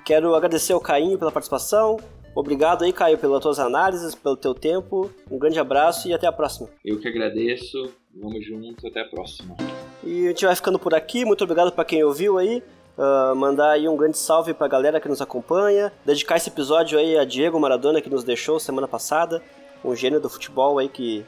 Quero 0.05 0.35
agradecer 0.35 0.73
ao 0.73 0.81
Caio 0.81 1.19
pela 1.19 1.31
participação. 1.31 1.99
Obrigado 2.35 2.83
aí, 2.83 2.93
Caio, 2.93 3.17
pelas 3.17 3.41
tuas 3.41 3.61
análises, 3.61 4.15
pelo 4.15 4.37
teu 4.37 4.55
tempo. 4.55 5.11
Um 5.31 5.39
grande 5.39 5.59
abraço 5.59 6.09
e 6.09 6.13
até 6.15 6.27
a 6.27 6.33
próxima. 6.33 6.69
Eu 6.85 6.99
que 6.99 7.07
agradeço. 7.07 7.93
Vamos 8.13 8.45
juntos, 8.45 8.85
até 8.85 9.03
a 9.03 9.09
próxima. 9.09 9.57
E 10.03 10.27
a 10.27 10.29
gente 10.31 10.45
vai 10.45 10.57
ficando 10.57 10.79
por 10.79 10.95
aqui. 10.95 11.25
Muito 11.25 11.45
obrigado 11.45 11.71
para 11.71 11.85
quem 11.85 12.03
ouviu 12.03 12.39
aí. 12.39 12.63
Uh, 12.97 13.35
mandar 13.35 13.71
aí 13.71 13.89
um 13.89 13.97
grande 13.97 14.17
salve 14.17 14.55
pra 14.55 14.69
galera 14.69 15.01
que 15.01 15.09
nos 15.09 15.21
acompanha. 15.21 15.93
Dedicar 16.05 16.37
esse 16.37 16.49
episódio 16.49 16.99
aí 16.99 17.19
a 17.19 17.25
Diego 17.25 17.59
Maradona 17.59 18.01
que 18.01 18.09
nos 18.09 18.23
deixou 18.23 18.61
semana 18.61 18.87
passada. 18.87 19.43
Um 19.85 19.95
gênio 19.95 20.21
do 20.21 20.31
futebol 20.31 20.79
aí 20.79 20.89
que 20.89 21.27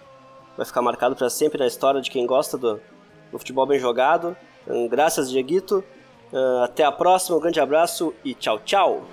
vai 0.56 0.64
ficar 0.64 0.80
marcado 0.80 1.16
para 1.16 1.28
sempre 1.28 1.58
na 1.58 1.66
história 1.66 2.00
de 2.00 2.10
quem 2.10 2.26
gosta 2.26 2.56
do, 2.56 2.80
do 3.30 3.38
futebol 3.38 3.66
bem 3.66 3.78
jogado. 3.78 4.36
Um, 4.66 4.88
graças, 4.88 5.30
Dieguito. 5.30 5.84
Uh, 6.32 6.62
até 6.64 6.84
a 6.84 6.92
próxima, 6.92 7.36
um 7.36 7.40
grande 7.40 7.60
abraço 7.60 8.14
e 8.24 8.34
tchau, 8.34 8.58
tchau. 8.60 9.04